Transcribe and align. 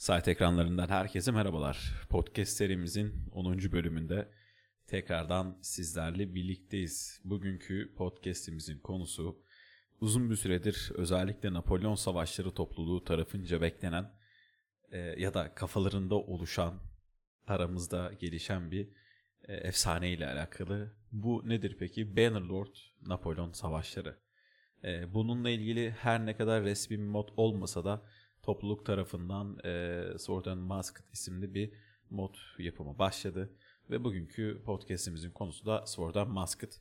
Site 0.00 0.30
ekranlarından 0.30 0.88
herkese 0.88 1.30
merhabalar. 1.30 2.06
Podcast 2.10 2.52
serimizin 2.52 3.30
10. 3.32 3.72
bölümünde 3.72 4.28
tekrardan 4.86 5.58
sizlerle 5.62 6.34
birlikteyiz. 6.34 7.20
Bugünkü 7.24 7.94
podcast'imizin 7.94 8.78
konusu 8.78 9.42
uzun 10.00 10.30
bir 10.30 10.36
süredir 10.36 10.92
özellikle 10.94 11.52
Napolyon 11.52 11.94
Savaşları 11.94 12.50
topluluğu 12.50 13.04
tarafınca 13.04 13.60
beklenen 13.60 14.12
e, 14.90 14.98
ya 14.98 15.34
da 15.34 15.54
kafalarında 15.54 16.14
oluşan 16.14 16.80
aramızda 17.46 18.12
gelişen 18.20 18.70
bir 18.70 18.88
e, 19.48 19.54
efsane 19.54 20.12
ile 20.12 20.26
alakalı. 20.26 20.96
Bu 21.12 21.42
nedir 21.48 21.76
peki? 21.78 22.16
Bannerlord 22.16 22.74
Napolyon 23.06 23.52
Savaşları. 23.52 24.18
E, 24.84 25.14
bununla 25.14 25.50
ilgili 25.50 25.90
her 25.90 26.26
ne 26.26 26.36
kadar 26.36 26.64
resmi 26.64 26.98
bir 26.98 27.04
mod 27.04 27.28
olmasa 27.36 27.84
da 27.84 28.02
topluluk 28.50 28.86
tarafından 28.86 29.58
e, 29.64 30.18
Sword 30.18 30.44
and 30.44 30.60
Masked 30.60 31.04
isimli 31.12 31.54
bir 31.54 31.72
mod 32.10 32.34
yapımı 32.58 32.98
başladı. 32.98 33.56
Ve 33.90 34.04
bugünkü 34.04 34.62
podcastimizin 34.64 35.30
konusu 35.30 35.66
da 35.66 35.86
Sword 35.86 36.14
and 36.14 36.30
Masked. 36.30 36.72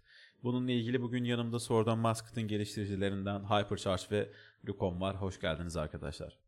Bununla 0.44 0.72
ilgili 0.72 1.02
bugün 1.02 1.24
yanımda 1.24 1.60
Sword 1.60 1.88
and 1.88 2.02
Masked'ın 2.02 2.48
geliştiricilerinden 2.48 3.44
Hypercharge 3.44 4.04
ve 4.12 4.32
Lucom 4.68 5.02
var. 5.02 5.22
Hoş 5.22 5.40
geldiniz 5.40 5.78
arkadaşlar. 5.78 6.40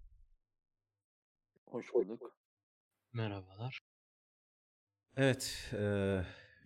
Hoş 1.65 1.93
bulduk. 1.93 2.35
Merhabalar. 3.13 3.79
Evet, 5.17 5.71
e, 5.73 6.21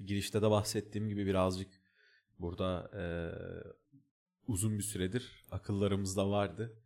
girişte 0.05 0.41
de 0.41 0.49
bahsettiğim 0.49 1.10
gibi 1.10 1.26
birazcık 1.26 1.82
burada 2.40 2.91
e, 2.93 3.04
uzun 4.48 4.77
bir 4.77 4.84
süredir 4.84 5.46
akıllarımızda 5.52 6.30
vardı. 6.30 6.85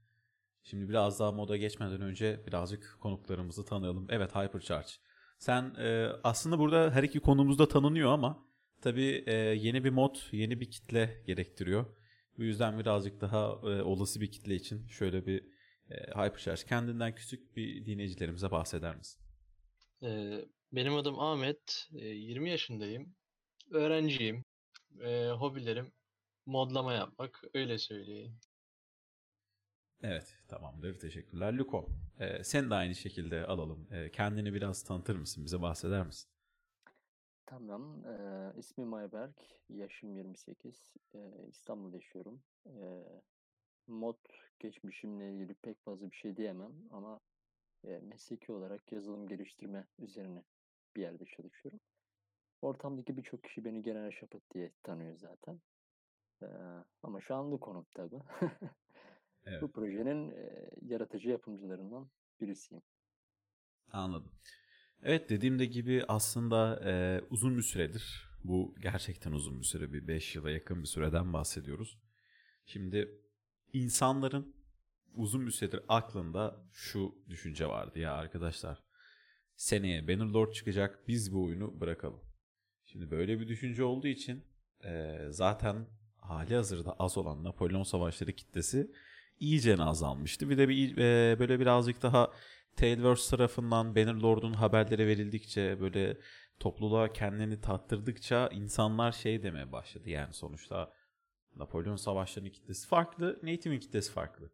Şimdi 0.64 0.90
biraz 0.90 1.20
daha 1.20 1.32
moda 1.32 1.58
geçmeden 1.58 2.02
önce 2.02 2.44
birazcık 2.48 2.98
konuklarımızı 3.02 3.66
tanıyalım. 3.66 4.08
Evet 4.10 4.36
Hypercharge. 4.36 4.90
Sen 5.40 5.76
e, 5.80 6.10
aslında 6.24 6.60
burada 6.60 6.92
her 6.92 7.04
iki 7.04 7.20
konumuzda 7.20 7.68
tanınıyor 7.68 8.14
ama 8.14 8.46
tabii 8.82 9.24
e, 9.28 9.34
yeni 9.36 9.84
bir 9.84 9.90
mod, 9.90 10.16
yeni 10.32 10.60
bir 10.60 10.72
kitle 10.72 11.24
gerektiriyor. 11.28 11.86
Bu 12.38 12.44
yüzden 12.44 12.80
birazcık 12.80 13.22
daha 13.22 13.46
e, 13.46 13.82
olası 13.82 14.22
bir 14.22 14.32
kitle 14.32 14.56
için 14.56 14.88
şöyle 14.88 15.26
bir 15.26 15.44
e, 15.90 15.96
Hypercharge 15.96 16.64
kendinden 16.70 17.16
küçük 17.16 17.56
bir 17.56 17.86
dinleyicilerimize 17.86 18.52
bahseder 18.52 18.96
misin? 18.96 19.22
Ee, 20.04 20.46
benim 20.72 20.96
adım 20.96 21.20
Ahmet. 21.20 21.88
Ee, 21.94 22.06
20 22.06 22.50
yaşındayım. 22.50 23.16
Öğrenciyim. 23.72 24.46
Ee, 25.02 25.30
hobilerim 25.30 25.92
modlama 26.46 26.94
yapmak. 26.94 27.44
Öyle 27.54 27.78
söyleyeyim. 27.78 28.40
Evet 30.04 30.38
tamamdır 30.48 31.00
teşekkürler. 31.00 31.54
Luko 31.54 31.86
e, 32.20 32.44
sen 32.44 32.70
de 32.70 32.76
aynı 32.76 32.96
şekilde 32.96 33.46
alalım. 33.46 33.88
E, 33.92 34.12
kendini 34.12 34.54
biraz 34.54 34.84
tanıtır 34.84 35.16
mısın? 35.16 35.46
Bize 35.46 35.62
bahseder 35.62 36.06
misin? 36.06 36.30
Tamam. 37.46 38.06
E, 38.06 38.54
ismim 38.58 38.94
Ayberk. 38.94 39.36
Yaşım 39.70 40.16
28. 40.16 40.94
E, 41.16 41.20
İstanbul'da 41.48 41.96
yaşıyorum. 41.96 42.42
E, 42.66 43.04
mod 43.88 44.18
geçmişimle 44.60 45.34
ilgili 45.34 45.54
pek 45.54 45.82
fazla 45.86 46.12
bir 46.12 46.16
şey 46.16 46.38
diyemem 46.38 46.74
ama 46.92 47.20
e, 47.84 48.00
mesleki 48.00 48.52
olarak 48.52 48.92
yazılım 48.92 49.28
geliştirme 49.28 49.88
üzerine 50.00 50.44
bir 50.96 51.02
yerde 51.02 51.26
çalışıyorum. 51.26 51.80
Ortamdaki 52.62 53.18
birçok 53.18 53.44
kişi 53.44 53.66
beni 53.66 53.84
genel 53.84 54.08
Aşapat 54.08 54.42
diye 54.54 54.72
tanıyor 54.84 55.18
zaten. 55.18 55.62
E, 56.42 56.48
ama 57.04 57.22
şu 57.22 57.36
an 57.36 57.58
konum 57.58 57.86
tabii. 57.94 58.20
Evet. 59.50 59.62
Bu 59.62 59.72
projenin 59.72 60.32
e, 60.32 60.70
yaratıcı 60.82 61.30
yapımcılarından 61.30 62.10
birisiyim. 62.42 62.84
Anladım. 63.92 64.32
Evet 65.04 65.30
dediğim 65.30 65.60
de 65.60 65.66
gibi 65.66 66.04
aslında 66.08 66.82
e, 66.86 67.22
uzun 67.30 67.58
bir 67.58 67.62
süredir 67.62 68.30
bu 68.44 68.76
gerçekten 68.82 69.32
uzun 69.32 69.60
bir 69.60 69.66
süre 69.66 69.94
bir 69.94 70.08
5 70.08 70.36
yıla 70.36 70.52
yakın 70.52 70.82
bir 70.82 70.88
süreden 70.88 71.34
bahsediyoruz. 71.34 72.00
Şimdi 72.66 73.22
insanların 73.74 74.56
uzun 75.14 75.46
bir 75.46 75.52
süredir 75.52 75.82
aklında 75.88 76.66
şu 76.74 77.16
düşünce 77.30 77.66
vardı 77.66 78.00
ya 78.00 78.14
arkadaşlar 78.14 78.84
seneye 79.56 80.08
Bannerlord 80.08 80.52
çıkacak 80.52 81.08
biz 81.08 81.34
bu 81.34 81.44
oyunu 81.44 81.82
bırakalım. 81.82 82.22
Şimdi 82.86 83.12
böyle 83.12 83.40
bir 83.40 83.48
düşünce 83.48 83.84
olduğu 83.84 84.08
için 84.08 84.44
e, 84.84 85.18
zaten 85.30 85.88
hali 86.18 86.56
hazırda 86.56 86.94
az 86.94 87.18
olan 87.18 87.44
Napolyon 87.44 87.84
Savaşları 87.84 88.34
kitlesi 88.34 88.92
iyice 89.40 89.78
azalmıştı. 89.78 90.50
Bir 90.50 90.58
de 90.58 90.70
bir 90.70 90.98
e, 90.98 91.40
böyle 91.40 91.60
birazcık 91.60 92.02
daha 92.02 92.32
Tailverse 92.76 93.38
tarafından 93.38 93.96
Bannerlord'un 93.96 94.54
haberleri 94.54 95.08
verildikçe 95.08 95.82
böyle 95.82 96.18
topluluğa 96.60 97.14
kendini 97.14 97.62
tattırdıkça 97.62 98.48
insanlar 98.48 99.12
şey 99.12 99.44
demeye 99.44 99.72
başladı. 99.72 100.10
Yani 100.10 100.34
sonuçta 100.34 100.94
Napolyon 101.56 101.96
Savaşları'nın 101.96 102.52
kitlesi 102.52 102.88
farklı, 102.88 103.40
Native'in 103.44 103.80
kitlesi 103.80 104.12
farklı. 104.12 104.50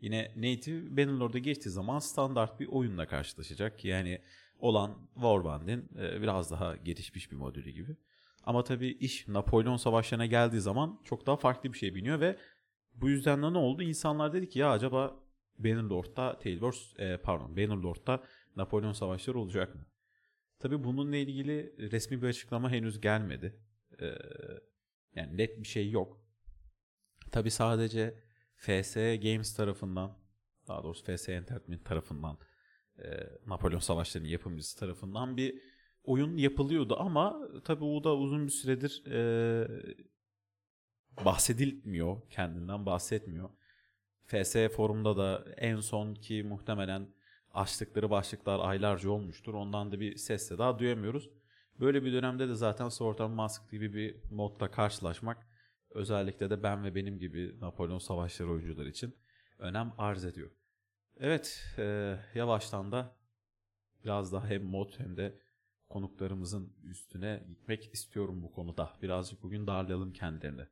Yine 0.00 0.32
Native 0.36 0.96
Bannerlord'a 0.96 1.38
geçtiği 1.38 1.70
zaman 1.70 1.98
standart 1.98 2.60
bir 2.60 2.66
oyunla 2.66 3.06
karşılaşacak. 3.06 3.84
Yani 3.84 4.22
olan 4.58 5.08
Warband'in 5.14 5.88
e, 5.98 6.22
biraz 6.22 6.50
daha 6.50 6.76
gelişmiş 6.76 7.30
bir 7.30 7.36
modülü 7.36 7.70
gibi. 7.70 7.96
Ama 8.44 8.64
tabii 8.64 8.88
iş 8.88 9.28
Napolyon 9.28 9.76
Savaşları'na 9.76 10.26
geldiği 10.26 10.60
zaman 10.60 11.00
çok 11.04 11.26
daha 11.26 11.36
farklı 11.36 11.72
bir 11.72 11.78
şey 11.78 11.94
biniyor 11.94 12.20
ve 12.20 12.38
bu 12.94 13.08
yüzden 13.08 13.42
de 13.42 13.52
ne 13.52 13.58
oldu? 13.58 13.82
İnsanlar 13.82 14.32
dedi 14.32 14.48
ki 14.48 14.58
ya 14.58 14.70
acaba 14.70 15.16
Bannerlord'da 15.58 16.38
Tailverse, 16.38 17.04
e, 17.04 17.16
pardon 17.16 17.56
Bannerlord'da 17.56 18.22
Napolyon 18.56 18.92
Savaşları 18.92 19.38
olacak 19.38 19.74
mı? 19.74 19.86
Tabii 20.58 20.84
bununla 20.84 21.16
ilgili 21.16 21.74
resmi 21.92 22.22
bir 22.22 22.26
açıklama 22.26 22.70
henüz 22.70 23.00
gelmedi. 23.00 23.60
Ee, 24.00 24.14
yani 25.14 25.36
net 25.36 25.58
bir 25.58 25.66
şey 25.66 25.90
yok. 25.90 26.20
Tabii 27.30 27.50
sadece 27.50 28.14
FS 28.56 28.94
Games 28.96 29.56
tarafından, 29.56 30.18
daha 30.68 30.82
doğrusu 30.82 31.16
FS 31.16 31.28
Entertainment 31.28 31.84
tarafından, 31.84 32.38
e, 32.98 33.04
Napolyon 33.46 33.78
Savaşları'nın 33.78 34.28
yapımcısı 34.28 34.78
tarafından 34.78 35.36
bir 35.36 35.62
oyun 36.04 36.36
yapılıyordu 36.36 36.96
ama 36.98 37.48
tabii 37.64 37.84
o 37.84 38.04
da 38.04 38.16
uzun 38.16 38.46
bir 38.46 38.52
süredir 38.52 39.04
e, 39.06 39.68
bahsedilmiyor, 41.24 42.30
kendinden 42.30 42.86
bahsetmiyor. 42.86 43.50
FS 44.26 44.56
forumda 44.76 45.16
da 45.16 45.44
en 45.56 45.80
son 45.80 46.14
ki 46.14 46.42
muhtemelen 46.42 47.08
açtıkları 47.52 48.10
başlıklar 48.10 48.60
aylarca 48.60 49.10
olmuştur. 49.10 49.54
Ondan 49.54 49.92
da 49.92 50.00
bir 50.00 50.16
ses 50.16 50.50
de 50.50 50.58
daha 50.58 50.78
duyamıyoruz. 50.78 51.30
Böyle 51.80 52.04
bir 52.04 52.12
dönemde 52.12 52.48
de 52.48 52.54
zaten 52.54 52.88
Sword 52.88 53.30
Mask 53.30 53.70
gibi 53.70 53.94
bir 53.94 54.16
modla 54.30 54.70
karşılaşmak 54.70 55.46
özellikle 55.90 56.50
de 56.50 56.62
ben 56.62 56.84
ve 56.84 56.94
benim 56.94 57.18
gibi 57.18 57.60
Napolyon 57.60 57.98
Savaşları 57.98 58.50
oyuncular 58.50 58.86
için 58.86 59.14
önem 59.58 59.92
arz 59.98 60.24
ediyor. 60.24 60.50
Evet, 61.16 61.64
e, 61.78 62.16
yavaştan 62.34 62.92
da 62.92 63.16
biraz 64.04 64.32
daha 64.32 64.48
hem 64.48 64.64
mod 64.64 64.98
hem 64.98 65.16
de 65.16 65.38
konuklarımızın 65.88 66.76
üstüne 66.84 67.44
gitmek 67.48 67.94
istiyorum 67.94 68.42
bu 68.42 68.52
konuda. 68.52 68.92
Birazcık 69.02 69.42
bugün 69.42 69.66
darlayalım 69.66 70.12
kendilerini. 70.12 70.66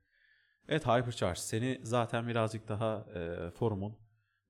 Evet 0.68 0.86
Hypercharge 0.86 1.40
seni 1.40 1.80
zaten 1.82 2.28
birazcık 2.28 2.68
daha 2.68 3.06
e, 3.14 3.50
forumun 3.50 3.98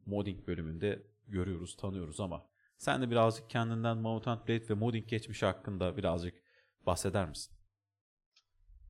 modding 0.07 0.47
bölümünde 0.47 1.03
görüyoruz, 1.29 1.77
tanıyoruz 1.77 2.21
ama 2.21 2.47
sen 2.79 3.03
de 3.03 3.11
birazcık 3.11 3.51
kendinden 3.51 3.97
Mountain 3.97 4.39
Blade 4.39 4.69
ve 4.69 4.75
modding 4.75 5.09
geçmişi 5.09 5.47
hakkında 5.47 5.97
birazcık 5.97 6.35
bahseder 6.87 7.29
misin? 7.29 7.57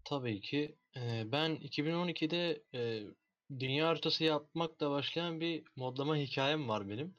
Tabii 0.05 0.41
ki. 0.41 0.77
Ee, 0.97 1.25
ben 1.33 1.57
2012'de 1.57 2.63
e, 2.75 3.03
dünya 3.59 3.89
haritası 3.89 4.25
yapmakla 4.25 4.91
başlayan 4.91 5.41
bir 5.41 5.65
modlama 5.77 6.17
hikayem 6.17 6.69
var 6.69 6.89
benim. 6.89 7.15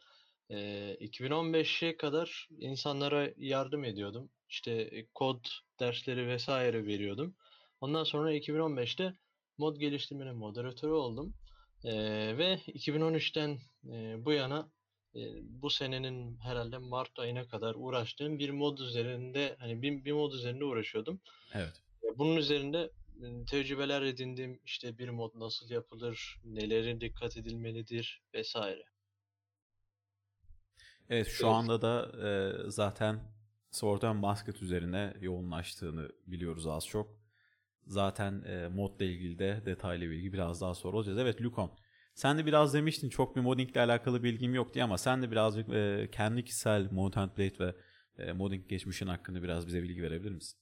Ee, 0.50 0.98
2015'e 1.00 1.98
kadar 1.98 2.50
insanlara 2.60 3.30
yardım 3.38 3.84
ediyordum. 3.84 4.30
İşte 4.50 4.72
e, 4.72 5.08
kod 5.14 5.46
dersleri 5.80 6.28
vesaire 6.28 6.86
veriyordum. 6.86 7.36
Ondan 7.82 8.04
sonra 8.04 8.34
2015'te 8.34 9.14
mod 9.58 9.78
geliştirmenin 9.78 10.36
moderatörü 10.36 10.92
oldum. 10.92 11.34
Ee, 11.84 11.94
ve 12.38 12.54
2013'ten 12.68 13.60
e, 13.94 14.26
bu 14.26 14.32
yana 14.32 14.72
e, 15.16 15.20
bu 15.42 15.70
senenin 15.70 16.38
herhalde 16.38 16.78
Mart 16.78 17.20
ayına 17.20 17.48
kadar 17.48 17.76
uğraştığım 17.78 18.40
bir 18.40 18.50
mod 18.50 18.78
üzerinde 18.78 19.56
hani 19.60 19.82
bir, 19.82 20.06
bir 20.06 20.12
mod 20.12 20.34
üzerinde 20.34 20.64
uğraşıyordum. 20.64 21.22
Evet. 21.54 21.82
Bunun 22.18 22.36
üzerinde 22.36 22.92
tecrübeler 23.48 24.02
edindim. 24.02 24.60
İşte 24.66 24.98
bir 24.98 25.10
mod 25.10 25.32
nasıl 25.36 25.70
yapılır, 25.70 26.42
nelere 26.46 27.02
dikkat 27.02 27.38
edilmelidir 27.38 28.24
vesaire. 28.34 28.84
Evet 31.10 31.28
şu 31.28 31.46
evet. 31.46 31.56
anda 31.56 31.82
da 31.82 32.12
e, 32.28 32.54
zaten 32.72 33.20
Sword 33.72 34.02
and 34.02 34.24
Basket 34.24 34.62
üzerine 34.62 35.14
yoğunlaştığını 35.22 36.10
biliyoruz 36.28 36.68
az 36.68 36.88
çok. 36.88 37.23
Zaten 37.88 38.44
e, 38.44 38.68
modla 38.68 39.06
ilgili 39.06 39.40
de 39.40 39.62
detaylı 39.66 40.10
bilgi 40.10 40.34
biraz 40.34 40.62
daha 40.62 40.74
sonra 40.74 40.98
olacağız. 40.98 41.18
Evet 41.18 41.42
Lukon 41.42 41.72
Sen 42.16 42.38
de 42.38 42.46
biraz 42.46 42.74
demiştin 42.74 43.10
çok 43.10 43.36
bir 43.36 43.42
moddingle 43.42 43.82
alakalı 43.82 44.24
bilgim 44.24 44.54
yok 44.56 44.74
diye 44.74 44.84
ama 44.84 44.98
sen 44.98 45.22
de 45.22 45.32
birazcık 45.32 45.70
e, 45.70 46.10
kendi 46.12 46.44
kişisel 46.44 46.92
mod 46.92 47.14
template 47.14 47.66
ve 47.66 47.76
e, 48.18 48.34
modding 48.34 48.70
geçmişin 48.70 49.08
hakkında 49.08 49.44
biraz 49.44 49.68
bize 49.68 49.84
bilgi 49.84 50.04
verebilir 50.04 50.32
misin? 50.32 50.60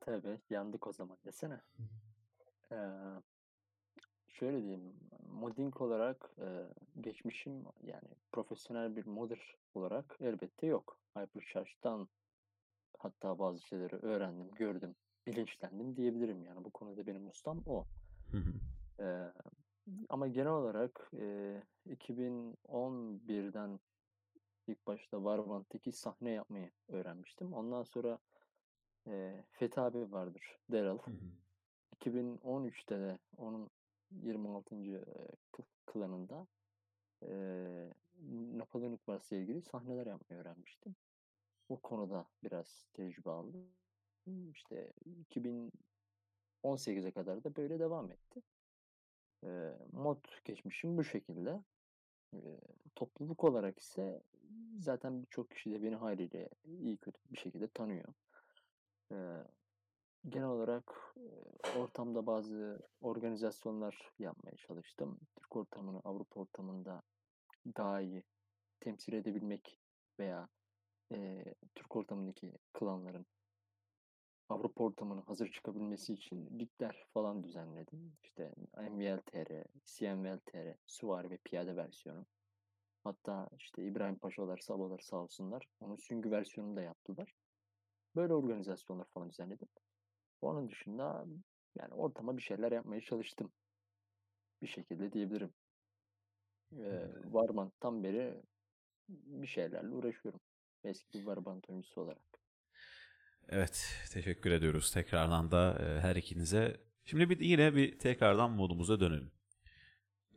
Tabii 0.00 0.38
yandık 0.50 0.86
o 0.86 0.92
zaman 0.92 1.18
desene. 1.24 1.60
Ee, 2.72 2.76
şöyle 4.28 4.62
diyeyim, 4.62 4.94
modding 5.28 5.80
olarak 5.80 6.30
e, 6.38 6.46
geçmişim 7.00 7.64
yani 7.82 8.08
profesyonel 8.32 8.96
bir 8.96 9.06
modder 9.06 9.56
olarak 9.74 10.16
elbette 10.20 10.66
yok. 10.66 10.98
Hypercharge'dan 11.16 12.08
hatta 12.98 13.38
bazı 13.38 13.66
şeyleri 13.66 13.96
öğrendim, 13.96 14.50
gördüm, 14.50 14.94
bilinçlendim 15.26 15.96
diyebilirim 15.96 16.42
yani 16.44 16.64
bu 16.64 16.70
konuda 16.70 17.06
benim 17.06 17.28
ustam 17.28 17.62
o. 17.66 17.84
Hı 18.30 18.36
hı. 18.36 18.52
Ee, 19.00 19.32
ama 20.08 20.28
genel 20.28 20.52
olarak 20.52 21.10
e, 21.18 21.62
2011'den 21.86 23.80
ilk 24.66 24.86
başta 24.86 25.16
Warband'daki 25.16 25.92
sahne 25.92 26.30
yapmayı 26.30 26.70
öğrenmiştim. 26.88 27.52
Ondan 27.52 27.82
sonra 27.82 28.18
e, 29.06 29.44
Fethi 29.50 29.80
abi 29.80 30.12
vardır, 30.12 30.58
Daryl. 30.72 30.98
Hı 30.98 31.10
hı. 31.10 31.14
2013'te 31.94 32.98
de 32.98 33.18
onun 33.36 33.70
26. 34.10 34.74
e, 34.74 35.04
kı- 35.52 35.64
klanında 35.86 36.46
e, 37.22 37.28
Napolyon 38.52 38.98
Vars'la 39.08 39.36
ilgili 39.36 39.62
sahneler 39.62 40.06
yapmayı 40.06 40.40
öğrenmiştim. 40.40 40.96
O 41.68 41.80
konuda 41.80 42.26
biraz 42.44 42.88
tecrübe 42.94 43.30
aldım. 43.30 43.68
İşte 44.26 44.92
2018'e 45.32 47.10
kadar 47.10 47.44
da 47.44 47.56
böyle 47.56 47.78
devam 47.78 48.10
etti. 48.10 48.42
E, 49.44 49.72
mod 49.92 50.24
geçmişim 50.44 50.96
bu 50.96 51.04
şekilde. 51.04 51.62
E, 52.34 52.38
topluluk 52.94 53.44
olarak 53.44 53.78
ise 53.78 54.22
zaten 54.78 55.22
birçok 55.22 55.50
kişi 55.50 55.70
de 55.70 55.82
beni 55.82 55.96
haliyle 55.96 56.48
iyi 56.64 56.96
kötü 56.96 57.20
bir 57.32 57.38
şekilde 57.38 57.68
tanıyor. 57.68 58.14
E, 59.12 59.16
genel 60.28 60.48
olarak 60.48 61.14
e, 61.16 61.78
ortamda 61.78 62.26
bazı 62.26 62.78
organizasyonlar 63.00 64.12
yapmaya 64.18 64.56
çalıştım. 64.56 65.20
Türk 65.36 65.56
ortamını 65.56 66.00
Avrupa 66.04 66.40
ortamında 66.40 67.02
daha 67.76 68.00
iyi 68.00 68.22
temsil 68.80 69.12
edebilmek 69.12 69.80
veya 70.18 70.48
e, 71.12 71.44
Türk 71.74 71.96
ortamındaki 71.96 72.52
klanların 72.72 73.26
Avrupa 74.48 74.84
ortamına 74.84 75.22
hazır 75.28 75.48
çıkabilmesi 75.50 76.12
için 76.12 76.58
ligler 76.58 77.06
falan 77.14 77.44
düzenledim. 77.44 78.16
İşte 78.22 78.54
MVL-TR, 78.76 79.64
CMVL-TR, 79.84 80.74
Süvari 80.86 81.30
ve 81.30 81.36
Piyade 81.36 81.76
versiyonu. 81.76 82.26
Hatta 83.04 83.48
işte 83.58 83.84
İbrahim 83.84 84.18
Paşalar, 84.18 84.58
Sabalar 84.58 84.98
sağ 84.98 85.16
olsunlar. 85.16 85.66
Onun 85.80 85.96
süngü 85.96 86.30
versiyonunu 86.30 86.76
da 86.76 86.82
yaptılar. 86.82 87.34
Böyle 88.16 88.34
organizasyonlar 88.34 89.06
falan 89.14 89.30
düzenledim. 89.30 89.68
Onun 90.40 90.68
dışında 90.68 91.26
yani 91.74 91.94
ortama 91.94 92.36
bir 92.36 92.42
şeyler 92.42 92.72
yapmaya 92.72 93.00
çalıştım. 93.00 93.52
Bir 94.62 94.66
şekilde 94.66 95.12
diyebilirim. 95.12 95.54
Ee, 96.72 97.08
Warband'dan 97.22 98.04
beri 98.04 98.42
bir 99.08 99.46
şeylerle 99.46 99.90
uğraşıyorum. 99.90 100.40
Eski 100.84 101.12
bir 101.12 101.24
Warband 101.24 101.64
oyuncusu 101.68 102.00
olarak. 102.00 102.43
Evet, 103.48 103.86
teşekkür 104.12 104.50
ediyoruz 104.50 104.90
tekrardan 104.92 105.50
da 105.50 105.78
e, 105.80 106.00
her 106.00 106.16
ikinize. 106.16 106.80
Şimdi 107.04 107.30
bir 107.30 107.40
yine 107.40 107.74
bir 107.74 107.98
tekrardan 107.98 108.50
modumuza 108.50 109.00
dönelim. 109.00 109.30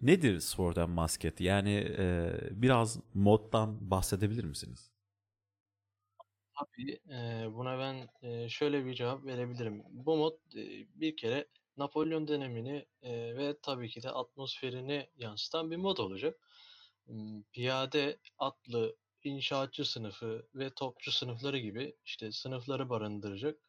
Nedir 0.02 0.40
Sword 0.40 0.78
and 0.78 0.90
Musket? 0.90 1.42
Yani 1.42 1.74
e, 1.98 2.32
biraz 2.52 3.00
moddan 3.14 3.92
bahsedebilir 3.92 4.44
misiniz? 4.44 4.92
Tabii 6.58 7.00
e, 7.10 7.48
buna 7.54 7.80
ben 7.80 8.10
e, 8.22 8.50
şöyle 8.50 8.86
bir 8.86 8.94
cevap 8.94 9.26
verebilirim. 9.26 9.84
Bu 9.90 10.18
mod 10.18 10.34
e, 10.56 10.62
bir 11.02 11.18
kere 11.18 11.48
Napolyon 11.78 12.28
dönemini 12.28 12.86
e, 13.02 13.38
ve 13.38 13.56
tabii 13.62 13.90
ki 13.90 14.04
de 14.04 14.12
atmosferini 14.12 15.10
yansıtan 15.18 15.72
bir 15.72 15.78
mod 15.78 15.98
olacak. 15.98 16.36
Hmm, 17.06 17.44
Piyade, 17.44 18.20
atlı, 18.38 18.96
inşaatçı 19.28 19.86
sınıfı 19.86 20.48
ve 20.56 20.70
topçu 20.70 21.12
sınıfları 21.12 21.58
gibi 21.58 21.96
işte 22.06 22.32
sınıfları 22.32 22.90
barındıracak. 22.90 23.60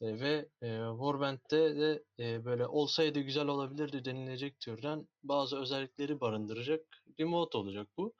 E, 0.00 0.20
ve 0.20 0.48
e, 0.62 0.68
Warband'de 0.90 1.76
de 1.76 2.04
e, 2.18 2.44
böyle 2.44 2.66
olsaydı 2.66 3.20
güzel 3.20 3.46
olabilirdi 3.46 4.04
denilecek 4.04 4.60
türden 4.60 5.08
bazı 5.22 5.58
özellikleri 5.58 6.20
barındıracak 6.20 6.80
bir 7.18 7.24
mod 7.24 7.52
olacak 7.52 7.88
bu. 7.96 8.14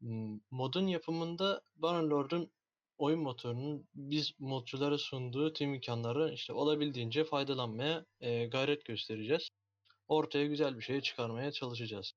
Hmm, 0.00 0.40
Modun 0.50 0.86
yapımında 0.86 1.62
Bannerlord'un 1.76 2.50
oyun 2.98 3.20
motorunun 3.20 3.88
biz 3.94 4.32
modculara 4.38 4.98
sunduğu 4.98 5.52
tüm 5.52 5.74
imkanları 5.74 6.32
işte 6.34 6.52
olabildiğince 6.52 7.24
faydalanmaya 7.24 8.06
e, 8.20 8.46
gayret 8.46 8.84
göstereceğiz. 8.84 9.48
Ortaya 10.08 10.46
güzel 10.46 10.78
bir 10.78 10.82
şey 10.82 11.00
çıkarmaya 11.00 11.52
çalışacağız. 11.52 12.12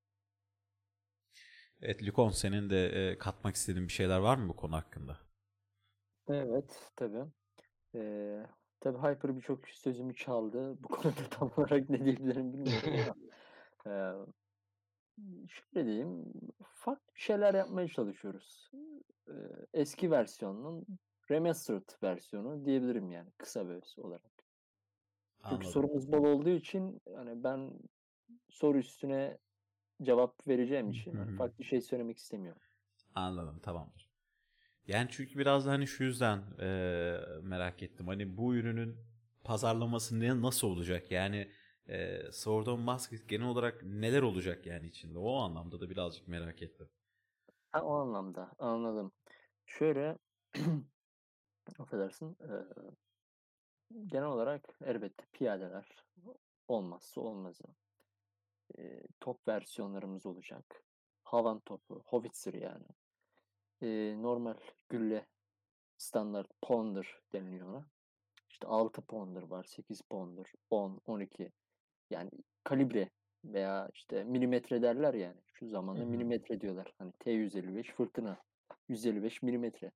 Evet, 1.83 2.03
Lükon 2.03 2.29
senin 2.29 2.69
de 2.69 2.87
e, 3.11 3.17
katmak 3.17 3.55
istediğin 3.55 3.87
bir 3.87 3.93
şeyler 3.93 4.17
var 4.19 4.37
mı 4.37 4.49
bu 4.49 4.55
konu 4.55 4.75
hakkında? 4.75 5.17
Evet, 6.29 6.91
tabii. 6.95 7.25
Ee, 7.95 8.47
tabii 8.79 8.97
Hyper 8.97 9.37
birçok 9.37 9.69
sözümü 9.69 10.15
çaldı. 10.15 10.77
Bu 10.83 10.87
konuda 10.89 11.29
tam 11.31 11.51
olarak 11.57 11.89
ne 11.89 12.05
diyebilirim 12.05 12.53
bilmiyorum 12.53 12.93
ama 12.95 13.15
ee, 13.87 14.13
şöyle 15.47 15.87
diyeyim, 15.87 16.33
farklı 16.63 17.13
şeyler 17.15 17.53
yapmaya 17.53 17.87
çalışıyoruz. 17.87 18.71
Ee, 19.29 19.33
eski 19.73 20.11
versiyonun 20.11 20.85
remastered 21.31 21.89
versiyonu 22.03 22.65
diyebilirim 22.65 23.11
yani 23.11 23.31
kısa 23.37 23.59
öz 23.59 23.95
olarak. 23.99 24.31
Çünkü 25.49 25.67
Anladım. 25.67 25.71
sorumuz 25.71 26.11
bol 26.11 26.23
olduğu 26.23 26.49
için 26.49 27.01
yani 27.13 27.43
ben 27.43 27.71
soru 28.49 28.77
üstüne 28.77 29.37
cevap 30.05 30.47
vereceğim 30.47 30.89
için 30.89 31.15
Hı 31.15 31.17
hani 31.17 31.31
hı. 31.31 31.33
farklı 31.33 31.63
şey 31.63 31.81
söylemek 31.81 32.17
istemiyorum. 32.17 32.61
Anladım, 33.15 33.59
tamamdır. 33.59 34.09
Yani 34.87 35.07
çünkü 35.11 35.39
biraz 35.39 35.65
da 35.65 35.71
hani 35.71 35.87
şu 35.87 36.03
yüzden 36.05 36.43
e, 36.61 36.67
merak 37.43 37.83
ettim. 37.83 38.07
Hani 38.07 38.37
bu 38.37 38.55
ürünün 38.55 38.97
pazarlaması 39.43 40.19
ne 40.19 40.41
nasıl 40.41 40.67
olacak? 40.67 41.11
Yani 41.11 41.51
e, 41.89 42.19
Sword 42.33 42.67
and 42.67 42.79
Musket 42.79 43.29
genel 43.29 43.47
olarak 43.47 43.83
neler 43.83 44.21
olacak 44.23 44.65
yani 44.67 44.87
içinde? 44.87 45.19
O 45.19 45.35
anlamda 45.37 45.81
da 45.81 45.89
birazcık 45.89 46.27
merak 46.27 46.61
ettim. 46.61 46.89
Ha, 47.71 47.81
o 47.83 47.93
anlamda 47.93 48.51
anladım. 48.59 49.11
Şöyle 49.65 50.17
affedersin 51.79 52.37
eee, 52.41 52.65
genel 54.07 54.25
olarak 54.27 54.77
elbette 54.85 55.23
piyadeler 55.33 56.05
olmazsa 56.67 57.21
olmazı. 57.21 57.63
Eee, 58.77 59.01
top 59.19 59.47
versiyonlarımız 59.47 60.25
olacak. 60.25 60.83
Havan 61.23 61.59
topu, 61.59 62.03
Howitzer 62.05 62.53
yani. 62.53 62.85
Eee, 63.81 64.21
normal 64.21 64.55
gülle 64.89 65.27
standart 65.97 66.47
pounder 66.61 67.07
deniliyor 67.33 67.67
ona. 67.69 67.87
İşte 68.49 68.67
6 68.67 69.01
pounder 69.01 69.41
var, 69.43 69.63
8 69.63 70.01
pounder, 70.01 70.45
10, 70.69 71.01
12. 71.05 71.51
Yani 72.09 72.29
kalibre 72.63 73.09
veya 73.45 73.89
işte 73.93 74.23
milimetre 74.23 74.81
derler 74.81 75.13
yani. 75.13 75.41
Şu 75.53 75.67
zamanda 75.67 75.99
Hı 76.01 76.05
hı. 76.05 76.09
milimetre 76.09 76.61
diyorlar. 76.61 76.93
Hani 76.97 77.11
T155 77.19 77.93
fırtına 77.93 78.37
155 78.89 79.41
milimetre. 79.41 79.91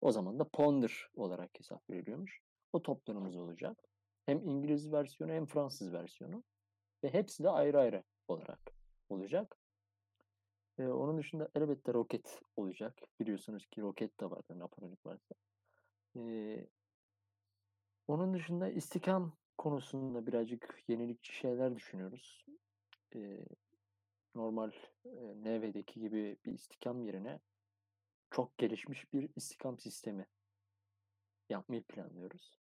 O 0.00 0.12
zaman 0.12 0.38
da 0.38 0.44
pounder 0.48 1.08
olarak 1.14 1.50
hesap 1.58 1.90
veriliyormuş. 1.90 2.40
O 2.72 2.82
toplarımız 2.82 3.36
olacak. 3.36 3.78
Hem 4.26 4.38
İngiliz 4.48 4.92
versiyonu 4.92 5.32
hem 5.32 5.46
Fransız 5.46 5.92
versiyonu. 5.92 6.44
Ve 7.04 7.12
hepsi 7.12 7.42
de 7.42 7.50
ayrı 7.50 7.80
ayrı 7.80 8.02
olarak 8.28 8.72
olacak. 9.08 9.56
Ee, 10.78 10.86
onun 10.86 11.18
dışında 11.18 11.48
elbette 11.54 11.94
roket 11.94 12.40
olacak. 12.56 12.98
Biliyorsunuz 13.20 13.66
ki 13.66 13.80
roket 13.80 14.20
de 14.20 14.30
vardır 14.30 14.58
Napoleonik 14.58 15.06
varsa. 15.06 15.34
Ee, 16.16 16.66
onun 18.08 18.34
dışında 18.34 18.68
istikam 18.68 19.36
konusunda 19.58 20.26
birazcık 20.26 20.84
yenilikçi 20.88 21.32
şeyler 21.32 21.76
düşünüyoruz. 21.76 22.44
Ee, 23.14 23.44
normal 24.34 24.70
e, 25.04 25.10
NV'deki 25.44 26.00
gibi 26.00 26.36
bir 26.44 26.52
istikam 26.52 27.02
yerine 27.02 27.40
çok 28.30 28.58
gelişmiş 28.58 29.12
bir 29.12 29.30
istikam 29.36 29.78
sistemi 29.78 30.26
yapmayı 31.48 31.82
planlıyoruz. 31.82 32.58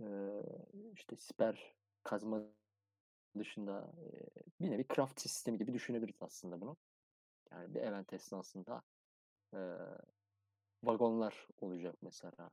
Ee, 0.00 0.42
işte 0.92 1.16
siper 1.16 1.74
kazma 2.02 2.42
dışında 3.38 3.92
bir 4.60 4.70
nevi 4.70 4.86
craft 4.94 5.20
sistemi 5.20 5.58
gibi 5.58 5.74
düşünebiliriz 5.74 6.22
aslında 6.22 6.60
bunu. 6.60 6.76
Yani 7.52 7.74
bir 7.74 7.80
event 7.80 8.12
esnasında 8.12 8.82
e, 9.54 9.58
vagonlar 10.82 11.48
olacak 11.58 11.96
mesela. 12.02 12.50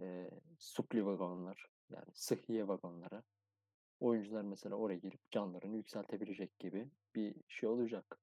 E, 0.00 0.30
supli 0.58 1.06
vagonlar 1.06 1.68
yani 1.90 2.08
sıhhiye 2.14 2.68
vagonları. 2.68 3.22
oyuncular 4.00 4.42
mesela 4.42 4.76
oraya 4.76 4.98
girip 4.98 5.30
canlarını 5.30 5.76
yükseltebilecek 5.76 6.58
gibi 6.58 6.90
bir 7.14 7.34
şey 7.48 7.68
olacak. 7.68 8.18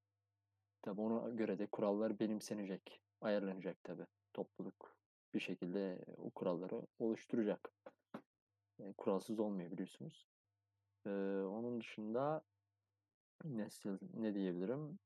Tabii 0.82 1.02
ona 1.02 1.30
göre 1.30 1.60
de 1.60 1.68
kurallar 1.68 2.20
benimsenecek, 2.20 3.02
ayarlanacak 3.22 3.84
tabii. 3.84 4.06
Topluluk 4.34 4.96
bir 5.34 5.40
şekilde 5.40 6.06
o 6.18 6.30
kuralları 6.30 6.82
oluşturacak. 7.00 7.72
Yani 8.80 8.94
kuralsız 8.94 9.40
olmuyor. 9.40 9.72
Ee, 11.08 11.10
onun 11.44 11.82
dışında 11.82 12.44
nasıl 13.46 14.00
ne 14.14 14.36
diyebilirim? 14.36 15.00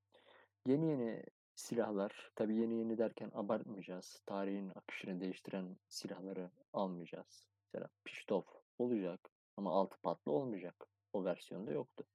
Yeni 0.67 0.87
yeni 0.89 1.23
silahlar, 1.55 2.31
tabii 2.35 2.55
yeni 2.57 2.75
yeni 2.79 2.97
derken 2.97 3.31
abartmayacağız. 3.33 4.23
Tarihin 4.25 4.69
akışını 4.75 5.21
değiştiren 5.21 5.77
silahları 5.87 6.51
almayacağız. 6.73 7.47
Mesela 7.73 7.89
Piştov 8.05 8.43
olacak 8.79 9.31
ama 9.57 9.71
altı 9.71 9.97
patlı 10.01 10.31
olmayacak. 10.31 10.87
O 11.13 11.25
versiyonda 11.25 11.71
yoktu. 11.71 12.05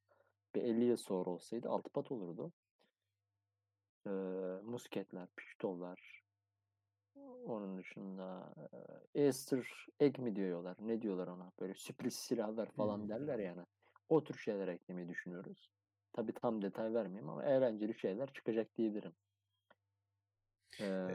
Bir 0.55 0.63
50 0.63 0.85
yıl 0.85 0.97
sonra 0.97 1.31
olsaydı 1.31 1.69
altı 1.71 1.91
pat 1.91 2.13
olurdu. 2.13 2.53
Ee, 4.07 4.11
musketler, 4.65 5.29
piştovlar. 5.37 6.23
Onun 7.47 7.79
dışında 7.79 8.55
e, 9.15 9.23
Easter 9.25 9.87
egg 10.01 10.19
mi 10.19 10.37
diyorlar? 10.37 10.77
Ne 10.81 11.03
diyorlar 11.03 11.27
ona? 11.29 11.53
Böyle 11.61 11.75
sürpriz 11.75 12.15
silahlar 12.15 12.73
falan 12.73 13.09
Hmm. 13.09 13.09
derler 13.09 13.39
yani. 13.39 13.67
O 14.09 14.25
tür 14.25 14.39
şeyler 14.39 14.69
eklemeyi 14.69 15.09
düşünüyoruz. 15.09 15.71
Tabii 16.13 16.33
tam 16.33 16.63
detay 16.63 16.95
vermeyeyim 16.95 17.29
ama 17.29 17.45
eğlenceli 17.45 17.99
şeyler 17.99 18.33
çıkacak 18.33 18.79
diyebilirim. 18.79 19.13
Ee, 20.81 21.09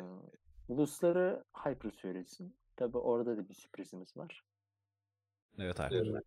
ulusları 0.69 1.43
Hyper 1.53 1.91
söylesin. 1.91 2.55
Tabii 2.75 2.97
orada 2.97 3.37
da 3.37 3.49
bir 3.49 3.53
sürprizimiz 3.53 4.17
var. 4.17 4.43
Evet 5.59 5.79
Alper. 5.79 6.21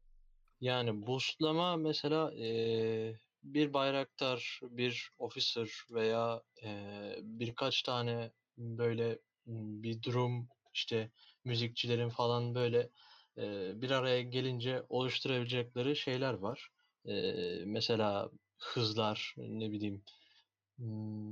Yani 0.61 1.06
boostlama 1.06 1.76
mesela 1.76 2.33
eee, 2.33 3.18
bir 3.42 3.73
bayraktar, 3.73 4.61
bir 4.62 5.11
officer 5.18 5.71
veya 5.90 6.42
eee, 6.62 7.18
birkaç 7.23 7.83
tane 7.83 8.30
böyle 8.56 9.18
bir 9.47 10.02
durum 10.02 10.49
işte 10.75 11.11
müzikçilerin 11.44 12.09
falan 12.09 12.54
böyle 12.54 12.88
eee, 13.37 13.73
bir 13.75 13.91
araya 13.91 14.23
gelince 14.23 14.83
oluşturabilecekleri 14.88 15.97
şeyler 15.97 16.35
var. 16.35 16.69
Eee, 17.05 17.62
mesela 17.67 18.31
hızlar 18.59 19.35
ne 19.38 19.73
bileyim 19.73 20.03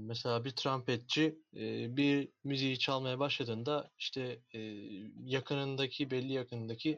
Mesela 0.06 0.44
bir 0.44 0.50
trompetçi 0.50 1.38
e, 1.56 1.96
bir 1.96 2.28
müziği 2.44 2.78
çalmaya 2.78 3.18
başladığında 3.18 3.90
işte 3.98 4.40
e, 4.54 4.60
yakınındaki 5.24 6.10
belli 6.10 6.32
yakınındaki 6.32 6.96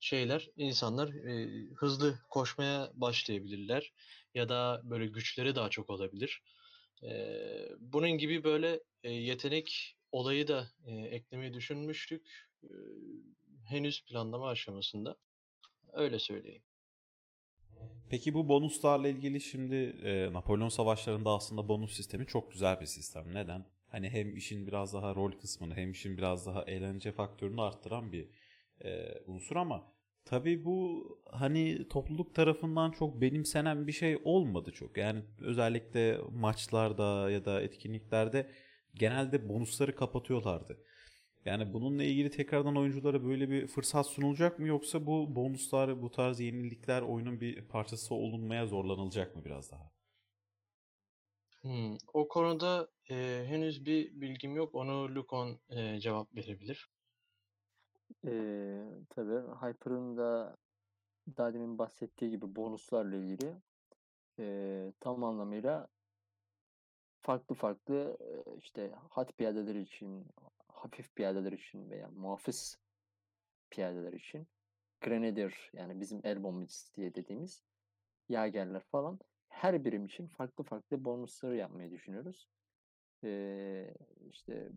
şeyler 0.00 0.48
insanlar 0.56 1.08
e, 1.08 1.66
hızlı 1.76 2.18
koşmaya 2.30 2.90
başlayabilirler 2.94 3.92
ya 4.34 4.48
da 4.48 4.80
böyle 4.84 5.06
güçleri 5.06 5.54
daha 5.54 5.70
çok 5.70 5.90
olabilir. 5.90 6.42
E, 7.02 7.10
bunun 7.80 8.10
gibi 8.10 8.44
böyle 8.44 8.80
e, 9.02 9.10
yetenek 9.12 9.96
olayı 10.12 10.48
da 10.48 10.68
e, 10.86 10.92
eklemeyi 10.94 11.54
düşünmüştük. 11.54 12.48
E, 12.64 12.68
henüz 13.64 14.04
planlama 14.04 14.48
aşamasında. 14.48 15.16
Öyle 15.92 16.18
söyleyeyim. 16.18 16.62
Peki 18.10 18.34
bu 18.34 18.48
bonuslarla 18.48 19.08
ilgili 19.08 19.40
şimdi 19.40 19.74
e, 20.04 20.32
Napolyon 20.32 20.68
Savaşları'nda 20.68 21.30
aslında 21.30 21.68
bonus 21.68 21.92
sistemi 21.96 22.26
çok 22.26 22.52
güzel 22.52 22.80
bir 22.80 22.86
sistem. 22.86 23.34
Neden? 23.34 23.66
Hani 23.88 24.10
hem 24.10 24.36
işin 24.36 24.66
biraz 24.66 24.94
daha 24.94 25.14
rol 25.14 25.32
kısmını 25.32 25.74
hem 25.74 25.90
işin 25.90 26.16
biraz 26.16 26.46
daha 26.46 26.64
eğlence 26.64 27.12
faktörünü 27.12 27.60
arttıran 27.60 28.12
bir 28.12 28.28
e, 28.84 29.18
unsur 29.26 29.56
ama 29.56 29.92
tabii 30.24 30.64
bu 30.64 31.06
hani 31.30 31.88
topluluk 31.88 32.34
tarafından 32.34 32.90
çok 32.90 33.20
benimsenen 33.20 33.86
bir 33.86 33.92
şey 33.92 34.18
olmadı 34.24 34.72
çok. 34.72 34.96
Yani 34.96 35.22
özellikle 35.40 36.18
maçlarda 36.32 37.30
ya 37.30 37.44
da 37.44 37.62
etkinliklerde 37.62 38.50
genelde 38.94 39.48
bonusları 39.48 39.96
kapatıyorlardı. 39.96 40.78
Yani 41.44 41.72
bununla 41.72 42.04
ilgili 42.04 42.30
tekrardan 42.30 42.76
oyunculara 42.76 43.24
böyle 43.24 43.50
bir 43.50 43.66
fırsat 43.66 44.06
sunulacak 44.06 44.58
mı 44.58 44.68
yoksa 44.68 45.06
bu 45.06 45.34
bonuslar, 45.36 46.02
bu 46.02 46.10
tarz 46.10 46.40
yenilikler 46.40 47.02
oyunun 47.02 47.40
bir 47.40 47.64
parçası 47.68 48.14
olunmaya 48.14 48.66
zorlanılacak 48.66 49.36
mı 49.36 49.44
biraz 49.44 49.72
daha? 49.72 49.90
Hmm, 51.62 51.96
o 52.12 52.28
konuda 52.28 52.88
e, 53.10 53.44
henüz 53.46 53.86
bir 53.86 54.20
bilgim 54.20 54.56
yok. 54.56 54.74
Onu 54.74 55.14
Lukon 55.14 55.60
e, 55.70 56.00
cevap 56.00 56.34
verebilir. 56.36 56.90
Ee, 58.26 58.84
tabii 59.10 59.48
Hyper'ın 59.60 60.16
da 60.16 60.56
daha 61.36 61.54
demin 61.54 61.78
bahsettiği 61.78 62.30
gibi 62.30 62.56
bonuslarla 62.56 63.16
ilgili 63.16 63.56
e, 64.38 64.92
tam 65.00 65.24
anlamıyla 65.24 65.88
farklı 67.22 67.54
farklı 67.54 68.16
e, 68.20 68.56
işte 68.58 68.92
hat 69.10 69.38
piyadeler 69.38 69.74
için, 69.74 70.26
hafif 70.84 71.14
piyadeler 71.14 71.52
için 71.52 71.90
veya 71.90 72.10
muhafız 72.10 72.78
piyadeler 73.70 74.12
için 74.12 74.46
Grenadier 75.00 75.70
yani 75.72 76.00
bizim 76.00 76.20
el 76.24 76.42
bombacısı 76.42 76.94
diye 76.94 77.14
dediğimiz 77.14 77.62
yagerler 78.28 78.82
falan 78.82 79.18
her 79.48 79.84
birim 79.84 80.04
için 80.06 80.26
farklı 80.26 80.64
farklı 80.64 81.04
bonusları 81.04 81.56
yapmayı 81.56 81.90
düşünüyoruz. 81.90 82.48
Ee, 83.24 83.94
işte 84.30 84.70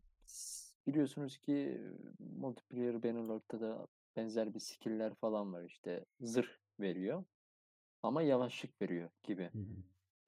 biliyorsunuz 0.88 1.38
ki 1.38 1.82
multiplayer 2.20 3.04
Bannerlord'da 3.04 3.62
da 3.62 3.88
benzer 4.16 4.54
bir 4.54 4.60
skill'ler 4.60 5.16
falan 5.16 5.54
var 5.54 5.64
işte 5.64 6.06
zırh 6.20 6.50
veriyor 6.80 7.24
ama 8.04 8.22
yavaşlık 8.22 8.82
veriyor 8.82 9.10
gibi. 9.24 9.52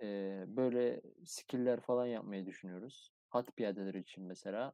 Ee, 0.02 0.46
böyle 0.48 1.02
skill'ler 1.26 1.80
falan 1.80 2.06
yapmayı 2.06 2.46
düşünüyoruz. 2.46 3.12
At 3.32 3.56
piyadeler 3.56 3.94
için 3.94 4.24
mesela 4.24 4.74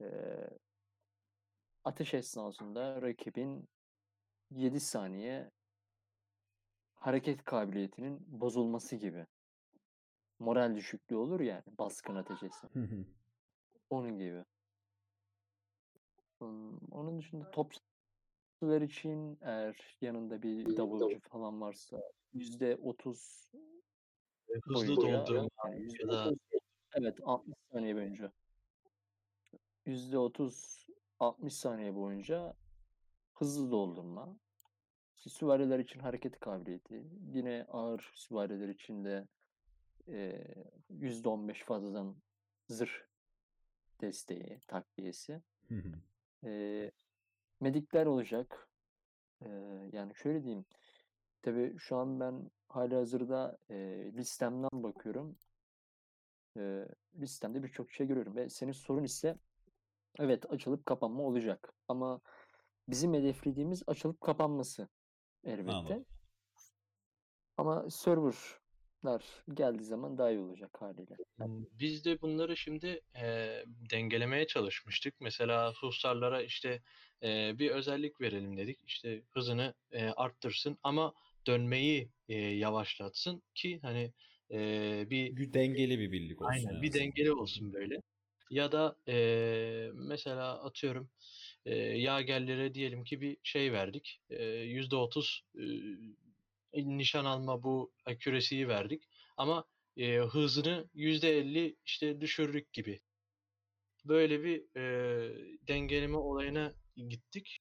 ee, 0.00 0.48
ateş 1.84 2.14
esnasında 2.14 3.02
rakibin 3.02 3.68
7 4.50 4.80
saniye 4.80 5.50
hareket 6.94 7.44
kabiliyetinin 7.44 8.40
bozulması 8.40 8.96
gibi. 8.96 9.26
Moral 10.38 10.74
düşüklüğü 10.76 11.16
olur 11.16 11.40
yani 11.40 11.62
baskın 11.78 12.14
ateş 12.16 12.42
esnasında. 12.42 12.86
Onun 13.90 14.18
gibi. 14.18 14.44
Onun 16.90 17.18
dışında 17.18 17.50
topçular 17.50 18.82
için 18.82 19.38
eğer 19.40 19.96
yanında 20.00 20.42
bir 20.42 20.76
davulcu 20.76 21.20
falan 21.20 21.60
varsa 21.60 22.02
yüzde 22.32 22.76
otuz 22.76 23.50
E, 24.48 24.54
Hızlı 24.64 24.96
doldurma 24.96 25.48
yani 25.64 26.02
ya 26.02 26.08
da 26.08 26.32
evet 26.94 27.18
60 27.22 27.54
saniye 27.72 27.94
boyunca 27.96 28.32
yüzde 29.86 30.18
otuz 30.18 30.86
60 31.20 31.54
saniye 31.54 31.94
boyunca 31.94 32.54
hızlı 33.34 33.70
doldurma. 33.70 34.38
Süvariler 35.16 35.78
için 35.78 36.00
hareket 36.00 36.40
kabiliyeti. 36.40 37.06
Yine 37.32 37.66
ağır 37.68 38.12
süvariler 38.14 38.68
için 38.68 39.04
de 39.04 39.28
e, 40.08 40.44
yüzde 40.90 41.28
on 41.28 41.48
beş 41.48 41.62
fazladan 41.64 42.16
zırh 42.68 42.90
desteği, 44.00 44.60
takviyesi. 44.68 45.42
E, 46.44 46.90
medikler 47.60 48.06
olacak. 48.06 48.68
E, 49.42 49.48
yani 49.92 50.14
şöyle 50.14 50.44
diyeyim. 50.44 50.64
Tabii 51.42 51.78
şu 51.78 51.96
an 51.96 52.20
ben 52.20 52.50
halihazırda 52.68 53.58
e, 53.70 53.76
listemden 54.12 54.82
bakıyorum. 54.82 55.38
E, 56.56 56.88
listemde 57.20 57.62
birçok 57.62 57.90
şey 57.90 58.06
görüyorum 58.06 58.36
ve 58.36 58.48
senin 58.48 58.72
sorun 58.72 59.04
ise 59.04 59.38
evet 60.18 60.52
açılıp 60.52 60.86
kapanma 60.86 61.22
olacak. 61.22 61.72
Ama 61.88 62.20
bizim 62.88 63.14
hedeflediğimiz 63.14 63.82
açılıp 63.86 64.20
kapanması 64.20 64.88
elbette. 65.44 65.72
Anladım. 65.72 66.06
Ama 67.56 67.90
serverlar 67.90 69.44
geldiği 69.54 69.84
zaman 69.84 70.18
daha 70.18 70.30
iyi 70.30 70.40
olacak 70.40 70.70
haliyle. 70.80 71.16
Biz 71.72 72.04
de 72.04 72.22
bunları 72.22 72.56
şimdi 72.56 73.00
e, 73.22 73.24
dengelemeye 73.90 74.46
çalışmıştık. 74.46 75.14
Mesela 75.20 75.72
hussarlara 75.80 76.42
işte 76.42 76.82
e, 77.22 77.58
bir 77.58 77.70
özellik 77.70 78.20
verelim 78.20 78.56
dedik. 78.56 78.78
İşte 78.86 79.22
hızını 79.30 79.74
e, 79.90 80.08
arttırsın 80.08 80.78
ama 80.82 81.14
dönmeyi 81.46 82.10
e, 82.28 82.34
yavaşlatsın 82.34 83.42
ki 83.54 83.78
hani 83.82 84.12
e, 84.50 84.58
bir 85.10 85.36
Bir 85.36 85.52
dengeli 85.52 85.98
bir 85.98 86.12
birlik 86.12 86.42
olsun 86.42 86.50
aynen 86.52 86.74
en 86.74 86.82
bir 86.82 86.92
dengeli 86.92 87.32
olsun 87.32 87.72
böyle. 87.72 88.02
Ya 88.50 88.72
da 88.72 88.96
e, 89.08 89.90
mesela 89.94 90.64
atıyorum 90.64 91.10
e, 91.64 91.74
yagerlere 91.76 92.74
diyelim 92.74 93.04
ki 93.04 93.20
bir 93.20 93.36
şey 93.42 93.72
verdik. 93.72 94.20
E, 94.30 94.44
%30 94.44 95.42
e, 96.72 96.98
nişan 96.98 97.24
alma 97.24 97.62
bu 97.62 97.92
accuracy'yi 98.06 98.68
verdik. 98.68 99.02
Ama 99.36 99.64
e, 99.96 100.16
hızını 100.18 100.88
%50 100.94 101.76
işte 101.84 102.20
düşürdük 102.20 102.72
gibi. 102.72 103.00
Böyle 104.04 104.42
bir 104.42 104.76
e, 104.76 104.84
dengeleme 105.68 106.16
olayına 106.16 106.74
gittik. 106.96 107.58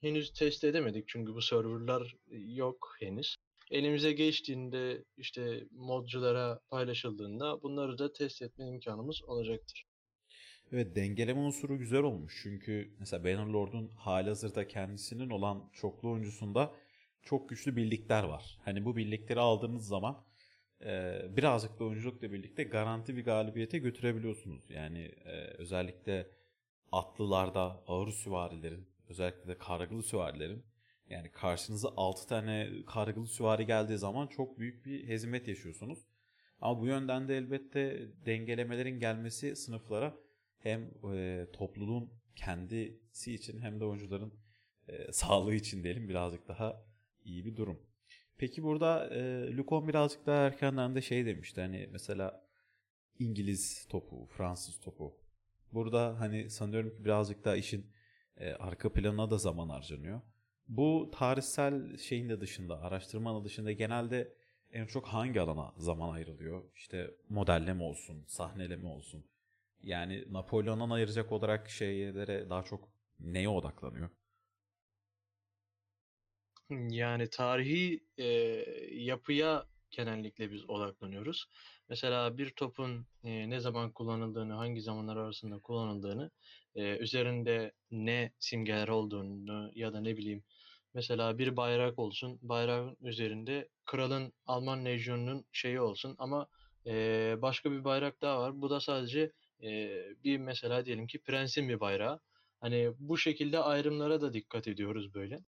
Henüz 0.00 0.32
test 0.32 0.64
edemedik 0.64 1.08
çünkü 1.08 1.34
bu 1.34 1.42
serverlar 1.42 2.16
yok 2.30 2.96
henüz. 3.00 3.35
Elimize 3.70 4.12
geçtiğinde 4.12 5.04
işte 5.16 5.64
modculara 5.70 6.60
paylaşıldığında 6.68 7.62
bunları 7.62 7.98
da 7.98 8.12
test 8.12 8.42
etme 8.42 8.68
imkanımız 8.68 9.22
olacaktır. 9.24 9.86
Evet 10.72 10.96
dengeleme 10.96 11.40
unsuru 11.40 11.78
güzel 11.78 12.02
olmuş. 12.02 12.40
Çünkü 12.42 12.96
mesela 12.98 13.24
Bannerlord'un 13.24 13.88
halihazırda 13.88 14.68
kendisinin 14.68 15.30
olan 15.30 15.70
çoklu 15.72 16.10
oyuncusunda 16.10 16.74
çok 17.22 17.48
güçlü 17.48 17.76
birlikler 17.76 18.24
var. 18.24 18.58
Hani 18.64 18.84
bu 18.84 18.96
birlikleri 18.96 19.40
aldığınız 19.40 19.88
zaman 19.88 20.24
e, 20.84 21.20
birazcık 21.36 21.80
da 21.80 21.84
oyunculukla 21.84 22.32
birlikte 22.32 22.64
garanti 22.64 23.16
bir 23.16 23.24
galibiyete 23.24 23.78
götürebiliyorsunuz. 23.78 24.70
Yani 24.70 24.98
e, 25.24 25.30
özellikle 25.58 26.26
atlılarda 26.92 27.82
ağır 27.86 28.12
süvarilerin, 28.12 28.88
özellikle 29.08 29.48
de 29.48 29.58
kargılı 29.58 30.02
süvarilerin 30.02 30.64
yani 31.08 31.30
karşınıza 31.30 31.88
6 31.96 32.26
tane 32.26 32.70
kargılı 32.86 33.26
süvari 33.26 33.66
geldiği 33.66 33.98
zaman 33.98 34.26
çok 34.26 34.58
büyük 34.58 34.86
bir 34.86 35.08
hezimet 35.08 35.48
yaşıyorsunuz. 35.48 35.98
Ama 36.60 36.80
bu 36.80 36.86
yönden 36.86 37.28
de 37.28 37.36
elbette 37.36 38.08
dengelemelerin 38.26 39.00
gelmesi 39.00 39.56
sınıflara 39.56 40.16
hem 40.58 40.90
e, 41.14 41.46
topluluğun 41.52 42.12
kendisi 42.36 43.34
için 43.34 43.60
hem 43.60 43.80
de 43.80 43.84
oyuncuların 43.84 44.34
e, 44.88 45.12
sağlığı 45.12 45.54
için 45.54 45.84
diyelim 45.84 46.08
birazcık 46.08 46.48
daha 46.48 46.84
iyi 47.24 47.44
bir 47.44 47.56
durum. 47.56 47.82
Peki 48.38 48.62
burada 48.62 49.14
e, 49.14 49.52
Lucon 49.56 49.88
birazcık 49.88 50.26
daha 50.26 50.46
erkenden 50.46 50.94
de 50.94 51.02
şey 51.02 51.26
demişti 51.26 51.60
hani 51.60 51.88
mesela 51.92 52.46
İngiliz 53.18 53.86
topu, 53.88 54.26
Fransız 54.26 54.80
topu. 54.80 55.20
Burada 55.72 56.20
hani 56.20 56.50
sanıyorum 56.50 56.90
ki 56.90 57.04
birazcık 57.04 57.44
daha 57.44 57.56
işin 57.56 57.92
e, 58.36 58.52
arka 58.52 58.92
planına 58.92 59.30
da 59.30 59.38
zaman 59.38 59.68
harcanıyor. 59.68 60.20
Bu 60.68 61.10
tarihsel 61.14 61.96
şeyin 61.98 62.28
de 62.28 62.40
dışında, 62.40 62.80
araştırmanın 62.82 63.44
dışında 63.44 63.72
genelde 63.72 64.34
en 64.72 64.86
çok 64.86 65.06
hangi 65.06 65.40
alana 65.40 65.72
zaman 65.78 66.14
ayrılıyor? 66.14 66.62
İşte 66.74 67.10
modelleme 67.28 67.82
olsun, 67.82 68.24
sahneleme 68.26 68.88
olsun. 68.88 69.24
Yani 69.82 70.24
Napolyon'dan 70.32 70.90
ayıracak 70.90 71.32
olarak 71.32 71.70
şeylere 71.70 72.50
daha 72.50 72.62
çok 72.62 72.88
neye 73.20 73.48
odaklanıyor? 73.48 74.10
Yani 76.70 77.30
tarihi 77.30 78.00
e, 78.18 78.24
yapıya 78.92 79.66
genellikle 79.90 80.50
biz 80.52 80.70
odaklanıyoruz. 80.70 81.46
Mesela 81.88 82.38
bir 82.38 82.50
topun 82.50 83.06
e, 83.24 83.50
ne 83.50 83.60
zaman 83.60 83.92
kullanıldığını, 83.92 84.52
hangi 84.52 84.80
zamanlar 84.80 85.16
arasında 85.16 85.58
kullanıldığını, 85.58 86.30
e, 86.74 86.96
üzerinde 86.96 87.72
ne 87.90 88.32
simgeler 88.38 88.88
olduğunu 88.88 89.70
ya 89.74 89.92
da 89.92 90.00
ne 90.00 90.16
bileyim 90.16 90.44
mesela 90.96 91.38
bir 91.38 91.56
bayrak 91.56 91.98
olsun, 91.98 92.38
bayrağın 92.42 92.96
üzerinde 93.00 93.68
kralın 93.84 94.32
Alman 94.46 94.84
lejyonunun 94.84 95.44
şeyi 95.52 95.80
olsun 95.80 96.14
ama 96.18 96.48
e, 96.86 97.36
başka 97.42 97.72
bir 97.72 97.84
bayrak 97.84 98.22
daha 98.22 98.40
var. 98.40 98.62
Bu 98.62 98.70
da 98.70 98.80
sadece 98.80 99.32
e, 99.62 99.90
bir 100.24 100.38
mesela 100.38 100.86
diyelim 100.86 101.06
ki 101.06 101.18
prensin 101.22 101.68
bir 101.68 101.80
bayrağı. 101.80 102.20
Hani 102.60 102.92
bu 102.98 103.18
şekilde 103.18 103.58
ayrımlara 103.58 104.20
da 104.20 104.32
dikkat 104.32 104.68
ediyoruz 104.68 105.14
böyle. 105.14 105.40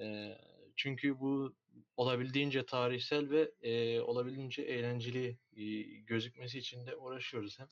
E, 0.00 0.34
çünkü 0.76 1.20
bu 1.20 1.54
olabildiğince 1.96 2.66
tarihsel 2.66 3.30
ve 3.30 3.50
e, 3.62 4.00
olabildiğince 4.00 4.62
eğlenceli 4.62 5.38
e, 5.56 5.64
gözükmesi 5.82 6.58
için 6.58 6.86
de 6.86 6.96
uğraşıyoruz 6.96 7.58
hem. 7.58 7.68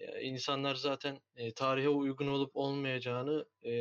E, 0.00 0.22
insanlar 0.22 0.74
zaten 0.74 1.20
e, 1.36 1.54
tarihe 1.54 1.88
uygun 1.88 2.26
olup 2.26 2.56
olmayacağını 2.56 3.46
e, 3.64 3.72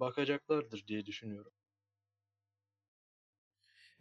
bakacaklardır 0.00 0.86
diye 0.86 1.06
düşünüyorum. 1.06 1.52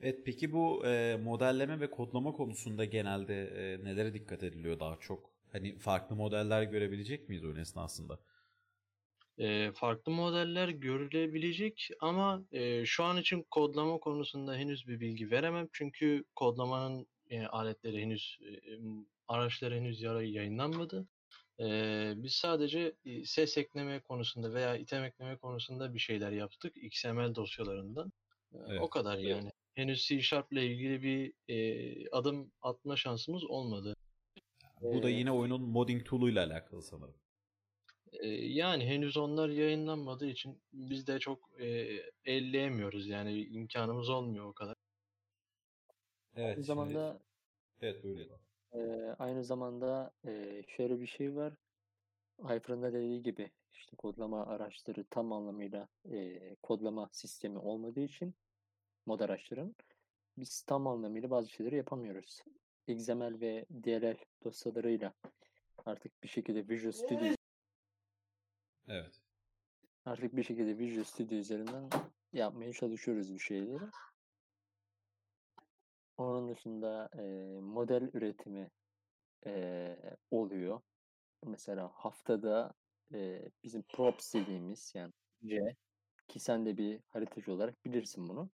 Evet 0.01 0.19
peki 0.25 0.51
bu 0.51 0.86
e, 0.86 1.17
modelleme 1.23 1.79
ve 1.79 1.91
kodlama 1.91 2.32
konusunda 2.32 2.86
genelde 2.86 3.43
e, 3.47 3.84
nelere 3.84 4.13
dikkat 4.13 4.43
ediliyor 4.43 4.79
daha 4.79 4.97
çok? 4.99 5.34
Hani 5.51 5.77
farklı 5.79 6.15
modeller 6.15 6.63
görebilecek 6.63 7.29
miyiz 7.29 7.45
oyun 7.45 7.56
esnasında? 7.56 8.19
E, 9.38 9.71
farklı 9.71 10.12
modeller 10.12 10.69
görülebilecek 10.69 11.89
ama 11.99 12.43
e, 12.51 12.86
şu 12.86 13.03
an 13.03 13.17
için 13.17 13.45
kodlama 13.51 13.97
konusunda 13.97 14.56
henüz 14.56 14.88
bir 14.88 14.99
bilgi 14.99 15.32
veremem. 15.32 15.67
Çünkü 15.71 16.23
kodlamanın 16.36 17.08
e, 17.29 17.45
aletleri 17.45 18.01
henüz, 18.01 18.39
e, 18.41 18.79
araçları 19.27 19.75
henüz 19.75 20.01
yayınlanmadı. 20.01 21.08
E, 21.60 21.65
biz 22.15 22.34
sadece 22.34 22.93
ses 23.25 23.58
ekleme 23.58 23.99
konusunda 23.99 24.53
veya 24.53 24.75
item 24.75 25.03
ekleme 25.03 25.38
konusunda 25.38 25.93
bir 25.93 25.99
şeyler 25.99 26.32
yaptık 26.32 26.73
XML 26.75 27.36
dosyalarından. 27.36 28.12
Evet. 28.67 28.82
O 28.82 28.89
kadar 28.89 29.17
yani. 29.17 29.51
Henüz 29.74 30.06
C 30.08 30.22
Sharp 30.22 30.54
ile 30.54 30.66
ilgili 30.68 31.04
bir 31.04 31.34
e, 31.54 32.10
adım 32.10 32.52
atma 32.62 32.96
şansımız 32.96 33.44
olmadı. 33.46 33.96
Bu 34.82 35.04
da 35.04 35.10
yine 35.10 35.32
oyunun 35.32 35.62
modding 35.62 36.06
tool'uyla 36.06 36.46
alakalı 36.46 36.82
sanırım. 36.82 37.16
E, 38.14 38.28
yani 38.30 38.86
henüz 38.86 39.18
onlar 39.18 39.50
yayınlanmadığı 39.50 40.28
için 40.28 40.62
biz 40.74 41.08
de 41.08 41.20
çok 41.20 41.62
e, 41.62 41.66
elleyemiyoruz 42.26 43.08
yani 43.08 43.44
imkanımız 43.46 44.10
olmuyor 44.10 44.46
o 44.46 44.54
kadar. 44.54 44.76
Evet. 46.36 46.46
Aynı 46.46 46.54
şimdi- 46.54 46.66
zamanda 46.68 47.20
Evet 47.82 48.04
böyle. 48.04 48.28
e, 48.74 48.80
aynı 49.20 49.44
zamanda 49.44 50.12
e, 50.28 50.64
şöyle 50.68 51.00
bir 51.02 51.08
şey 51.08 51.36
var. 51.36 51.54
Hyper'ın 52.44 52.82
da 52.82 52.94
dediği 52.94 53.24
gibi 53.24 53.52
işte 53.74 53.96
kodlama 53.96 54.46
araçları 54.46 55.04
tam 55.10 55.32
anlamıyla 55.34 55.88
e, 56.12 56.40
kodlama 56.64 57.10
sistemi 57.12 57.58
olmadığı 57.58 58.02
için 58.02 58.36
mod 59.06 59.20
araçların 59.20 59.76
biz 60.38 60.62
tam 60.62 60.88
anlamıyla 60.88 61.30
bazı 61.30 61.50
şeyleri 61.50 61.76
yapamıyoruz. 61.76 62.44
XML 62.88 63.42
ve 63.42 63.66
DLL 63.70 64.18
dosyalarıyla 64.44 65.13
artık 65.86 66.24
bir 66.24 66.28
şekilde 66.28 66.70
Visual 66.70 66.92
Studio 66.92 67.36
Evet. 68.88 69.22
artık 70.06 70.36
bir 70.36 70.44
şekilde 70.44 70.78
Visual 70.78 71.04
Studio 71.04 71.36
üzerinden 71.36 71.89
yapmaya 72.34 72.74
çalışıyoruz 72.74 73.34
bir 73.34 73.39
şeyleri. 73.39 73.84
Onun 76.18 76.50
dışında 76.50 77.10
e, 77.18 77.22
model 77.60 78.10
üretimi 78.13 78.72
e, 79.46 79.98
oluyor. 80.32 80.82
Mesela 81.44 81.92
haftada 81.94 82.74
e, 83.13 83.50
bizim 83.63 83.82
props 83.82 84.34
dediğimiz 84.34 84.92
yani 84.96 85.13
C 85.46 85.76
ki 86.28 86.39
sen 86.39 86.66
de 86.66 86.78
bir 86.78 87.00
haritacı 87.08 87.54
olarak 87.54 87.86
bilirsin 87.86 88.30
bunu. 88.30 88.50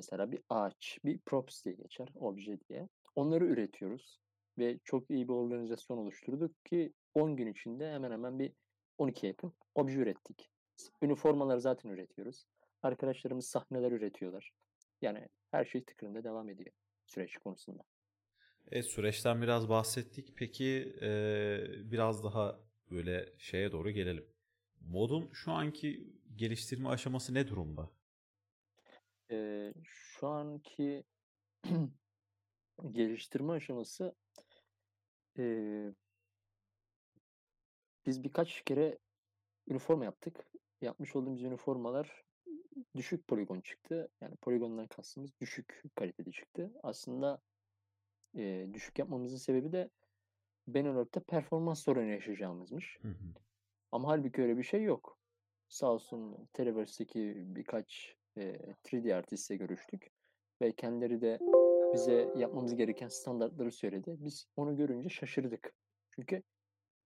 Mesela 0.00 0.32
bir 0.32 0.40
ağaç, 0.48 0.98
bir 1.04 1.18
props 1.18 1.64
diye 1.64 1.74
geçer, 1.74 2.08
obje 2.14 2.58
diye. 2.68 2.88
Onları 3.16 3.46
üretiyoruz 3.46 4.20
ve 4.58 4.78
çok 4.84 5.10
iyi 5.10 5.28
bir 5.28 5.32
organizasyon 5.32 5.98
oluşturduk 5.98 6.64
ki 6.64 6.92
10 7.14 7.36
gün 7.36 7.46
içinde 7.46 7.92
hemen 7.92 8.10
hemen 8.10 8.38
bir 8.38 8.52
12 8.98 9.26
yakın 9.26 9.52
obje 9.74 9.98
ürettik. 9.98 10.50
Üniformaları 11.02 11.60
zaten 11.60 11.90
üretiyoruz. 11.90 12.44
Arkadaşlarımız 12.82 13.46
sahneler 13.46 13.92
üretiyorlar. 13.92 14.52
Yani 15.02 15.28
her 15.50 15.64
şey 15.64 15.84
tıkırında 15.84 16.24
devam 16.24 16.48
ediyor 16.48 16.72
süreç 17.06 17.38
konusunda. 17.38 17.82
Evet 18.70 18.86
süreçten 18.86 19.42
biraz 19.42 19.68
bahsettik. 19.68 20.36
Peki 20.36 20.96
e, 21.02 21.10
biraz 21.90 22.24
daha 22.24 22.60
böyle 22.90 23.32
şeye 23.38 23.72
doğru 23.72 23.90
gelelim. 23.90 24.26
Modun 24.80 25.30
şu 25.32 25.52
anki 25.52 26.16
geliştirme 26.36 26.88
aşaması 26.88 27.34
ne 27.34 27.48
durumda? 27.48 27.90
Ee, 29.30 29.74
şu 29.82 30.28
anki 30.28 31.04
geliştirme 32.90 33.52
aşaması 33.52 34.14
ee, 35.38 35.92
biz 38.06 38.24
birkaç 38.24 38.64
kere 38.64 38.98
üniforma 39.68 40.04
yaptık. 40.04 40.50
Yapmış 40.80 41.16
olduğumuz 41.16 41.42
üniformalar 41.42 42.24
düşük 42.96 43.28
poligon 43.28 43.60
çıktı. 43.60 44.08
Yani 44.20 44.36
poligondan 44.36 44.86
kastımız 44.86 45.40
düşük 45.40 45.82
kalitede 45.94 46.32
çıktı. 46.32 46.72
Aslında 46.82 47.42
ee, 48.36 48.68
düşük 48.72 48.98
yapmamızın 48.98 49.36
sebebi 49.36 49.72
de 49.72 49.90
Benelor'da 50.68 51.20
performans 51.20 51.82
sorunu 51.82 52.10
yaşayacağımızmış. 52.10 52.98
Hı 53.02 53.08
hı. 53.08 53.34
Ama 53.92 54.08
halbuki 54.08 54.42
öyle 54.42 54.58
bir 54.58 54.62
şey 54.62 54.82
yok. 54.82 55.18
Sağ 55.68 55.92
olsun 55.92 56.48
Televerse'deki 56.52 57.34
birkaç 57.36 58.16
e, 58.40 58.76
3D 58.84 59.16
artistle 59.16 59.56
görüştük. 59.56 60.12
Ve 60.62 60.76
kendileri 60.76 61.20
de 61.22 61.40
bize 61.92 62.30
yapmamız 62.34 62.74
gereken 62.76 63.08
standartları 63.08 63.72
söyledi. 63.72 64.16
Biz 64.20 64.46
onu 64.56 64.76
görünce 64.76 65.08
şaşırdık. 65.08 65.74
Çünkü 66.10 66.42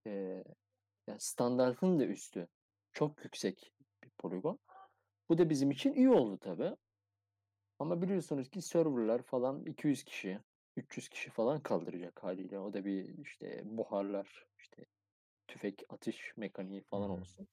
e, 0.07 0.11
yani 1.09 1.20
standartın 1.20 1.99
da 2.01 2.07
üstü. 2.07 2.49
Çok 2.92 3.25
yüksek 3.25 3.73
bir 4.05 4.11
poligon. 4.11 4.61
Bu 5.31 5.38
da 5.38 5.51
bizim 5.51 5.70
için 5.70 5.94
iyi 5.94 6.11
oldu 6.11 6.38
tabii. 6.38 6.77
Ama 7.79 8.03
biliyorsunuz 8.03 8.51
ki 8.51 8.62
serverlar 8.62 9.23
falan 9.23 9.64
200 9.66 10.05
kişi, 10.05 10.40
300 10.77 11.09
kişi 11.09 11.31
falan 11.31 11.62
kaldıracak 11.62 12.23
haliyle. 12.25 12.59
O 12.59 12.73
da 12.73 12.85
bir 12.85 13.18
işte 13.18 13.62
buharlar, 13.64 14.47
işte 14.59 14.87
tüfek 15.49 15.83
atış 15.88 16.35
mekaniği 16.37 16.83
falan 16.90 17.11
olsun. 17.11 17.49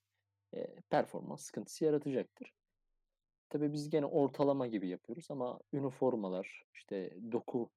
E, 0.56 0.82
performans 0.89 1.44
sıkıntısı 1.46 1.86
yaratacaktır. 1.86 2.54
Tabii 3.51 3.73
biz 3.73 3.89
gene 3.89 4.05
ortalama 4.05 4.67
gibi 4.67 4.87
yapıyoruz 4.89 5.25
ama 5.29 5.59
üniformalar, 5.73 6.65
işte 6.73 7.17
doku 7.31 7.69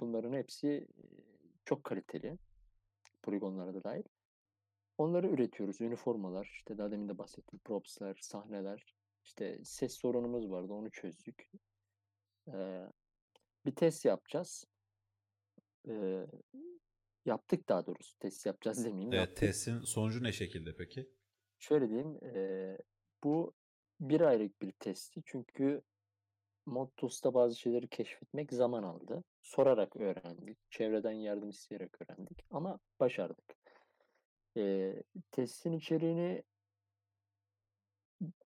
bunların 0.00 0.32
hepsi 0.32 0.68
e, 0.68 1.04
çok 1.64 1.84
kaliteli. 1.84 2.38
Poligonlara 3.22 3.74
da 3.74 3.84
dahil. 3.84 4.02
Onları 4.98 5.28
üretiyoruz. 5.28 5.80
Üniformalar, 5.80 6.50
işte 6.52 6.78
daha 6.78 6.90
demin 6.90 7.08
de 7.08 7.18
bahsettim. 7.18 7.58
Propslar, 7.58 8.18
sahneler. 8.20 8.94
İşte 9.24 9.64
ses 9.64 9.94
sorunumuz 9.94 10.50
vardı. 10.50 10.72
Onu 10.72 10.90
çözdük. 10.90 11.50
Ee, 12.48 12.86
bir 13.66 13.74
test 13.74 14.04
yapacağız. 14.04 14.64
Ee, 15.88 16.26
yaptık 17.24 17.68
daha 17.68 17.86
doğrusu. 17.86 18.18
Test 18.18 18.46
yapacağız 18.46 18.78
demeyeyim. 18.84 19.12
Evet, 19.12 19.20
yaptık. 19.20 19.36
testin 19.36 19.80
sonucu 19.80 20.22
ne 20.22 20.32
şekilde 20.32 20.76
peki? 20.76 21.10
Şöyle 21.58 21.88
diyeyim. 21.88 22.18
ee, 22.24 22.78
bu 23.24 23.54
bir 24.02 24.20
aylık 24.20 24.62
bir 24.62 24.72
testti. 24.72 25.22
Çünkü 25.26 25.82
Modtus'ta 26.66 27.34
bazı 27.34 27.56
şeyleri 27.56 27.88
keşfetmek 27.88 28.52
zaman 28.52 28.82
aldı. 28.82 29.24
Sorarak 29.42 29.96
öğrendik. 29.96 30.58
Çevreden 30.70 31.12
yardım 31.12 31.50
isteyerek 31.50 31.90
öğrendik. 32.02 32.44
Ama 32.50 32.78
başardık. 33.00 33.56
Ee, 34.56 35.02
testin 35.30 35.72
içeriğini 35.72 36.42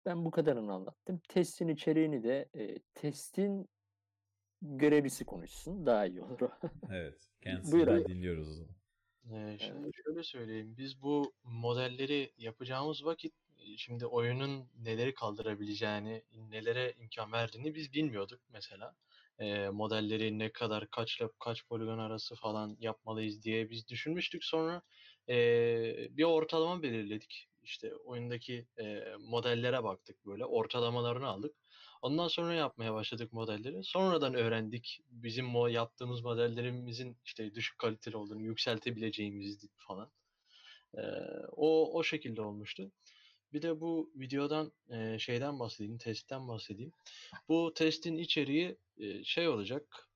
ben 0.06 0.26
bu 0.26 0.32
kadarını 0.32 0.74
anlattım. 0.74 1.22
Testin 1.30 1.68
içeriğini 1.68 2.24
de 2.24 2.50
e, 2.54 2.80
testin 2.94 3.70
görevlisi 4.62 5.26
konuşsun. 5.26 5.86
Daha 5.86 6.06
iyi 6.06 6.22
olur. 6.22 6.50
Evet, 6.92 7.30
kendisinden 7.42 8.06
dinliyoruz 8.06 8.50
o 8.50 8.54
zaman. 8.54 8.76
Ee, 9.32 9.58
şimdi 9.60 9.92
şöyle 10.06 10.24
söyleyeyim. 10.24 10.76
Biz 10.78 11.02
bu 11.02 11.34
modelleri 11.44 12.34
yapacağımız 12.38 13.06
vakit 13.06 13.34
e, 13.34 13.45
şimdi 13.78 14.06
oyunun 14.06 14.70
neleri 14.84 15.14
kaldırabileceğini, 15.14 16.24
nelere 16.50 16.94
imkan 16.98 17.32
verdiğini 17.32 17.76
biz 17.76 17.94
bilmiyorduk 17.94 18.40
mesela. 18.50 18.96
Ee, 19.40 19.70
modelleri 19.70 20.40
ne 20.40 20.52
kadar 20.52 20.88
kaçla 20.88 21.30
kaç 21.40 21.66
poligon 21.68 21.98
arası 21.98 22.36
falan 22.36 22.78
yapmalıyız 22.80 23.44
diye 23.44 23.70
biz 23.70 23.88
düşünmüştük. 23.88 24.44
Sonra 24.44 24.82
e, 25.30 25.36
bir 26.12 26.24
ortalama 26.24 26.84
belirledik. 26.84 27.50
İşte 27.64 27.96
oyundaki 27.96 28.68
e, 28.80 29.04
modellere 29.20 29.84
baktık 29.84 30.26
böyle 30.26 30.46
ortalamalarını 30.46 31.28
aldık. 31.28 31.56
Ondan 32.02 32.28
sonra 32.28 32.54
yapmaya 32.54 32.94
başladık 32.94 33.34
modelleri. 33.34 33.84
Sonradan 33.84 34.34
öğrendik 34.34 35.02
bizim 35.10 35.46
mo 35.46 35.68
yaptığımız 35.68 36.22
modellerimizin 36.22 37.18
işte 37.26 37.56
düşük 37.56 37.78
kaliteli 37.78 38.18
olduğunu, 38.18 38.42
yükseltebileceğimizi 38.42 39.68
falan. 39.76 40.12
Ee, 40.98 41.02
o 41.52 41.94
o 41.94 42.04
şekilde 42.04 42.42
olmuştu. 42.42 42.92
Bir 43.56 43.62
de 43.62 43.82
bu 43.82 44.12
videodan 44.16 44.72
e, 44.90 45.20
şeyden 45.20 45.60
bahsedeyim, 45.60 45.98
testten 45.98 46.48
bahsedeyim. 46.48 46.92
Bu 47.50 47.74
testin 47.76 48.18
içeriği 48.18 48.78
e, 48.98 49.24
şey 49.24 49.48
olacak. 49.48 50.10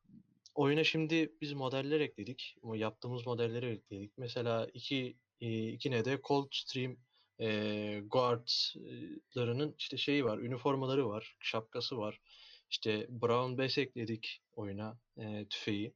Oyuna 0.56 0.84
şimdi 0.84 1.34
biz 1.42 1.54
modeller 1.54 2.00
ekledik. 2.00 2.56
O 2.62 2.74
yaptığımız 2.74 3.28
modelleri 3.28 3.66
ekledik. 3.66 4.12
Mesela 4.18 4.68
iki 4.74 5.18
e, 5.42 5.68
ikine 5.70 6.06
de 6.06 6.20
Coldstream 6.24 6.98
e, 7.40 8.02
guardlarının 8.06 9.76
işte 9.78 9.98
şeyi 9.98 10.26
var, 10.26 10.38
üniformaları 10.38 11.10
var, 11.10 11.36
şapkası 11.40 11.98
var. 11.98 12.22
İşte 12.70 13.08
Brown 13.10 13.58
Bess 13.58 13.78
ekledik 13.78 14.42
oyuna, 14.56 15.00
e, 15.18 15.46
tüfeği. 15.50 15.94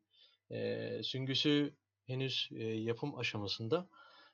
E, 0.52 0.90
süngüsü 1.04 1.74
henüz 2.08 2.50
e, 2.52 2.64
yapım 2.64 3.18
aşamasında. 3.18 3.90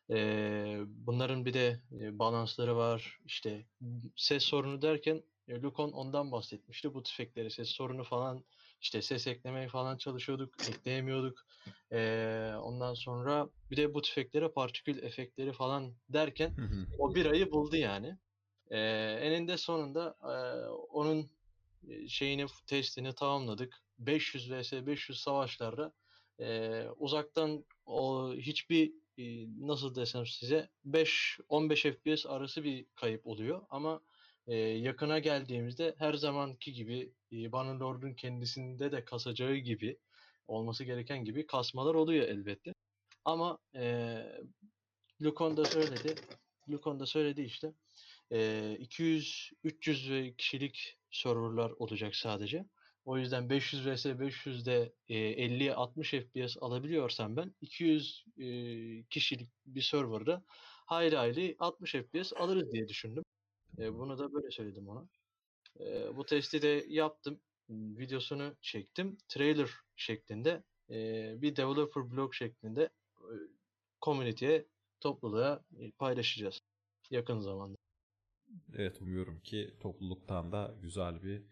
E, 0.10 0.80
bunların 0.88 1.46
bir 1.46 1.54
de 1.54 1.80
e, 2.00 2.20
balansları 2.20 2.76
var. 2.76 3.20
İşte 3.26 3.66
ses 4.16 4.44
sorunu 4.44 4.82
derken 4.82 5.24
e, 5.48 5.62
Lukon 5.62 5.92
ondan 5.92 6.32
bahsetmişti. 6.32 6.94
Bu 6.94 7.04
tüfekleri 7.04 7.52
ses 7.52 7.70
sorunu 7.70 8.04
falan 8.04 8.44
işte 8.82 9.02
ses 9.02 9.28
eklemeye 9.28 9.68
falan 9.68 9.98
çalışıyorduk, 9.98 10.56
ekleyemiyorduk. 10.70 11.46
E, 11.92 12.00
ondan 12.62 12.94
sonra 12.94 13.50
bir 13.72 13.78
de 13.78 13.94
bu 13.94 14.02
tüfeklere 14.02 14.48
partikül 14.48 15.04
efektleri 15.04 15.54
falan 15.54 15.94
derken 16.10 16.50
Hı 16.56 16.62
hı. 16.62 16.86
o 16.98 17.16
bir 17.16 17.26
ayı 17.26 17.52
buldu 17.52 17.76
yani. 17.76 18.18
Ee, 18.72 18.80
eninde 19.22 19.58
sonunda 19.58 20.16
e, 20.24 20.34
onun 20.70 21.30
e, 21.88 22.08
şeyini 22.08 22.46
testini 22.68 23.16
tamamladık. 23.16 23.82
500 24.00 24.52
vs 24.52 24.74
500 24.74 25.20
savaşlarda 25.20 25.94
e, 26.40 26.84
uzaktan 26.98 27.66
o 27.86 28.34
hiçbir 28.34 28.88
e, 28.88 28.92
nasıl 29.60 29.96
desem 29.96 30.26
size 30.26 30.70
5 30.86 31.40
15 31.50 31.82
FPS 31.84 32.26
arası 32.26 32.64
bir 32.64 32.86
kayıp 32.96 33.28
oluyor 33.28 33.62
ama 33.70 34.02
e, 34.48 34.56
yakına 34.58 35.20
geldiğimizde 35.20 35.96
her 35.98 36.14
zamanki 36.14 36.74
gibi 36.74 37.14
e, 37.32 37.52
Bannerlord'un 37.52 38.14
kendisinde 38.14 38.92
de 38.92 39.06
kasacağı 39.06 39.56
gibi 39.56 39.98
olması 40.48 40.84
gereken 40.84 41.26
gibi 41.26 41.48
kasmalar 41.48 41.96
oluyor 41.96 42.28
elbette. 42.28 42.74
Ama 43.26 43.58
e, 43.76 44.18
Lukon 45.22 45.58
da 45.58 45.66
söyledi. 45.66 46.16
Lukon 46.70 47.00
da 47.00 47.06
söyledi 47.06 47.42
işte. 47.42 47.74
Ee, 48.32 48.78
200-300 48.80 50.12
ve 50.12 50.34
kişilik 50.36 50.98
serverlar 51.12 51.72
olacak 51.72 52.16
sadece. 52.16 52.66
O 53.06 53.18
yüzden 53.18 53.50
500 53.50 53.88
vs 53.88 54.06
500'de 54.06 54.94
e, 55.08 55.16
50-60 55.16 56.22
FPS 56.22 56.58
alabiliyorsam 56.62 57.38
ben 57.38 57.56
200 57.62 58.26
e, 58.38 58.46
kişilik 59.04 59.50
bir 59.66 59.82
serverda 59.82 60.44
hayli 60.86 61.16
hayli 61.16 61.56
60 61.60 61.92
FPS 61.92 62.34
alırız 62.34 62.72
diye 62.72 62.88
düşündüm. 62.88 63.24
Bunu 63.78 64.18
da 64.18 64.34
böyle 64.34 64.52
söyledim 64.52 64.88
ona. 64.88 65.08
Bu 66.16 66.26
testi 66.26 66.62
de 66.62 66.86
yaptım. 66.90 67.40
Videosunu 67.70 68.56
çektim. 68.62 69.18
Trailer 69.28 69.70
şeklinde 69.96 70.64
bir 71.42 71.56
developer 71.56 72.12
blog 72.12 72.34
şeklinde 72.34 72.90
community'ye 74.02 74.66
topluluğa 75.00 75.64
paylaşacağız 75.98 76.62
yakın 77.10 77.40
zamanda. 77.40 77.78
Evet, 78.74 79.02
umuyorum 79.02 79.40
ki 79.40 79.74
topluluktan 79.80 80.52
da 80.52 80.76
güzel 80.82 81.24
bir 81.24 81.44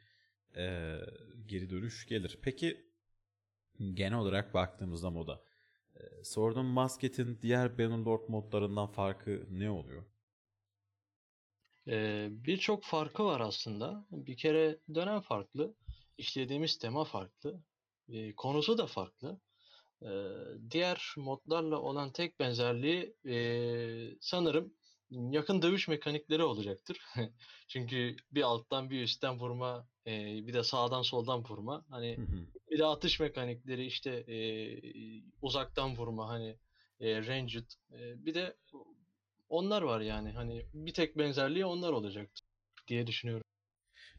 e, 0.58 0.96
geri 1.46 1.70
dönüş 1.70 2.08
gelir. 2.08 2.40
Peki 2.42 2.88
genel 3.94 4.20
olarak 4.20 4.54
baktığımızda 4.54 5.10
moda, 5.10 5.44
e, 5.96 6.24
Sword 6.24 6.56
and 6.56 6.76
Basket'in 6.76 7.40
diğer 7.42 7.78
Bannerlord 7.78 8.30
modlarından 8.30 8.88
farkı 8.88 9.46
ne 9.50 9.70
oluyor? 9.70 10.06
Ee, 11.88 12.28
Birçok 12.32 12.84
farkı 12.84 13.26
var 13.26 13.40
aslında. 13.42 14.06
Bir 14.12 14.38
kere 14.38 14.80
dönem 14.96 15.22
farklı, 15.22 15.76
işlediğimiz 16.18 16.78
tema 16.78 17.04
farklı, 17.04 17.64
e, 18.10 18.36
konusu 18.36 18.78
da 18.78 18.88
farklı. 18.88 19.40
Ee, 20.02 20.08
diğer 20.72 21.14
modlarla 21.18 21.80
olan 21.82 22.12
tek 22.12 22.40
benzerliği 22.40 23.16
e, 23.26 23.38
sanırım 24.22 24.74
yakın 25.10 25.62
dövüş 25.62 25.88
mekanikleri 25.88 26.44
olacaktır. 26.44 27.02
Çünkü 27.68 28.16
bir 28.32 28.42
alttan 28.42 28.90
bir 28.90 29.02
üstten 29.02 29.40
vurma, 29.40 29.88
e, 30.08 30.48
bir 30.48 30.54
de 30.54 30.64
sağdan 30.64 31.02
soldan 31.02 31.44
vurma. 31.44 31.86
Hani 31.90 32.18
Hı 32.18 32.22
hı. 32.22 32.48
bir 32.72 32.80
de 32.80 32.86
atış 32.86 33.20
mekanikleri 33.20 33.86
işte 33.86 34.12
e, 34.12 34.38
uzaktan 35.42 35.96
vurma 35.96 36.30
hani 36.30 36.58
e, 37.00 37.28
ranged. 37.28 37.66
E, 37.92 38.26
bir 38.26 38.34
de 38.34 38.58
onlar 39.50 39.82
var 39.82 40.02
yani 40.02 40.32
hani 40.32 40.66
bir 40.74 40.94
tek 40.94 41.18
benzerliği 41.18 41.66
onlar 41.66 41.92
olacaktır 41.92 42.46
diye 42.88 43.08
düşünüyorum. 43.08 43.44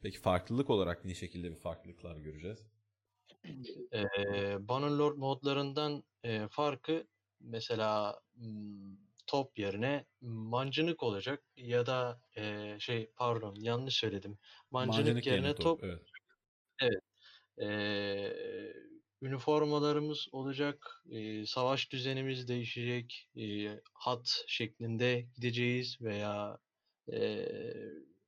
Peki 0.02 0.20
farklılık 0.20 0.70
olarak 0.70 1.04
ne 1.04 1.14
şekilde 1.14 1.50
bir 1.50 1.56
farklılıklar 1.56 2.16
göreceğiz? 2.16 2.66
Ee, 3.92 4.68
Bannerlord 4.68 5.16
modlarından 5.16 6.04
e, 6.24 6.48
farkı 6.50 7.06
mesela 7.40 8.20
hmm, 8.34 9.07
top 9.28 9.58
yerine 9.58 10.06
mancınık 10.20 11.02
olacak 11.02 11.44
ya 11.56 11.86
da 11.86 12.20
e, 12.36 12.76
şey 12.80 13.10
pardon 13.16 13.54
yanlış 13.54 13.94
söyledim. 13.94 14.38
Mancınık, 14.70 14.98
Mancınık 14.98 15.26
yerine 15.26 15.46
yerine 15.46 15.54
top, 15.54 15.80
Evet. 16.80 17.00
e, 17.62 17.68
üniformalarımız 19.22 20.28
olacak, 20.32 21.02
e, 21.10 21.46
savaş 21.46 21.92
düzenimiz 21.92 22.48
değişecek, 22.48 23.28
e, 23.36 23.68
hat 23.94 24.44
şeklinde 24.46 25.26
gideceğiz 25.36 26.00
veya 26.00 26.58
e, 27.12 27.48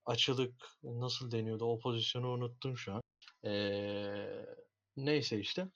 açılık 0.06 0.54
nasıl 0.82 1.30
deniyordu 1.30 1.64
o 1.64 1.78
pozisyonu 1.78 2.28
unuttum 2.28 2.76
şu 2.76 2.92
an. 2.92 3.02
E, 3.44 3.52
neyse 4.96 5.38
işte 5.40 5.68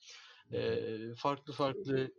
e, 0.53 0.79
farklı 1.17 1.53
farklı 1.53 2.11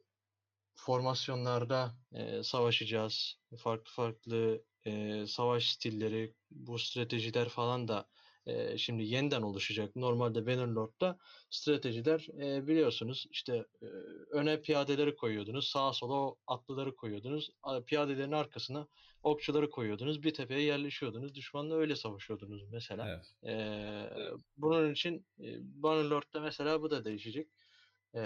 formasyonlarda 0.77 1.95
e, 2.13 2.43
savaşacağız. 2.43 3.39
Farklı 3.59 3.93
farklı 3.93 4.63
e, 4.87 5.25
savaş 5.27 5.73
stilleri, 5.73 6.35
bu 6.51 6.79
stratejiler 6.79 7.49
falan 7.49 7.89
da 7.89 8.09
e, 8.47 8.79
şimdi 8.79 9.05
yeniden 9.05 9.43
oluşacak. 9.43 9.97
Normalde 9.97 10.47
Bannerlord'da 10.47 11.19
stratejiler 11.51 12.27
e, 12.43 12.67
biliyorsunuz 12.67 13.27
işte 13.31 13.67
e, 13.83 13.87
öne 14.31 14.61
piyadeleri 14.61 15.17
koyuyordunuz. 15.17 15.69
Sağa 15.69 15.93
sola 15.93 16.35
atlıları 16.47 16.97
koyuyordunuz. 16.97 17.51
Piyadelerin 17.87 18.33
arkasına 18.33 18.87
okçuları 19.23 19.71
koyuyordunuz. 19.71 20.23
Bir 20.23 20.35
tepeye 20.35 20.63
yerleşiyordunuz. 20.63 21.35
Düşmanla 21.35 21.75
öyle 21.75 21.97
savaşıyordunuz 21.97 22.63
mesela. 22.73 23.09
Evet. 23.09 23.33
E, 23.43 23.53
evet. 24.17 24.33
Bunun 24.57 24.93
için 24.93 25.27
e, 25.41 25.45
Bannerlord'da 25.83 26.41
mesela 26.41 26.83
bu 26.83 26.91
da 26.91 27.05
değişecek. 27.05 27.49
E, 28.17 28.21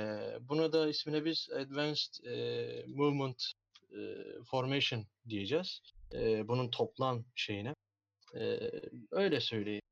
buna 0.49 0.73
da 0.73 0.89
ismine 0.89 1.25
biz 1.25 1.49
Advanced 1.51 2.25
e, 2.25 2.85
Movement 2.87 3.53
e, 3.93 3.99
Formation 4.45 5.07
diyeceğiz. 5.29 5.81
E, 6.15 6.49
bunun 6.49 6.71
toplam 6.71 7.25
şeyine. 7.35 7.75
E, 8.35 8.59
öyle 9.11 9.41
söyleyeyim. 9.41 9.83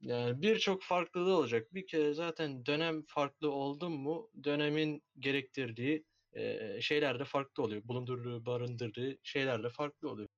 Yani 0.00 0.42
birçok 0.42 0.82
farklılığı 0.82 1.36
olacak. 1.36 1.74
Bir 1.74 1.86
kere 1.86 2.14
zaten 2.14 2.66
dönem 2.66 3.02
farklı 3.06 3.50
oldu 3.50 3.90
mu 3.90 4.30
dönemin 4.44 5.02
gerektirdiği 5.18 6.04
e, 6.32 6.80
şeyler 6.80 7.18
de 7.18 7.24
farklı 7.24 7.62
oluyor. 7.62 7.82
Bulundurduğu, 7.84 8.46
barındırdığı 8.46 9.18
şeyler 9.22 9.62
de 9.62 9.68
farklı 9.68 10.10
oluyor. 10.10 10.28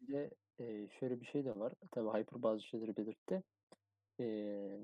Bir 0.00 0.12
de 0.12 0.30
e, 0.58 0.88
şöyle 1.00 1.20
bir 1.20 1.26
şey 1.26 1.44
de 1.44 1.56
var. 1.56 1.72
Tabii 1.90 2.08
Hyper 2.08 2.42
bazı 2.42 2.62
şeyleri 2.62 2.96
belirtti. 2.96 3.42
E, 4.20 4.24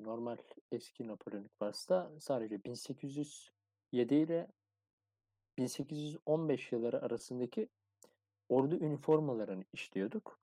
normal 0.03 0.37
eski 0.73 1.07
Napolyonik 1.07 1.63
Vars'ta 1.63 2.13
sadece 2.21 2.65
1807 2.65 4.15
ile 4.15 4.49
1815 5.59 6.73
yılları 6.73 7.03
arasındaki 7.03 7.69
ordu 8.49 8.77
üniformalarını 8.77 9.65
işliyorduk. 9.73 10.41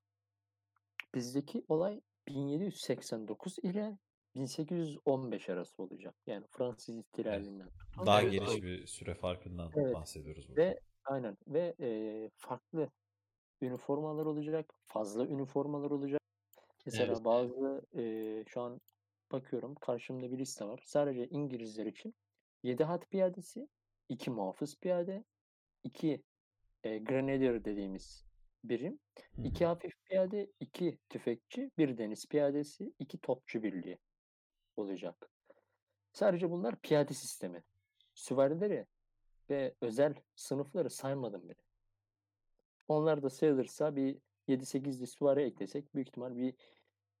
Bizdeki 1.14 1.64
olay 1.68 2.00
1789 2.28 3.58
ile 3.62 3.98
1815 4.34 5.48
arası 5.48 5.82
olacak. 5.82 6.14
Yani 6.26 6.46
Fransız 6.50 6.96
ihtilalinden. 6.96 7.68
Daha 8.06 8.22
evet. 8.22 8.32
geniş 8.32 8.62
bir 8.62 8.86
süre 8.86 9.14
farkından 9.14 9.72
evet. 9.76 9.94
bahsediyoruz 9.94 10.48
burada. 10.48 10.60
Ve 10.60 10.80
aynen 11.04 11.36
ve 11.46 11.74
e, 11.80 12.30
farklı 12.36 12.90
üniformalar 13.60 14.26
olacak, 14.26 14.74
fazla 14.84 15.26
üniformalar 15.26 15.90
olacak. 15.90 16.21
Mesela 16.86 17.12
evet. 17.12 17.24
bazı 17.24 17.86
e, 17.96 18.44
şu 18.46 18.60
an 18.60 18.80
bakıyorum 19.32 19.74
karşımda 19.74 20.32
bir 20.32 20.38
liste 20.38 20.64
var. 20.64 20.82
Sadece 20.84 21.28
İngilizler 21.28 21.86
için 21.86 22.14
7 22.62 22.84
hat 22.84 23.10
piyadesi, 23.10 23.68
2 24.08 24.30
muhafız 24.30 24.76
piyade, 24.76 25.24
2 25.84 26.22
e, 26.84 26.98
grenadier 26.98 27.64
dediğimiz 27.64 28.24
birim, 28.64 28.98
Hı 29.36 29.42
iki 29.42 29.64
hafif 29.64 29.92
piyade, 30.04 30.50
iki 30.60 30.98
tüfekçi, 31.08 31.70
bir 31.78 31.98
deniz 31.98 32.26
piyadesi, 32.28 32.92
iki 32.98 33.18
topçu 33.18 33.62
birliği 33.62 33.98
olacak. 34.76 35.30
Sadece 36.12 36.50
bunlar 36.50 36.76
piyade 36.76 37.14
sistemi. 37.14 37.62
Süvarileri 38.14 38.86
ve 39.50 39.74
özel 39.80 40.14
sınıfları 40.36 40.90
saymadım 40.90 41.48
bile. 41.48 41.60
Onlar 42.88 43.22
da 43.22 43.30
sayılırsa 43.30 43.96
bir 43.96 44.18
7-8'li 44.52 45.06
süvari 45.06 45.42
eklesek 45.42 45.94
büyük 45.94 46.08
ihtimal 46.08 46.36
bir 46.36 46.54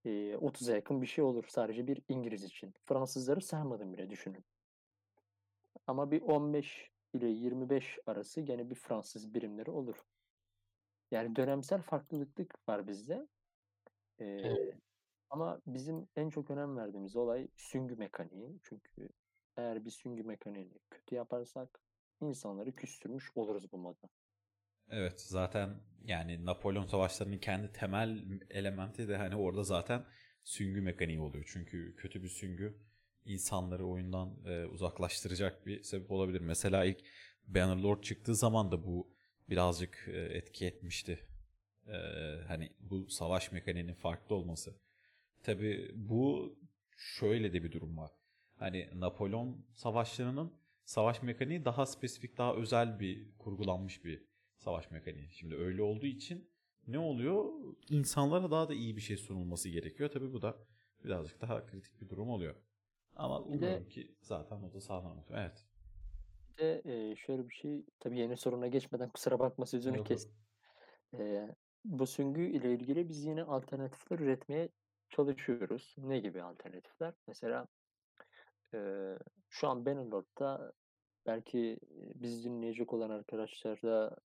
e, 0.04 0.34
30'a 0.34 0.74
yakın 0.74 1.02
bir 1.02 1.06
şey 1.06 1.24
olur 1.24 1.44
sadece 1.48 1.86
bir 1.86 2.02
İngiliz 2.08 2.44
için. 2.44 2.74
Fransızları 2.84 3.40
saymadım 3.40 3.92
bile 3.92 4.10
düşünün. 4.10 4.44
Ama 5.86 6.10
bir 6.10 6.22
15 6.22 6.90
ile 7.14 7.26
25 7.26 7.98
arası 8.06 8.40
gene 8.40 8.70
bir 8.70 8.74
Fransız 8.74 9.34
birimleri 9.34 9.70
olur. 9.70 9.96
Yani 11.10 11.36
dönemsel 11.36 11.82
farklılıklık 11.82 12.68
var 12.68 12.88
bizde. 12.88 13.26
Ee, 14.18 14.24
evet. 14.24 14.74
Ama 15.30 15.60
bizim 15.66 16.08
en 16.16 16.28
çok 16.28 16.50
önem 16.50 16.76
verdiğimiz 16.76 17.16
olay 17.16 17.48
süngü 17.56 17.96
mekaniği. 17.96 18.58
Çünkü 18.62 19.08
eğer 19.56 19.84
bir 19.84 19.90
süngü 19.90 20.22
mekaniğini 20.22 20.78
kötü 20.90 21.14
yaparsak 21.14 21.80
insanları 22.20 22.72
küstürmüş 22.72 23.30
oluruz 23.34 23.72
bu 23.72 23.78
moda. 23.78 24.08
Evet 24.90 25.20
zaten 25.20 25.80
yani 26.04 26.46
Napolyon 26.46 26.86
savaşlarının 26.86 27.38
kendi 27.38 27.72
temel 27.72 28.24
elementi 28.50 29.08
de 29.08 29.16
hani 29.16 29.36
orada 29.36 29.62
zaten 29.62 30.04
süngü 30.44 30.80
mekaniği 30.80 31.20
oluyor. 31.20 31.44
Çünkü 31.52 31.96
kötü 31.96 32.22
bir 32.22 32.28
süngü 32.28 32.78
insanları 33.24 33.86
oyundan 33.86 34.36
e, 34.46 34.64
uzaklaştıracak 34.64 35.66
bir 35.66 35.82
sebep 35.82 36.10
olabilir. 36.10 36.40
Mesela 36.40 36.84
ilk 36.84 36.98
Bannerlord 37.46 38.02
çıktığı 38.02 38.34
zaman 38.34 38.72
da 38.72 38.86
bu 38.86 39.14
birazcık 39.48 40.08
e, 40.08 40.18
etki 40.20 40.66
etmişti. 40.66 41.28
Ee, 41.86 41.92
hani 42.48 42.72
bu 42.80 43.08
savaş 43.08 43.52
mekaniğinin 43.52 43.94
farklı 43.94 44.34
olması. 44.34 44.74
Tabi 45.42 45.90
bu 45.94 46.54
şöyle 46.96 47.52
de 47.52 47.62
bir 47.64 47.72
durum 47.72 47.96
var. 47.96 48.10
Hani 48.56 48.90
Napolyon 48.94 49.66
savaşlarının 49.74 50.52
savaş 50.84 51.22
mekaniği 51.22 51.64
daha 51.64 51.86
spesifik, 51.86 52.38
daha 52.38 52.54
özel 52.54 53.00
bir 53.00 53.38
kurgulanmış 53.38 54.04
bir 54.04 54.24
savaş 54.62 54.90
mekaniği. 54.90 55.28
Şimdi 55.30 55.56
öyle 55.56 55.82
olduğu 55.82 56.06
için 56.06 56.50
ne 56.86 56.98
oluyor? 56.98 57.52
İnsanlara 57.90 58.50
daha 58.50 58.68
da 58.68 58.74
iyi 58.74 58.96
bir 58.96 59.00
şey 59.02 59.16
sunulması 59.16 59.68
gerekiyor. 59.68 60.10
Tabi 60.10 60.32
bu 60.32 60.42
da 60.42 60.58
birazcık 61.04 61.40
daha 61.40 61.66
kritik 61.66 62.00
bir 62.00 62.08
durum 62.08 62.30
oluyor. 62.30 62.54
Ama 63.16 63.40
umuyorum 63.40 63.88
ki 63.88 64.14
zaten 64.20 64.62
o 64.62 64.72
da 64.72 64.80
sağlam 64.80 65.24
Evet 65.30 65.66
de 66.58 66.82
e, 66.84 67.16
şöyle 67.16 67.48
bir 67.48 67.54
şey 67.54 67.86
tabii 68.00 68.18
yeni 68.18 68.36
soruna 68.36 68.66
geçmeden 68.66 69.10
kusura 69.10 69.38
bakma 69.38 69.66
sözünü 69.66 69.96
Yok, 69.96 70.06
kes. 70.06 70.28
E, 71.18 71.48
bu 71.84 72.06
süngü 72.06 72.42
ile 72.42 72.72
ilgili 72.72 73.08
biz 73.08 73.24
yine 73.24 73.42
alternatifler 73.42 74.18
üretmeye 74.18 74.68
çalışıyoruz. 75.10 75.94
Ne 75.98 76.18
gibi 76.18 76.42
alternatifler? 76.42 77.14
Mesela 77.26 77.66
e, 78.74 78.78
şu 79.50 79.68
an 79.68 79.86
Benelord'da 79.86 80.72
belki 81.26 81.78
biz 82.14 82.44
dinleyecek 82.44 82.92
olan 82.92 83.10
arkadaşlar 83.10 83.82
da 83.82 84.16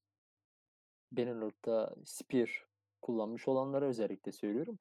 Benelord'da 1.11 1.95
Spear 2.05 2.65
kullanmış 3.01 3.47
olanlara 3.47 3.85
özellikle 3.85 4.31
söylüyorum. 4.31 4.77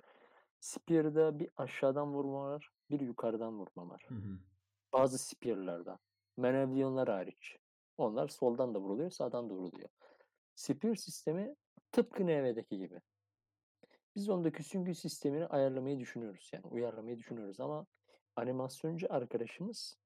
Spear'da 0.60 1.38
bir 1.38 1.50
aşağıdan 1.56 2.14
vurma 2.14 2.42
var, 2.42 2.70
bir 2.90 3.00
yukarıdan 3.00 3.58
vurma 3.58 3.88
var. 3.88 4.04
Hı 4.08 4.14
hı. 4.14 4.38
Bazı 4.92 5.18
Spear'larda. 5.18 5.98
Menevyonlar 6.36 7.08
hariç. 7.08 7.56
Onlar 7.98 8.28
soldan 8.28 8.74
da 8.74 8.80
vuruluyor, 8.80 9.10
sağdan 9.10 9.50
da 9.50 9.54
vuruluyor. 9.54 9.88
Spear 10.54 10.94
sistemi 10.94 11.54
tıpkı 11.92 12.26
NV'deki 12.26 12.78
gibi. 12.78 13.00
Biz 14.16 14.28
ondaki 14.28 14.62
süngü 14.62 14.94
sistemini 14.94 15.46
ayarlamayı 15.46 15.98
düşünüyoruz 15.98 16.50
yani 16.52 16.66
uyarlamayı 16.66 17.18
düşünüyoruz 17.18 17.60
ama 17.60 17.86
animasyoncu 18.36 19.06
arkadaşımız 19.10 19.98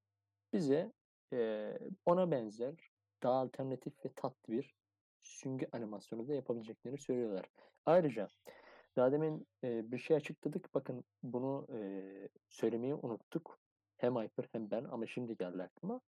bize 0.53 0.93
e, 1.33 1.73
ona 2.07 2.31
benzer 2.31 2.91
daha 3.23 3.35
alternatif 3.35 4.05
ve 4.05 4.13
tatlı 4.17 4.53
bir 4.53 4.75
süngü 5.31 5.67
animasyonu 5.73 6.29
da 6.29 6.35
yapabileceklerini 6.35 6.99
söylüyorlar. 6.99 7.47
Ayrıca 7.87 8.29
daha 8.97 9.13
demin 9.13 9.47
e, 9.65 9.93
bir 9.93 9.99
şey 9.99 10.17
açıkladık. 10.17 10.75
Bakın 10.75 11.05
bunu 11.23 11.67
e, 11.73 11.79
söylemeyi 12.49 12.95
unuttuk. 12.95 13.59
Hem 13.97 14.17
Hyper 14.17 14.49
hem 14.53 14.71
ben 14.71 14.85
ama 14.85 15.07
şimdi 15.07 15.37
geldi 15.37 15.63
aklıma. 15.63 16.01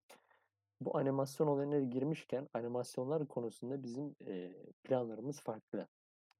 Bu 0.81 0.97
animasyon 0.97 1.47
olayına 1.47 1.81
girmişken 1.81 2.49
animasyonlar 2.55 3.29
konusunda 3.29 3.83
bizim 3.83 4.17
e, 4.27 4.53
planlarımız 4.85 5.41
farklı. 5.41 5.89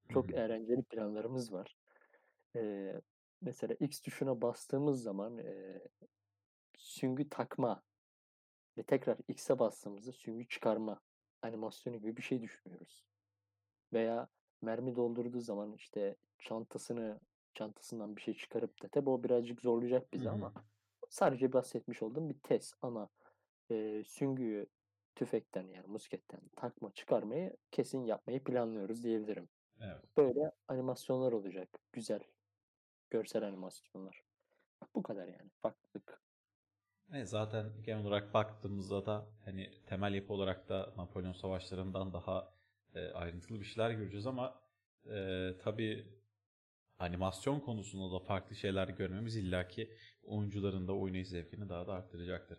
Çok 0.09 0.29
Hı-hı. 0.29 0.35
eğlenceli 0.35 0.83
planlarımız 0.83 1.53
var. 1.53 1.77
E, 2.55 2.93
mesela 3.41 3.75
X 3.79 4.01
tuşuna 4.01 4.41
bastığımız 4.41 5.03
zaman 5.03 5.37
e, 5.37 5.81
süngü 6.77 7.29
takma 7.29 7.81
ve 8.77 8.83
tekrar 8.83 9.17
X'e 9.27 9.59
bastığımızda 9.59 10.11
süngü 10.11 10.47
çıkarma 10.47 10.99
animasyonu 11.43 11.97
gibi 11.97 12.17
bir 12.17 12.21
şey 12.21 12.41
düşünüyoruz. 12.41 13.03
Veya 13.93 14.27
mermi 14.61 14.95
doldurduğu 14.95 15.41
zaman 15.41 15.73
işte 15.73 16.15
çantasını 16.39 17.19
çantasından 17.53 18.15
bir 18.15 18.21
şey 18.21 18.33
çıkarıp 18.33 18.83
da 18.83 18.87
tabi 18.87 19.09
o 19.09 19.23
birazcık 19.23 19.61
zorlayacak 19.61 20.13
bizi 20.13 20.25
Hı-hı. 20.25 20.33
ama 20.33 20.53
Sadece 21.13 21.53
bahsetmiş 21.53 22.03
olduğum 22.03 22.29
bir 22.29 22.39
test 22.39 22.75
ama 22.81 23.09
e, 23.71 24.03
süngüyü 24.03 24.67
tüfekten 25.15 25.67
yani 25.67 25.87
musketten 25.87 26.41
takma 26.55 26.91
çıkarmayı 26.91 27.57
kesin 27.71 28.03
yapmayı 28.03 28.43
planlıyoruz 28.43 29.03
diyebilirim. 29.03 29.49
Evet. 29.81 30.17
Böyle 30.17 30.51
animasyonlar 30.67 31.31
olacak. 31.31 31.69
Güzel. 31.91 32.19
Görsel 33.09 33.43
animasyonlar. 33.43 34.23
Bu 34.95 35.03
kadar 35.03 35.27
yani. 35.27 35.49
Farklılık. 35.61 36.21
Evet, 37.11 37.29
zaten 37.29 37.65
genel 37.85 38.05
olarak 38.05 38.33
baktığımızda 38.33 39.05
da 39.05 39.25
hani 39.45 39.71
temel 39.85 40.13
yapı 40.13 40.33
olarak 40.33 40.69
da 40.69 40.93
Napolyon 40.97 41.33
savaşlarından 41.33 42.13
daha 42.13 42.53
e, 42.95 43.07
ayrıntılı 43.07 43.59
bir 43.59 43.65
şeyler 43.65 43.91
göreceğiz 43.91 44.27
ama 44.27 44.61
e, 45.05 45.49
tabii 45.63 46.07
animasyon 46.99 47.59
konusunda 47.59 48.15
da 48.15 48.19
farklı 48.19 48.55
şeyler 48.55 48.87
görmemiz 48.87 49.35
illaki 49.35 49.93
oyuncuların 50.23 50.87
da 50.87 50.93
oynayış 50.93 51.27
zevkini 51.27 51.69
daha 51.69 51.87
da 51.87 51.93
arttıracaktır. 51.93 52.57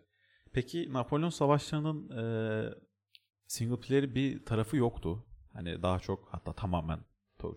Peki 0.53 0.93
Napolyon 0.93 1.29
Savaşları'nın 1.29 2.09
e, 2.09 2.23
single 3.47 3.79
player 3.79 4.15
bir 4.15 4.45
tarafı 4.45 4.77
yoktu. 4.77 5.25
Hani 5.53 5.81
daha 5.81 5.99
çok 5.99 6.27
hatta 6.31 6.53
tamamen 6.53 6.99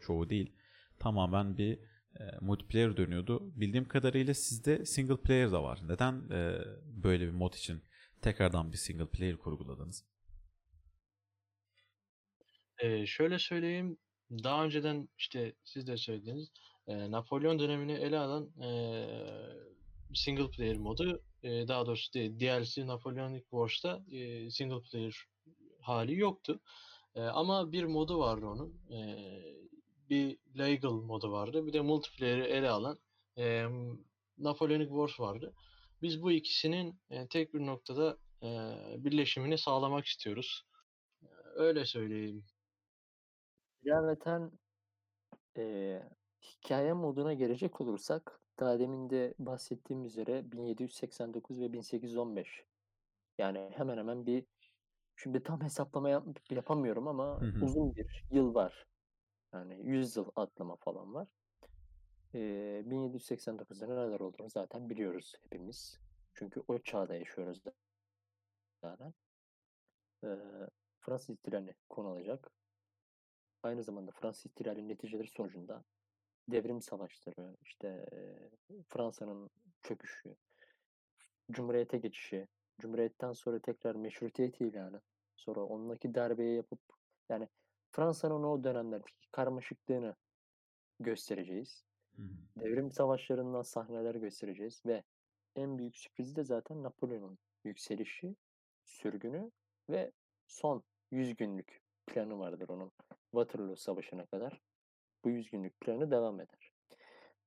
çoğu 0.01 0.31
değil 0.31 0.53
tamamen 0.99 1.59
bir 1.59 1.79
e, 2.21 2.25
multiplayer 2.41 2.97
dönüyordu. 2.97 3.53
Bildiğim 3.57 3.89
kadarıyla 3.89 4.35
sizde 4.35 4.85
single 4.85 5.17
player 5.17 5.53
da 5.53 5.63
var. 5.63 5.81
Neden 5.89 6.31
e, 6.31 6.59
böyle 7.03 7.27
bir 7.27 7.33
mod 7.33 7.55
için 7.55 7.83
tekrardan 8.23 8.73
bir 8.73 8.77
single 8.77 9.07
player 9.07 9.37
kurguladınız? 9.37 10.05
Ee, 12.79 13.07
şöyle 13.07 13.39
söyleyeyim. 13.39 13.99
Daha 14.31 14.65
önceden 14.65 15.09
işte 15.19 15.55
siz 15.65 15.87
de 15.87 15.97
söylediğiniz 15.97 16.49
e, 16.87 17.11
Napolyon 17.11 17.59
dönemini 17.59 17.93
ele 17.93 18.19
alan 18.19 18.63
e, 18.63 18.71
single 20.15 20.51
player 20.51 20.77
modu 20.77 21.23
e, 21.43 21.69
daha 21.69 21.87
doğrusu 21.87 22.13
değil, 22.13 22.41
DLC 22.41 22.87
Napoleonic 22.87 23.43
Wars'ta 23.43 24.03
e, 24.11 24.51
single 24.51 24.81
player 24.81 25.15
hali 25.81 26.19
yoktu. 26.19 26.61
E, 27.15 27.21
ama 27.21 27.73
bir 27.73 27.85
modu 27.85 28.19
vardı 28.19 28.47
onun. 28.47 28.81
E, 28.91 28.99
bir 30.11 30.39
legal 30.59 30.93
modu 30.93 31.33
vardı. 31.33 31.67
Bir 31.67 31.73
de 31.73 31.81
multiplayer'i 31.81 32.43
ele 32.43 32.71
alan 32.71 32.99
e, 33.39 33.65
Napoleonic 34.39 34.89
Wars 34.89 35.21
vardı. 35.21 35.55
Biz 36.03 36.23
bu 36.23 36.33
ikisinin 36.33 37.01
e, 37.11 37.29
tek 37.29 37.55
bir 37.55 37.67
noktada 37.67 38.19
e, 38.43 38.49
birleşimini 39.05 39.59
sağlamak 39.59 40.07
istiyoruz. 40.07 40.63
E, 41.23 41.27
öyle 41.55 41.85
söyleyeyim. 41.85 42.45
İlaveten 43.83 44.51
e, 45.57 46.03
hikaye 46.43 46.93
moduna 46.93 47.35
gelecek 47.35 47.81
olursak 47.81 48.41
daha 48.61 48.79
demin 48.79 49.11
de 49.11 49.35
bahsettiğim 49.39 50.05
üzere 50.05 50.53
1789 50.53 51.61
ve 51.61 51.73
1815 51.73 52.49
yani 53.39 53.71
hemen 53.77 53.99
hemen 53.99 54.27
bir 54.27 54.45
şimdi 55.17 55.43
tam 55.43 55.63
hesaplama 55.63 56.09
yap, 56.09 56.25
yapamıyorum 56.51 57.09
ama 57.09 57.41
Hı 57.41 57.45
hı. 57.47 57.65
uzun 57.65 57.97
bir 57.97 58.25
yıl 58.31 58.55
var. 58.55 58.87
Yani 59.55 59.81
100 59.83 60.17
yıl 60.17 60.31
atlama 60.37 60.77
falan 60.77 61.15
var. 61.15 61.29
E, 62.35 62.39
1789'da 62.87 63.87
neler 63.87 64.21
olduğunu 64.21 64.51
zaten 64.51 64.91
biliyoruz 64.91 65.35
hepimiz. 65.43 65.99
Çünkü 66.35 66.63
o 66.69 66.79
çağda 66.79 67.15
yaşıyoruz 67.15 67.63
zaten. 68.83 69.15
E, 70.25 70.29
Fransız 71.01 71.31
ihtilali 71.31 71.75
konu 71.89 72.09
alacak. 72.09 72.51
Aynı 73.63 73.83
zamanda 73.83 74.13
Fransız 74.13 74.47
ihtilalinin 74.47 74.89
neticeleri 74.89 75.29
sonucunda 75.29 75.85
devrim 76.49 76.83
savaşları, 76.83 77.57
işte 77.63 78.07
Fransa'nın 78.89 79.51
çöküşü, 79.83 80.37
Cumhuriyete 81.51 81.99
geçişi, 81.99 82.49
Cumhuriyetten 82.81 83.33
sonra 83.33 83.59
tekrar 83.59 83.95
meşrutiyet 83.95 84.61
ilanı, 84.61 85.01
sonra 85.37 85.61
onunki 85.61 86.15
darbeyi 86.15 86.57
yapıp 86.57 86.81
yani 87.29 87.49
Fransa'nın 87.91 88.43
o 88.43 88.65
dönemlerdeki 88.65 89.31
karmaşıklığını 89.33 90.17
göstereceğiz. 91.01 91.85
Hı. 92.17 92.23
Devrim 92.57 92.93
savaşlarından 92.93 93.63
sahneler 93.63 94.15
göstereceğiz 94.15 94.83
ve 94.87 95.03
en 95.57 95.79
büyük 95.79 95.97
sürprizi 95.97 96.37
de 96.37 96.45
zaten 96.45 96.83
Napolyon'un 96.83 97.39
yükselişi, 97.65 98.37
sürgünü 98.85 99.51
ve 99.91 100.13
son 100.47 100.83
100 101.11 101.37
günlük 101.37 101.81
planı 102.07 102.39
vardır 102.39 102.69
onun 102.69 102.93
Waterloo 103.31 103.77
Savaşı'na 103.77 104.27
kadar. 104.27 104.61
Bu 105.25 105.31
100 105.31 105.51
günlük 105.51 105.81
planı 105.81 106.11
devam 106.11 106.41
eder. 106.41 106.73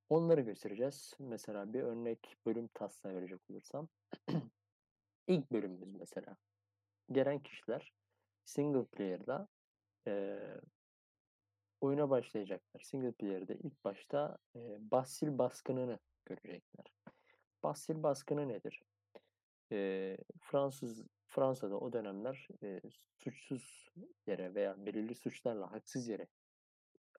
Onları 0.10 0.42
göstereceğiz. 0.42 1.14
Mesela 1.20 1.74
bir 1.74 1.84
örnek 1.84 2.36
bölüm 2.46 2.68
taslağı 2.68 3.16
verecek 3.16 3.40
olursam. 3.50 3.88
ilk 5.28 5.52
bölümümüz 5.52 5.94
mesela. 5.94 6.36
Gelen 7.12 7.40
kişiler 7.40 7.94
single 8.46 8.86
player'da 8.86 9.48
eee, 10.08 10.62
oyuna 11.82 12.10
başlayacaklar. 12.10 12.82
Single 12.82 13.12
player'da 13.12 13.54
ilk 13.54 13.84
başta 13.84 14.38
eee 14.56 14.78
Basil 14.80 15.38
baskınını 15.38 16.00
görecekler. 16.26 16.94
Basil 17.64 18.04
baskını 18.04 18.48
nedir? 18.48 18.84
Eee, 19.72 20.18
Fransız 20.42 21.08
Fransa'da 21.28 21.80
o 21.80 21.94
dönemler 21.94 22.48
eee, 22.62 22.82
suçsuz 23.18 23.90
yere 24.28 24.56
veya 24.56 24.86
belirli 24.86 25.16
suçlarla 25.16 25.72
haksız 25.72 26.08
yere 26.08 26.28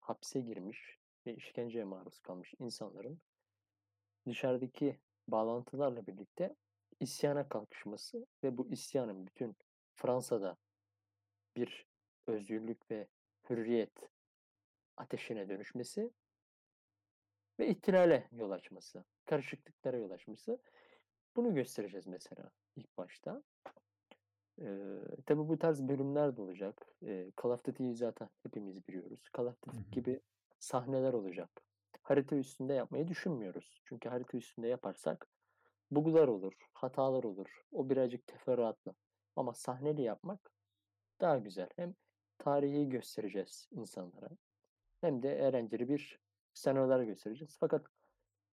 hapse 0.01 0.40
girmiş 0.40 0.99
ve 1.27 1.35
işkenceye 1.35 1.85
maruz 1.85 2.21
kalmış 2.21 2.55
insanların 2.59 3.21
dışarıdaki 4.27 5.01
bağlantılarla 5.29 6.07
birlikte 6.07 6.57
isyana 7.01 7.49
kalkışması 7.49 8.27
ve 8.45 8.59
bu 8.59 8.71
isyanın 8.71 9.27
bütün 9.27 9.57
Fransa'da 9.95 10.57
bir 11.57 11.87
özgürlük 12.27 12.91
ve 12.91 13.09
hürriyet 13.51 14.11
ateşine 14.97 15.49
dönüşmesi 15.49 16.11
ve 17.59 17.69
ihtilale 17.69 18.29
yol 18.33 18.51
açması, 18.51 19.05
karışıklıklara 19.25 19.97
yol 19.97 20.11
açması. 20.11 20.59
Bunu 21.37 21.55
göstereceğiz 21.55 22.07
mesela 22.07 22.51
ilk 22.77 22.99
başta. 22.99 23.43
Ee, 24.61 24.99
tabii 25.27 25.49
bu 25.49 25.59
tarz 25.59 25.83
bölümler 25.83 26.37
de 26.37 26.43
olacak. 26.43 26.87
Ee, 27.03 27.33
Call 27.43 27.51
of 27.51 27.65
Duty'yi 27.65 27.95
zaten 27.95 28.29
hepimiz 28.43 28.89
biliyoruz. 28.89 29.29
Call 29.37 29.47
of 29.47 29.63
Duty 29.63 29.79
gibi 29.93 30.21
sahneler 30.59 31.13
olacak. 31.13 31.51
Harita 32.03 32.37
üstünde 32.37 32.75
yapmayı 32.75 33.09
düşünmüyoruz. 33.09 33.83
Çünkü 33.85 34.09
harita 34.09 34.39
üstünde 34.39 34.69
yaparsak 34.69 35.29
bug'lar 35.91 36.29
olur, 36.29 36.53
hatalar 36.73 37.25
olur. 37.25 37.65
O 37.73 37.91
birazcık 37.91 38.27
teferruatlı. 38.27 38.95
Ama 39.37 39.55
sahneli 39.55 40.03
yapmak 40.03 40.53
daha 41.21 41.39
güzel. 41.39 41.69
Hem 41.77 41.95
tarihi 42.42 42.88
göstereceğiz 42.88 43.68
insanlara 43.72 44.28
hem 45.00 45.22
de 45.22 45.38
eğlenceli 45.38 45.88
bir 45.88 46.20
senaryolar 46.55 47.02
göstereceğiz. 47.02 47.57
Fakat 47.61 47.87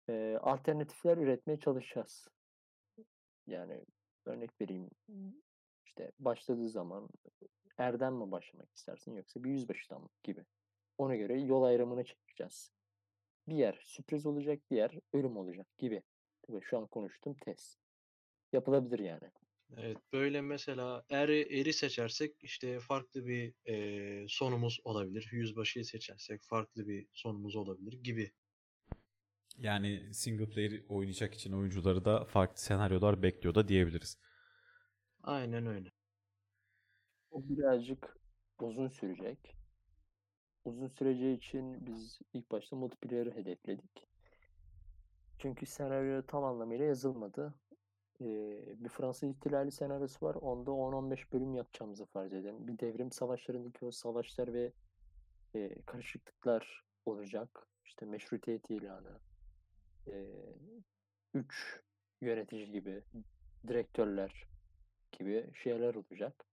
e, 0.09 0.37
alternatifler 0.41 1.17
üretmeye 1.17 1.59
çalışacağız. 1.59 2.27
Yani 3.47 3.85
örnek 4.25 4.61
vereyim. 4.61 4.89
İşte 5.85 6.11
başladığı 6.19 6.69
zaman 6.69 7.09
erden 7.77 8.13
mi 8.13 8.31
başlamak 8.31 8.75
istersin 8.75 9.15
yoksa 9.15 9.43
bir 9.43 9.49
yüzbaşıdan 9.49 10.01
mı 10.01 10.09
gibi. 10.23 10.45
Ona 10.97 11.15
göre 11.15 11.39
yol 11.39 11.63
ayrımını 11.63 12.03
çekeceğiz. 12.03 12.71
Bir 13.47 13.55
yer 13.55 13.79
sürpriz 13.83 14.25
olacak, 14.25 14.59
bir 14.71 14.77
yer 14.77 14.99
ölüm 15.13 15.37
olacak 15.37 15.67
gibi. 15.77 16.03
Tabii 16.41 16.61
şu 16.61 16.77
an 16.77 16.87
konuştuğum 16.87 17.33
test. 17.33 17.79
Yapılabilir 18.53 18.99
yani. 18.99 19.31
Evet, 19.77 19.97
böyle 20.13 20.41
mesela 20.41 21.05
eri, 21.09 21.59
eri 21.59 21.73
seçersek 21.73 22.35
işte 22.43 22.79
farklı 22.79 23.25
bir 23.27 23.53
eee, 23.65 24.25
sonumuz 24.29 24.79
olabilir. 24.83 25.29
Yüzbaşıyı 25.31 25.85
seçersek 25.85 26.43
farklı 26.43 26.87
bir 26.87 27.07
sonumuz 27.13 27.55
olabilir 27.55 27.93
gibi. 28.03 28.31
Yani 29.57 30.13
single 30.13 30.49
player 30.49 30.81
oynayacak 30.89 31.33
için 31.33 31.51
oyuncuları 31.53 32.05
da 32.05 32.25
farklı 32.25 32.61
senaryolar 32.61 33.23
bekliyor 33.23 33.55
da 33.55 33.67
diyebiliriz. 33.67 34.17
Aynen 35.23 35.65
öyle. 35.65 35.91
O 37.31 37.49
birazcık 37.49 38.17
uzun 38.59 38.87
sürecek. 38.87 39.55
Uzun 40.65 40.87
süreceği 40.87 41.37
için 41.37 41.85
biz 41.85 42.19
ilk 42.33 42.51
başta 42.51 42.75
multiplayer'ı 42.75 43.31
hedefledik. 43.35 44.07
Çünkü 45.39 45.65
senaryo 45.65 46.21
tam 46.21 46.43
anlamıyla 46.43 46.85
yazılmadı. 46.85 47.53
Bir 48.19 48.89
Fransız 48.89 49.29
ihtilali 49.29 49.71
senaryosu 49.71 50.25
var. 50.25 50.35
Onda 50.35 50.71
10-15 50.71 51.31
bölüm 51.33 51.55
yapacağımızı 51.55 52.05
farz 52.05 52.33
edelim. 52.33 52.67
Bir 52.67 52.79
devrim 52.79 53.11
savaşlarındaki 53.11 53.85
o 53.85 53.91
savaşlar 53.91 54.53
ve 54.53 54.71
e, 55.55 55.81
karışıklıklar 55.81 56.83
olacak. 57.05 57.67
İşte 57.85 58.05
meşrutiyet 58.05 58.69
ilanı, 58.69 59.19
e, 60.07 60.25
üç 61.33 61.81
yönetici 62.21 62.71
gibi, 62.71 63.03
direktörler 63.67 64.47
gibi 65.11 65.51
şeyler 65.53 65.95
olacak. 65.95 66.45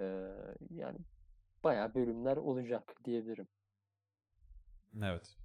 Ee, 0.00 0.32
yani 0.70 0.98
bayağı 1.64 1.94
bölümler 1.94 2.36
olacak 2.36 2.94
diyebilirim. 3.04 3.48
Evet. 5.02 5.36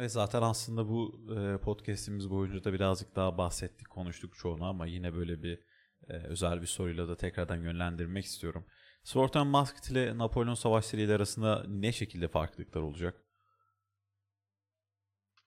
Ve 0.00 0.08
zaten 0.08 0.42
aslında 0.42 0.88
bu 0.88 1.20
e, 1.36 1.60
podcast'imiz 1.60 2.30
boyunca 2.30 2.64
da 2.64 2.72
birazcık 2.72 3.16
daha 3.16 3.38
bahsettik, 3.38 3.90
konuştuk 3.90 4.34
çoğunu 4.36 4.64
ama 4.64 4.86
yine 4.86 5.14
böyle 5.14 5.42
bir 5.42 5.58
e, 6.08 6.12
özel 6.12 6.60
bir 6.62 6.66
soruyla 6.66 7.08
da 7.08 7.16
tekrardan 7.16 7.56
yönlendirmek 7.56 8.24
istiyorum. 8.24 8.66
Sword 9.04 9.34
and 9.34 9.50
Masked 9.50 9.92
ile 9.92 10.18
Napolyon 10.18 10.54
Savaşları 10.54 11.02
ile 11.02 11.14
arasında 11.14 11.64
ne 11.68 11.92
şekilde 11.92 12.28
farklılıklar 12.28 12.80
olacak? 12.80 13.24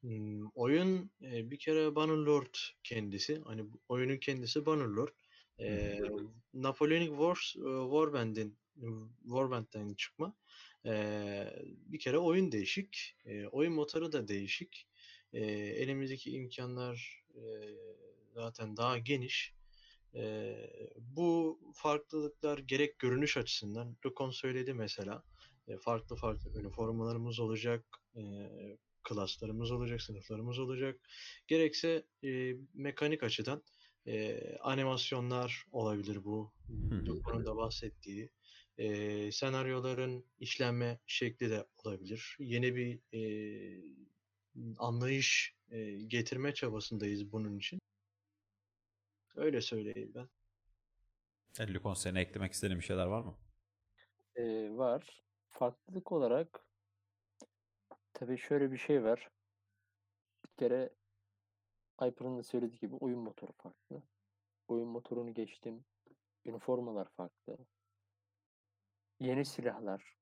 Hmm, 0.01 0.47
oyun 0.55 1.11
e, 1.21 1.51
bir 1.51 1.59
kere 1.59 1.95
Bannerlord 1.95 2.55
kendisi. 2.83 3.41
Hani 3.45 3.65
oyunun 3.89 4.17
kendisi 4.17 4.65
Bannerlord. 4.65 5.13
E, 5.59 5.99
Napoleonic 6.53 7.09
Wars 7.09 7.55
e, 7.55 7.69
Warband'in 7.91 8.57
Warband'den 9.23 9.93
çıkma. 9.93 10.35
E, 10.85 10.93
bir 11.63 11.99
kere 11.99 12.17
oyun 12.17 12.51
değişik. 12.51 13.15
E, 13.25 13.47
oyun 13.47 13.73
motoru 13.73 14.11
da 14.11 14.27
değişik. 14.27 14.87
E, 15.33 15.41
elimizdeki 15.55 16.31
imkanlar 16.31 17.23
e, 17.35 17.41
zaten 18.33 18.77
daha 18.77 18.97
geniş. 18.97 19.53
E, 20.15 20.55
bu 20.99 21.59
farklılıklar 21.73 22.57
gerek 22.57 22.99
görünüş 22.99 23.37
açısından 23.37 23.97
Lukon 24.05 24.31
söyledi 24.31 24.73
mesela. 24.73 25.23
E, 25.67 25.77
farklı 25.77 26.15
farklı 26.15 26.59
üniformalarımız 26.59 27.39
olacak. 27.39 27.85
E, 28.15 28.21
klaslarımız 29.03 29.71
olacak, 29.71 30.01
sınıflarımız 30.01 30.59
olacak. 30.59 30.99
Gerekse 31.47 32.05
e, 32.23 32.55
mekanik 32.73 33.23
açıdan 33.23 33.63
e, 34.07 34.39
animasyonlar 34.61 35.65
olabilir 35.71 36.23
bu. 36.23 36.53
Dokunun 37.05 37.45
da 37.45 37.55
bahsettiği. 37.55 38.29
E, 38.77 39.31
senaryoların 39.31 40.25
işlenme 40.39 40.99
şekli 41.05 41.49
de 41.49 41.65
olabilir. 41.77 42.37
Yeni 42.39 42.75
bir 42.75 42.99
e, 43.13 43.21
anlayış 44.77 45.55
e, 45.71 45.91
getirme 45.91 46.53
çabasındayız 46.53 47.31
bunun 47.31 47.57
için. 47.57 47.79
Öyle 49.35 49.61
söyleyeyim 49.61 50.13
ben. 50.15 50.29
Lukon 51.73 51.93
senin 51.93 52.15
eklemek 52.15 52.53
istediğin 52.53 52.79
bir 52.79 52.85
şeyler 52.85 53.05
var 53.05 53.21
mı? 53.21 53.37
Ee, 54.35 54.69
var. 54.77 55.23
Farklılık 55.49 56.11
olarak 56.11 56.65
tabii 58.13 58.37
şöyle 58.37 58.71
bir 58.71 58.77
şey 58.77 59.03
var. 59.03 59.29
Bir 60.45 60.51
kere 60.57 60.89
Hyper'ın 62.01 62.37
da 62.37 62.43
söylediği 62.43 62.79
gibi 62.79 62.95
oyun 62.95 63.19
motoru 63.19 63.51
farklı. 63.51 64.03
Oyun 64.67 64.87
motorunu 64.87 65.33
geçtim. 65.33 65.85
Üniformalar 66.45 67.07
farklı. 67.09 67.57
Yeni 69.23 69.45
silahlar. 69.45 70.17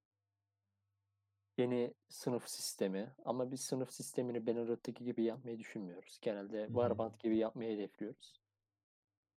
Yeni 1.58 1.94
sınıf 2.10 2.50
sistemi. 2.50 3.16
Ama 3.26 3.52
biz 3.52 3.62
sınıf 3.62 3.92
sistemini 3.92 4.48
Bannerlord'daki 4.48 5.04
gibi 5.04 5.24
yapmayı 5.24 5.60
düşünmüyoruz. 5.60 6.20
Genelde 6.22 6.64
hı. 6.64 6.68
Warband 6.68 7.14
gibi 7.20 7.38
yapmayı 7.38 7.78
hedefliyoruz. 7.78 8.42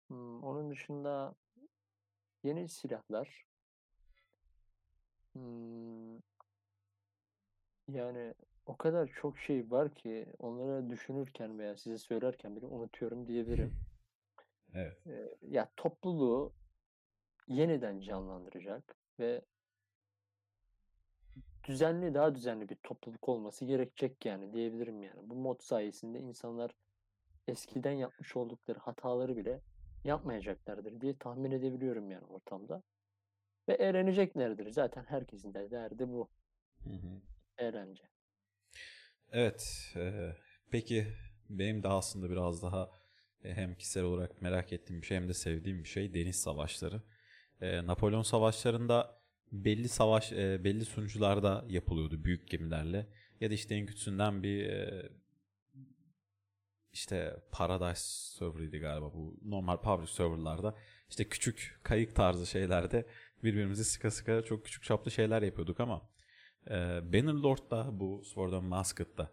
Hmm, 0.09 0.43
onun 0.45 0.71
dışında 0.71 1.35
yeni 2.43 2.69
silahlar. 2.69 3.47
Hmm, 5.33 6.17
yani 7.89 8.35
o 8.67 8.77
kadar 8.77 9.07
çok 9.07 9.39
şey 9.39 9.71
var 9.71 9.95
ki 9.95 10.27
onları 10.39 10.91
düşünürken 10.91 11.59
veya 11.59 11.77
size 11.77 11.99
söylerken 11.99 12.57
bile 12.57 12.67
unutuyorum 12.67 13.27
diyebilirim. 13.27 13.75
Evet. 14.77 15.07
Ee, 15.07 15.35
ya 15.43 15.73
topluluğu 15.77 16.53
yeniden 17.49 18.01
canlandıracak 18.01 18.97
ve 19.19 19.43
düzenli 21.65 22.15
daha 22.15 22.35
düzenli 22.35 22.69
bir 22.69 22.77
topluluk 22.77 23.29
olması 23.29 23.65
gerekecek 23.65 24.27
yani 24.27 24.53
diyebilirim 24.53 25.03
yani. 25.03 25.31
Bu 25.31 25.35
mod 25.35 25.61
sayesinde 25.61 26.19
insanlar 26.21 26.71
eskiden 27.49 27.93
yapmış 27.93 28.37
oldukları 28.37 28.79
hataları 28.79 29.37
bile 29.37 29.61
yapmayacaklardır 30.05 31.01
diye 31.01 31.19
tahmin 31.19 31.51
edebiliyorum 31.51 32.11
yani 32.11 32.27
ortamda. 32.27 32.83
Ve 33.69 33.75
eğleneceklerdir. 33.75 34.71
Zaten 34.71 35.05
herkesin 35.05 35.55
de 35.55 35.71
derdi 35.71 36.09
bu. 36.09 36.29
Hı 36.85 36.91
hı. 36.91 37.21
Eğlence. 37.59 38.03
Evet. 39.33 39.93
e, 39.97 40.33
peki 40.71 41.07
benim 41.51 41.83
de 41.83 41.89
aslında 41.89 42.31
biraz 42.31 42.63
daha 42.63 42.91
e, 43.45 43.55
hem 43.55 43.75
kişisel 43.75 44.03
olarak 44.03 44.43
merak 44.43 44.73
ettiğim 44.73 45.03
bir 45.03 45.07
şey 45.07 45.17
hem 45.17 45.29
de 45.29 45.35
sevdiğim 45.35 45.85
bir 45.85 45.89
şey 45.89 46.15
deniz 46.15 46.37
savaşları. 46.37 47.03
E, 47.61 47.87
Napolyon 47.87 48.23
savaşlarında 48.23 49.24
belli 49.53 49.89
savaş 49.89 50.33
e, 50.33 50.65
belli 50.65 50.85
sunucularda 50.85 51.65
yapılıyordu 51.69 52.25
büyük 52.25 52.49
gemilerle 52.49 53.07
ya 53.41 53.51
da 53.51 53.55
işte 53.55 53.75
en 53.75 53.87
kötüsünden 53.87 54.43
bir 54.43 54.67
e, 54.67 55.11
işte 56.93 57.37
Paradise 57.53 58.03
server'ıydı 58.39 58.79
galiba 58.79 59.15
bu 59.15 59.39
normal 59.45 59.81
public 59.81 60.13
serverlarda 60.13 60.75
işte 61.09 61.29
küçük 61.29 61.81
kayık 61.83 62.15
tarzı 62.15 62.47
şeylerde 62.47 63.07
birbirimizi 63.45 63.85
sıka 63.85 64.11
sıka 64.11 64.43
çok 64.43 64.65
küçük 64.65 64.83
çaplı 64.83 65.11
şeyler 65.11 65.43
yapıyorduk 65.43 65.81
ama 65.81 66.11
e, 66.67 66.75
Bannerlord'da 67.13 68.01
bu 68.01 68.25
Sword 68.25 68.53
and 68.53 68.67
Musket'ta 68.67 69.33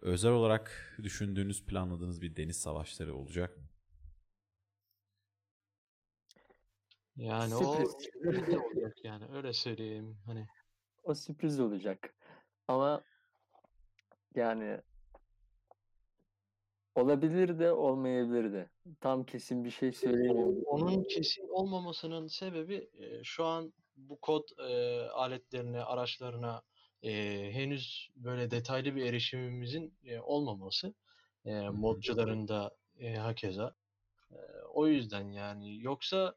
özel 0.00 0.32
olarak 0.32 0.96
düşündüğünüz 1.02 1.64
planladığınız 1.64 2.22
bir 2.22 2.36
deniz 2.36 2.56
savaşları 2.56 3.14
olacak 3.14 3.58
mı? 3.58 3.73
Yani 7.16 7.54
o 7.54 7.58
Sürpriz. 7.58 7.90
sürpriz 7.90 8.46
de 8.46 8.58
olacak 8.58 9.04
yani 9.04 9.24
öyle 9.32 9.52
söyleyeyim. 9.52 10.18
Hani 10.26 10.46
O 11.02 11.14
sürpriz 11.14 11.60
olacak. 11.60 12.14
Ama 12.68 13.02
yani 14.34 14.80
olabilir 16.94 17.58
de 17.58 17.72
olmayabilir 17.72 18.52
de. 18.52 18.70
Tam 19.00 19.24
kesin 19.24 19.64
bir 19.64 19.70
şey 19.70 19.92
söyleyemiyorum. 19.92 20.62
onun 20.66 21.04
kesin 21.04 21.48
olmamasının 21.48 22.26
sebebi 22.26 22.90
e, 22.98 23.24
şu 23.24 23.44
an 23.44 23.72
bu 23.96 24.20
kod 24.20 24.48
e, 24.58 25.00
aletlerine, 25.08 25.82
araçlarına 25.82 26.62
e, 27.02 27.12
henüz 27.52 28.10
böyle 28.16 28.50
detaylı 28.50 28.96
bir 28.96 29.06
erişimimizin 29.06 29.94
e, 30.04 30.20
olmaması. 30.20 30.94
E, 31.44 31.68
modcuların 31.68 32.48
da 32.48 32.76
e, 32.98 33.14
hakeza. 33.14 33.74
E, 34.30 34.36
o 34.72 34.86
yüzden 34.86 35.28
yani 35.28 35.82
yoksa 35.82 36.34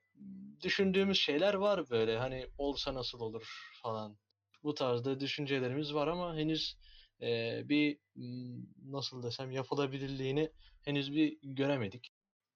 düşündüğümüz 0.63 1.17
şeyler 1.17 1.53
var 1.53 1.89
böyle 1.89 2.17
hani 2.17 2.47
olsa 2.57 2.93
nasıl 2.93 3.19
olur 3.19 3.71
falan. 3.83 4.17
Bu 4.63 4.73
tarzda 4.73 5.19
düşüncelerimiz 5.19 5.93
var 5.93 6.07
ama 6.07 6.35
henüz 6.35 6.77
e, 7.21 7.61
bir 7.69 7.99
m, 8.15 8.57
nasıl 8.85 9.23
desem 9.23 9.51
yapılabilirliğini 9.51 10.51
henüz 10.83 11.13
bir 11.13 11.37
göremedik. 11.43 12.09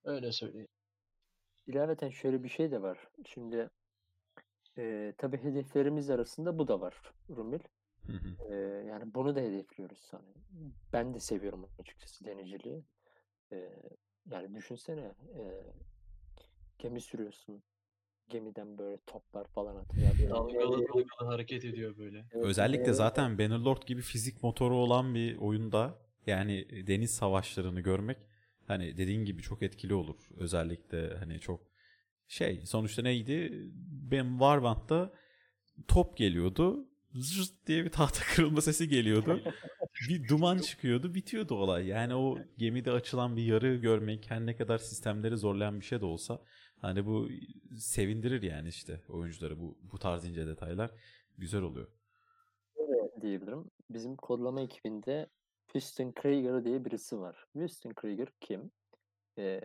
Öyle 0.04 0.32
söyleyeyim. 0.32 0.68
İlaveten 1.68 2.10
şöyle 2.10 2.44
bir 2.44 2.50
şey 2.50 2.72
de 2.72 2.82
var. 2.82 3.08
Şimdi 3.26 3.70
e, 4.78 5.14
tabii 5.18 5.38
hedeflerimiz 5.38 6.10
arasında 6.10 6.58
bu 6.60 6.68
da 6.68 6.82
var 6.82 7.02
Rumil. 7.30 7.60
Hı 8.06 8.14
hı. 8.14 8.54
E, 8.54 8.56
yani 8.88 9.14
bunu 9.14 9.36
da 9.36 9.40
hedefliyoruz. 9.40 10.08
Hani 10.12 10.34
ben 10.94 11.14
de 11.14 11.20
seviyorum 11.20 11.70
açıkçası 11.80 12.26
denizciliği. 12.26 12.84
E, 13.52 13.70
yani 14.26 14.56
düşünsene 14.56 15.14
e, 15.36 15.64
gemi 16.82 17.02
sürüyorsun. 17.02 17.64
Gemiden 18.30 18.78
böyle 18.78 18.98
toplar 19.08 19.48
falan 19.48 19.76
atıyor. 19.76 20.08
Dalgalı 20.30 20.88
dalgalı 20.88 21.30
hareket 21.30 21.66
ediyor 21.66 21.98
böyle. 21.98 22.18
Evet, 22.18 22.46
Özellikle 22.46 22.84
evet. 22.84 22.96
zaten 22.96 23.38
Bannerlord 23.38 23.84
gibi 23.84 24.02
fizik 24.02 24.44
motoru 24.44 24.76
olan 24.76 25.16
bir 25.16 25.38
oyunda 25.38 26.00
yani 26.28 26.88
deniz 26.88 27.12
savaşlarını 27.12 27.82
görmek 27.82 28.18
hani 28.68 28.98
dediğin 28.98 29.26
gibi 29.26 29.42
çok 29.42 29.62
etkili 29.64 29.94
olur. 29.94 30.30
Özellikle 30.38 31.18
hani 31.18 31.40
çok 31.40 31.62
şey 32.28 32.62
sonuçta 32.66 33.02
neydi? 33.02 33.52
Benim 34.12 34.32
Warband'da 34.32 35.14
top 35.88 36.18
geliyordu. 36.18 36.88
Zırt 37.16 37.68
diye 37.68 37.86
bir 37.86 37.90
tahta 37.90 38.24
kırılma 38.36 38.62
sesi 38.62 38.88
geliyordu. 38.88 39.42
bir 40.10 40.28
duman 40.28 40.58
çıkıyordu. 40.58 41.14
Bitiyordu 41.14 41.56
olay. 41.56 41.88
Yani 41.88 42.16
o 42.16 42.38
gemide 42.58 42.92
açılan 42.92 43.38
bir 43.38 43.44
yarı 43.44 43.76
görmek 43.76 44.32
her 44.32 44.46
ne 44.46 44.56
kadar 44.56 44.78
sistemleri 44.78 45.38
zorlayan 45.38 45.80
bir 45.80 45.86
şey 45.86 46.02
de 46.02 46.06
olsa 46.06 46.42
hani 46.82 47.06
bu 47.06 47.30
sevindirir 47.78 48.42
yani 48.42 48.68
işte 48.68 49.02
oyuncuları 49.10 49.60
bu 49.60 49.78
bu 49.92 50.00
tarz 50.00 50.26
ince 50.26 50.48
detaylar 50.48 50.92
güzel 51.38 51.62
oluyor. 51.62 51.88
Şöyle 52.78 53.22
diyebilirim. 53.22 53.72
Bizim 53.90 54.16
kodlama 54.16 54.62
ekibinde 54.62 55.28
Houston 55.74 56.12
Krieger 56.12 56.66
diye 56.66 56.86
birisi 56.86 57.20
var. 57.20 57.46
Houston 57.54 57.94
Krieger 57.94 58.28
kim? 58.42 58.72
Ee, 59.38 59.62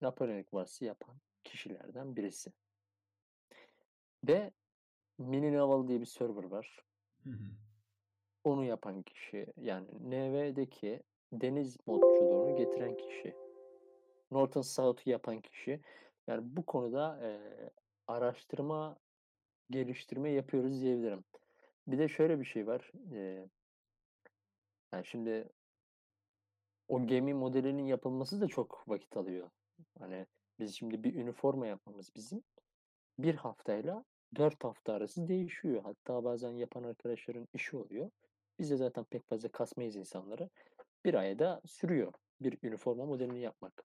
Napolyon 0.00 0.44
Vars'ı 0.52 0.84
yapan 0.84 1.16
kişilerden 1.44 2.16
birisi. 2.16 2.52
Ve 4.28 4.50
Mini 5.18 5.52
Naval 5.52 5.88
diye 5.88 6.00
bir 6.00 6.06
server 6.06 6.44
var. 6.44 6.84
Hı 7.24 7.30
hı. 7.30 7.50
Onu 8.44 8.64
yapan 8.64 9.02
kişi 9.02 9.46
yani 9.56 9.88
NV'deki 10.10 11.02
deniz 11.32 11.76
modculuğunu 11.86 12.54
getiren 12.56 12.94
kişi. 12.94 13.36
Northern 14.32 14.62
South'u 14.62 15.10
yapan 15.10 15.40
kişi. 15.42 15.82
Yani 16.28 16.56
bu 16.56 16.66
konuda 16.66 17.20
e, 17.28 17.70
araştırma, 18.06 18.98
geliştirme 19.70 20.30
yapıyoruz 20.32 20.82
diyebilirim. 20.82 21.24
Bir 21.88 21.98
de 21.98 22.08
şöyle 22.08 22.40
bir 22.40 22.46
şey 22.46 22.66
var. 22.66 22.92
E, 23.14 23.50
yani 24.92 25.04
şimdi 25.06 25.48
o 26.88 27.06
gemi 27.06 27.34
modelinin 27.34 27.82
yapılması 27.84 28.40
da 28.40 28.48
çok 28.48 28.84
vakit 28.88 29.16
alıyor. 29.16 29.50
Hani 29.98 30.26
biz 30.58 30.74
şimdi 30.76 31.04
bir 31.04 31.14
üniforma 31.14 31.66
yapmamız 31.66 32.14
bizim 32.16 32.44
bir 33.18 33.34
haftayla 33.36 34.06
dört 34.36 34.64
hafta 34.64 34.92
arası 34.92 35.28
değişiyor. 35.28 35.82
Hatta 35.84 36.24
bazen 36.24 36.50
yapan 36.50 36.82
arkadaşların 36.82 37.48
işi 37.54 37.76
oluyor. 37.76 38.10
Biz 38.58 38.70
de 38.70 38.76
zaten 38.76 39.04
pek 39.04 39.28
fazla 39.28 39.48
kasmayız 39.48 39.96
insanları. 39.96 40.50
Bir 41.04 41.14
ayda 41.14 41.60
sürüyor 41.66 42.12
bir 42.40 42.58
üniforma 42.62 43.06
modelini 43.06 43.40
yapmak. 43.40 43.84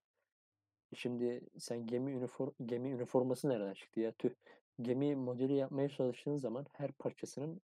Şimdi 0.94 1.40
sen 1.58 1.86
gemi 1.86 2.12
üniform 2.12 2.50
gemi 2.66 2.90
üniforması 2.90 3.48
nereden 3.48 3.74
çıktı 3.74 4.00
ya? 4.00 4.12
Tüh. 4.12 4.34
Gemi 4.82 5.16
modeli 5.16 5.54
yapmaya 5.54 5.88
çalıştığın 5.88 6.36
zaman 6.36 6.66
her 6.72 6.92
parçasının 6.92 7.60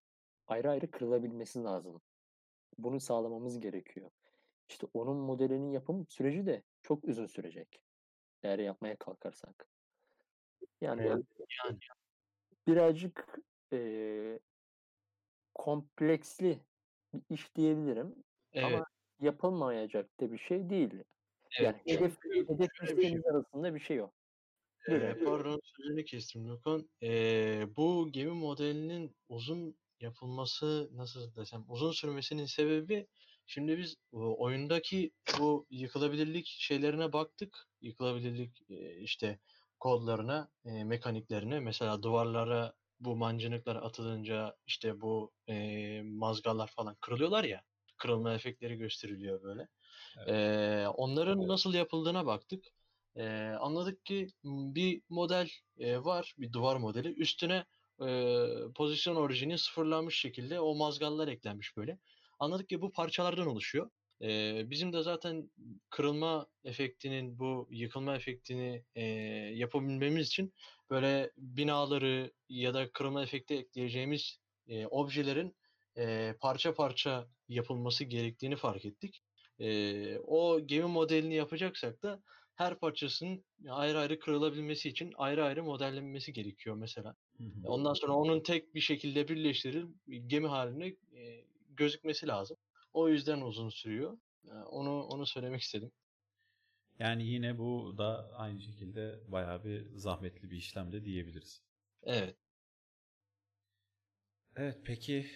ayrı 0.47 0.69
ayrı 0.69 0.91
kırılabilmesi 0.91 1.63
lazım. 1.63 2.01
Bunu 2.77 2.99
sağlamamız 2.99 3.59
gerekiyor. 3.59 4.09
İşte 4.69 4.87
onun 4.93 5.17
modelinin 5.17 5.71
yapım 5.71 6.07
süreci 6.09 6.45
de 6.45 6.63
çok 6.83 7.03
uzun 7.03 7.25
sürecek. 7.25 7.81
Eğer 8.43 8.59
yapmaya 8.59 8.95
kalkarsak. 8.95 9.67
Yani 10.81 11.05
Yani 11.05 11.23
birazcık 12.67 13.27
eee, 13.71 14.39
kompleksli 15.55 16.59
bir 17.13 17.21
iş 17.29 17.55
diyebilirim. 17.55 18.15
Evet. 18.53 18.65
Ama 18.65 18.85
yapılmayacak 19.21 20.19
da 20.19 20.31
bir 20.31 20.37
şey 20.37 20.69
değil. 20.69 20.93
Evet. 20.93 21.05
Yani 21.59 21.77
hedef, 21.85 22.17
hedef 22.49 22.69
bir 22.81 22.87
şey 22.87 22.97
listemiz 22.97 23.25
arasında 23.25 23.75
bir 23.75 23.79
şey 23.79 23.97
yok. 23.97 24.13
Eee, 24.89 25.17
pardon 25.25 25.59
sözünü 25.63 26.05
kestim 26.05 26.45
Gökhan. 26.47 26.89
Eee, 27.01 27.67
bu 27.77 28.09
gemi 28.11 28.31
modelinin 28.31 29.15
uzun 29.29 29.77
yapılması 29.99 30.89
nasıl 30.93 31.35
desem 31.35 31.65
uzun 31.67 31.91
sürmesinin 31.91 32.45
sebebi 32.45 33.07
şimdi 33.45 33.77
biz 33.77 33.95
oyundaki 34.11 35.11
bu 35.39 35.67
yıkılabilirlik 35.69 36.45
şeylerine 36.47 37.13
baktık. 37.13 37.67
Yıkılabilirlik 37.81 38.61
işte 38.99 39.39
kodlarına, 39.83 40.49
eee, 40.65 40.83
mekaniklerine 40.83 41.59
mesela 41.59 42.03
duvarlara 42.03 42.73
bu 42.99 43.15
mancınıklar 43.15 43.75
atılınca 43.75 44.55
işte 44.67 45.01
bu 45.01 45.33
eee, 45.47 46.01
mazgallar 46.03 46.67
falan 46.75 46.97
kırılıyorlar 47.01 47.43
ya. 47.43 47.63
Kırılma 47.97 48.33
efektleri 48.33 48.75
gösteriliyor 48.77 49.43
böyle. 49.43 49.67
Evet. 50.15 50.37
Eee, 50.37 50.87
onların 50.95 51.47
nasıl 51.47 51.73
yapıldığına 51.73 52.25
baktık. 52.25 52.65
Eee, 53.15 53.55
anladık 53.59 54.05
ki 54.05 54.27
bir 54.43 55.01
model 55.09 55.49
eee, 55.77 56.03
var, 56.05 56.33
bir 56.37 56.53
duvar 56.53 56.75
modeli. 56.77 57.07
Üstüne 57.15 57.65
eee, 58.01 58.47
pozisyon 58.75 59.15
orijini 59.15 59.57
sıfırlanmış 59.57 60.19
şekilde 60.19 60.59
o 60.59 60.75
mazgallar 60.75 61.27
eklenmiş 61.27 61.77
böyle. 61.77 61.99
Anladık 62.39 62.69
ki 62.69 62.81
bu 62.81 62.91
parçalardan 62.91 63.47
oluşuyor. 63.47 63.89
Eee, 64.23 64.65
bizim 64.69 64.93
de 64.93 65.01
zaten 65.03 65.51
kırılma 65.89 66.47
efektinin, 66.63 67.39
bu 67.39 67.67
yıkılma 67.71 68.15
efektini 68.15 68.85
eee, 68.95 69.03
yapabilmemiz 69.55 70.27
için 70.27 70.53
böyle 70.89 71.31
binaları 71.37 72.33
ya 72.49 72.73
da 72.73 72.91
kırılma 72.91 73.23
efekti 73.23 73.55
ekleyeceğimiz 73.55 74.37
eee, 74.67 74.87
objelerin 74.87 75.55
eee, 75.97 76.35
parça 76.41 76.73
parça 76.73 77.27
yapılması 77.47 78.03
gerektiğini 78.03 78.55
fark 78.55 78.85
ettik. 78.85 79.21
Eee, 79.59 80.19
o 80.23 80.59
gemi 80.67 80.87
modelini 80.87 81.35
yapacaksak 81.35 82.03
da 82.03 82.23
her 82.55 82.79
parçasının 82.79 83.45
ayrı 83.69 83.99
ayrı 83.99 84.19
kırılabilmesi 84.19 84.89
için 84.89 85.11
ayrı 85.17 85.45
ayrı 85.45 85.63
modellenmesi 85.63 86.33
gerekiyor 86.33 86.75
mesela. 86.75 87.15
Hı 87.39 87.43
hı. 87.43 87.63
Ondan 87.63 87.93
sonra 87.93 88.13
onun 88.13 88.43
tek 88.43 88.75
bir 88.75 88.79
şekilde 88.81 89.27
birleştirilip 89.27 89.89
gemi 90.27 90.47
haline 90.47 90.87
e, 90.87 91.45
gözükmesi 91.69 92.27
lazım. 92.27 92.57
O 92.93 93.09
yüzden 93.09 93.41
uzun 93.41 93.69
sürüyor. 93.69 94.17
Onu 94.69 95.03
onu 95.03 95.25
söylemek 95.25 95.61
istedim. 95.61 95.91
Yani 96.99 97.27
yine 97.27 97.57
bu 97.57 97.95
da 97.97 98.31
aynı 98.33 98.61
şekilde 98.61 99.19
bayağı 99.27 99.63
bir 99.63 99.95
zahmetli 99.95 100.51
bir 100.51 100.57
işlem 100.57 100.91
de 100.91 101.05
diyebiliriz. 101.05 101.63
Evet. 102.03 102.35
Evet 104.55 104.77
peki 104.85 105.31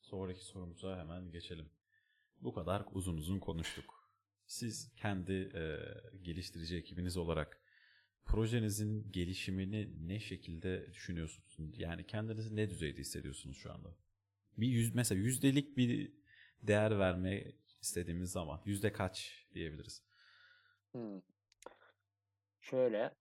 sonraki 0.00 0.44
sorumuza 0.44 0.98
hemen 0.98 1.30
geçelim. 1.30 1.70
Bu 2.40 2.54
kadar 2.54 2.84
uzun 2.92 3.16
uzun 3.16 3.38
konuştuk. 3.38 4.10
Siz 4.46 4.94
kendi 4.96 5.32
e, 5.32 5.78
geliştirici 6.22 6.76
ekibiniz 6.76 7.16
olarak 7.16 7.60
projenizin 8.24 9.12
gelişimini 9.12 10.08
ne 10.08 10.20
şekilde 10.20 10.92
düşünüyorsunuz? 10.92 11.78
Yani 11.78 12.06
kendinizi 12.06 12.56
ne 12.56 12.70
düzeyde 12.70 13.00
hissediyorsunuz 13.00 13.56
şu 13.56 13.72
anda? 13.72 13.96
Bir 14.58 14.68
yüz, 14.68 14.94
mesela 14.94 15.20
yüzdelik 15.20 15.76
bir 15.76 16.12
değer 16.62 16.98
verme 16.98 17.44
istediğimiz 17.80 18.32
zaman 18.32 18.60
yüzde 18.64 18.92
kaç 18.92 19.46
diyebiliriz? 19.54 20.02
Hmm. 20.92 21.20
Şöyle 22.60 23.14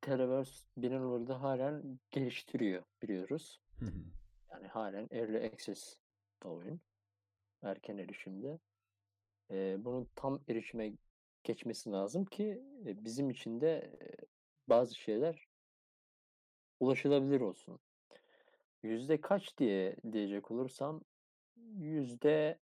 Televerse 0.00 0.66
Bannerlord'u 0.76 1.34
halen 1.34 1.98
geliştiriyor 2.10 2.82
biliyoruz. 3.02 3.60
Hı 3.78 3.86
hı. 3.86 4.04
Yani 4.50 4.66
halen 4.66 5.08
Early 5.10 5.46
Access 5.46 5.96
da 6.42 6.48
oyun. 6.48 6.80
Erken 7.62 7.98
erişimde. 7.98 8.58
Ee, 9.50 9.76
bunun 9.78 10.08
tam 10.14 10.40
erişime 10.48 10.92
geçmesi 11.44 11.90
lazım 11.90 12.24
ki 12.24 12.62
e, 12.86 13.04
bizim 13.04 13.30
için 13.30 13.60
de 13.60 13.96
e, 14.02 14.06
bazı 14.68 14.94
şeyler 14.94 15.48
ulaşılabilir 16.80 17.40
olsun. 17.40 17.78
Yüzde 18.82 19.20
kaç 19.20 19.58
diye 19.58 19.96
diyecek 20.12 20.50
olursam 20.50 21.00
yüzde 21.74 22.58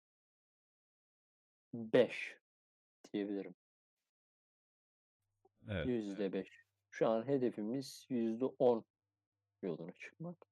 beş 1.75 2.39
diyebilirim. 3.13 3.55
Evet. 5.69 5.87
Yüzde 5.87 6.33
beş. 6.33 6.49
Şu 6.91 7.09
an 7.09 7.27
hedefimiz 7.27 8.07
yüzde 8.09 8.45
on 8.45 8.85
yoluna 9.63 9.93
çıkmak. 9.93 10.47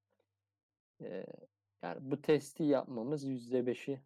Ee, 1.01 1.27
yani 1.83 1.99
bu 2.01 2.23
testi 2.23 2.63
yapmamız 2.63 3.25
yüzde 3.25 3.67
beşi 3.67 4.01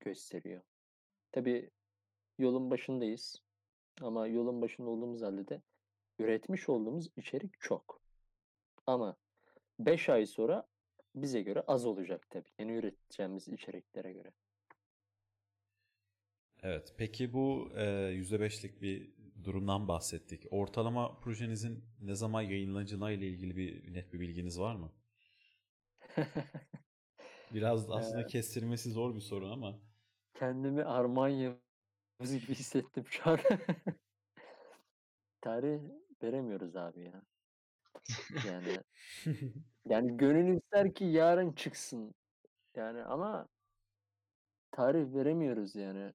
gösteriyor. 0.00 0.62
Tabii 1.32 1.70
yolun 2.38 2.70
başındayız. 2.70 3.42
Ama 4.00 4.26
yolun 4.26 4.62
başında 4.62 4.90
olduğumuz 4.90 5.22
halde 5.22 5.48
de 5.48 5.62
üretmiş 6.18 6.68
olduğumuz 6.68 7.08
içerik 7.16 7.60
çok. 7.60 8.00
Ama 8.86 9.16
5 9.78 10.08
ay 10.08 10.26
sonra 10.26 10.66
bize 11.14 11.42
göre 11.42 11.60
az 11.60 11.86
olacak 11.86 12.30
tabii. 12.30 12.50
Yeni 12.58 12.72
üreteceğimiz 12.72 13.48
içeriklere 13.48 14.12
göre. 14.12 14.32
Evet. 16.62 16.94
Peki 16.98 17.32
bu 17.32 17.70
e, 17.74 17.84
%5'lik 18.20 18.82
bir 18.82 19.14
durumdan 19.44 19.88
bahsettik. 19.88 20.46
Ortalama 20.50 21.18
projenizin 21.18 21.84
ne 22.00 22.14
zaman 22.14 22.42
yayınlanacağı 22.42 23.12
ile 23.12 23.28
ilgili 23.28 23.56
bir 23.56 23.94
net 23.94 24.12
bir 24.12 24.20
bilginiz 24.20 24.60
var 24.60 24.74
mı? 24.74 24.92
Biraz 27.54 27.88
da 27.88 27.94
aslında 27.94 28.26
kestirmesi 28.26 28.90
zor 28.90 29.14
bir 29.14 29.20
soru 29.20 29.52
ama. 29.52 29.80
Kendimi 30.34 30.84
Armanya 30.84 31.56
gibi 32.20 32.54
hissettim 32.54 33.04
şu 33.08 33.30
an. 33.30 33.38
Tarih 35.40 35.80
veremiyoruz 36.22 36.76
abi 36.76 37.00
ya. 37.00 37.22
Yani 38.46 38.80
yani 39.88 40.16
gönül 40.16 40.56
ister 40.56 40.94
ki 40.94 41.04
yarın 41.04 41.52
çıksın. 41.52 42.14
Yani 42.76 43.04
ama 43.04 43.48
tarih 44.70 45.14
veremiyoruz 45.14 45.74
yani. 45.76 46.12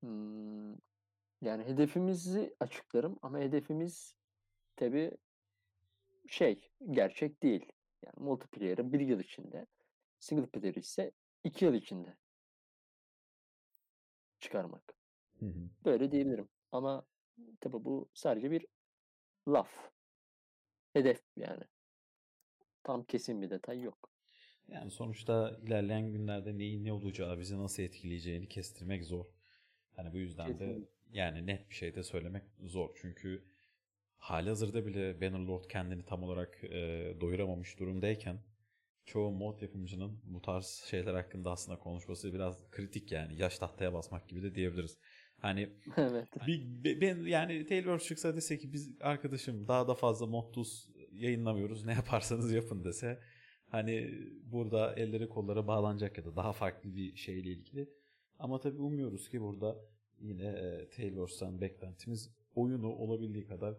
Hmm, 0.00 0.72
yani 1.42 1.64
hedefimizi 1.64 2.54
açıklarım 2.60 3.18
ama 3.22 3.38
hedefimiz 3.38 4.14
tabii 4.76 5.12
şey 6.28 6.68
gerçek 6.90 7.42
değil. 7.42 7.72
Yani 8.04 8.14
multiplayer'ı 8.16 8.92
bir 8.92 9.00
yıl 9.00 9.20
içinde, 9.20 9.66
single 10.20 10.46
player 10.46 10.74
ise 10.74 11.12
iki 11.44 11.64
yıl 11.64 11.74
içinde 11.74 12.16
çıkarmak. 14.40 14.94
Hı 15.40 15.46
hı. 15.46 15.70
Böyle 15.84 16.10
diyebilirim. 16.10 16.48
Ama 16.72 17.06
tabii 17.60 17.84
bu 17.84 18.08
sadece 18.14 18.50
bir 18.50 18.66
laf. 19.48 19.90
Hedef 20.92 21.22
yani. 21.36 21.64
Tam 22.84 23.04
kesin 23.04 23.42
bir 23.42 23.50
detay 23.50 23.82
yok. 23.82 24.10
Yani 24.68 24.90
sonuçta 24.90 25.58
ilerleyen 25.62 26.12
günlerde 26.12 26.58
neyin 26.58 26.84
ne 26.84 26.92
olacağı, 26.92 27.38
bizi 27.38 27.58
nasıl 27.58 27.82
etkileyeceğini 27.82 28.48
kestirmek 28.48 29.04
zor. 29.04 29.26
Hani 29.96 30.12
bu 30.12 30.18
yüzden 30.18 30.48
de 30.48 30.52
Kesinlikle. 30.52 30.88
yani 31.10 31.46
net 31.46 31.70
bir 31.70 31.74
şey 31.74 31.94
de 31.94 32.02
söylemek 32.02 32.42
zor. 32.64 32.90
Çünkü 33.00 33.44
halihazırda 34.16 34.86
bile 34.86 35.20
Bannerlord 35.20 35.64
kendini 35.64 36.04
tam 36.04 36.22
olarak 36.22 36.64
e, 36.64 37.14
doyuramamış 37.20 37.78
durumdayken 37.78 38.38
çoğu 39.04 39.30
mod 39.30 39.62
yapımcının 39.62 40.20
bu 40.24 40.42
tarz 40.42 40.66
şeyler 40.66 41.14
hakkında 41.14 41.50
aslında 41.50 41.78
konuşması 41.78 42.34
biraz 42.34 42.70
kritik 42.70 43.12
yani. 43.12 43.36
Yaş 43.36 43.58
tahtaya 43.58 43.92
basmak 43.92 44.28
gibi 44.28 44.42
de 44.42 44.54
diyebiliriz. 44.54 44.98
Hani 45.38 45.68
evet. 45.96 46.28
bir, 46.46 46.84
be- 46.84 47.00
ben 47.00 47.26
yani 47.26 47.66
Taylor 47.66 47.98
çıksa 47.98 48.36
dese 48.36 48.58
ki 48.58 48.72
biz 48.72 48.96
arkadaşım 49.00 49.68
daha 49.68 49.88
da 49.88 49.94
fazla 49.94 50.26
Modus 50.26 50.88
yayınlamıyoruz 51.12 51.84
ne 51.84 51.92
yaparsanız 51.92 52.52
yapın 52.52 52.84
dese 52.84 53.20
hani 53.70 54.10
burada 54.52 54.94
elleri 54.94 55.28
kolları 55.28 55.66
bağlanacak 55.66 56.18
ya 56.18 56.24
da 56.24 56.36
daha 56.36 56.52
farklı 56.52 56.94
bir 56.94 57.16
şeyle 57.16 57.50
ilgili. 57.50 57.88
Ama 58.38 58.60
tabii 58.60 58.80
umuyoruz 58.80 59.28
ki 59.30 59.40
burada 59.40 59.76
yine 60.20 60.46
e, 60.46 60.88
Taylors'tan 60.88 61.60
beklentimiz 61.60 62.30
oyunu 62.54 62.88
olabildiği 62.88 63.46
kadar 63.46 63.74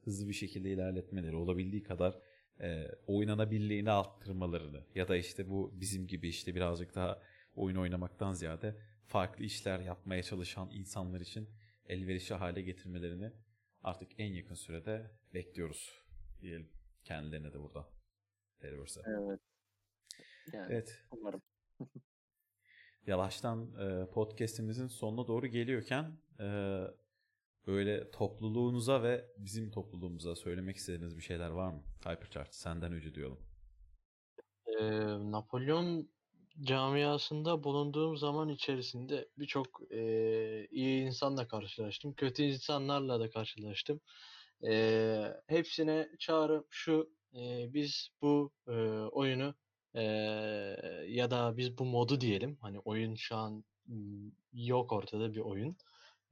hızlı 0.00 0.28
bir 0.28 0.32
şekilde 0.32 0.70
ilerletmeleri, 0.70 1.36
olabildiği 1.36 1.82
kadar 1.82 2.18
e, 2.60 2.88
oynanabilirliğini 3.06 3.90
arttırmalarını 3.90 4.84
ya 4.94 5.08
da 5.08 5.16
işte 5.16 5.48
bu 5.50 5.72
bizim 5.80 6.06
gibi 6.06 6.28
işte 6.28 6.54
birazcık 6.54 6.94
daha 6.94 7.22
oyun 7.54 7.76
oynamaktan 7.76 8.32
ziyade 8.32 8.76
farklı 9.12 9.44
işler 9.44 9.80
yapmaya 9.80 10.22
çalışan 10.22 10.70
insanlar 10.70 11.20
için 11.20 11.48
elverişli 11.86 12.34
hale 12.34 12.62
getirmelerini 12.62 13.32
artık 13.82 14.10
en 14.18 14.32
yakın 14.32 14.54
sürede 14.54 15.10
bekliyoruz 15.34 16.02
diyelim 16.40 16.70
kendilerine 17.04 17.52
de 17.52 17.60
burada. 17.60 17.88
Taylor'sa. 18.60 19.02
Evet. 19.06 19.40
Yani 20.52 20.66
Evet. 20.72 21.04
umarım. 21.10 21.42
Yavaştan 23.06 23.74
e, 23.74 24.10
podcast'imizin 24.10 24.86
sonuna 24.86 25.26
doğru 25.26 25.46
geliyorken 25.46 26.18
e, 26.40 26.46
böyle 27.66 28.10
topluluğunuza 28.10 29.02
ve 29.02 29.26
bizim 29.38 29.70
topluluğumuza 29.70 30.36
söylemek 30.36 30.76
istediğiniz 30.76 31.16
bir 31.16 31.22
şeyler 31.22 31.50
var 31.50 31.72
mı? 31.72 31.82
Hypercharge 32.04 32.52
senden 32.52 32.92
önce 32.92 33.14
diyorum. 33.14 33.40
Ee, 34.66 34.82
Napolyon 35.30 36.08
camiasında 36.62 37.64
bulunduğum 37.64 38.16
zaman 38.16 38.48
içerisinde 38.48 39.28
birçok 39.38 39.80
eee, 39.90 40.68
iyi 40.70 41.02
insanla 41.06 41.48
karşılaştım. 41.48 42.12
Kötü 42.14 42.42
insanlarla 42.42 43.20
da 43.20 43.30
karşılaştım. 43.30 44.00
Eee, 44.62 45.40
hepsine 45.48 46.08
çağrım 46.18 46.64
şu, 46.70 47.10
eee, 47.32 47.70
biz 47.74 48.08
bu 48.22 48.52
eee, 48.68 48.74
oyunu 49.12 49.54
eee, 49.94 50.02
ya 51.08 51.30
da 51.30 51.56
biz 51.56 51.78
bu 51.78 51.84
modu 51.84 52.20
diyelim. 52.20 52.58
Hani 52.60 52.78
oyun 52.78 53.14
şu 53.14 53.36
an 53.36 53.64
yok 54.52 54.92
ortada 54.92 55.34
bir 55.34 55.40
oyun. 55.40 55.76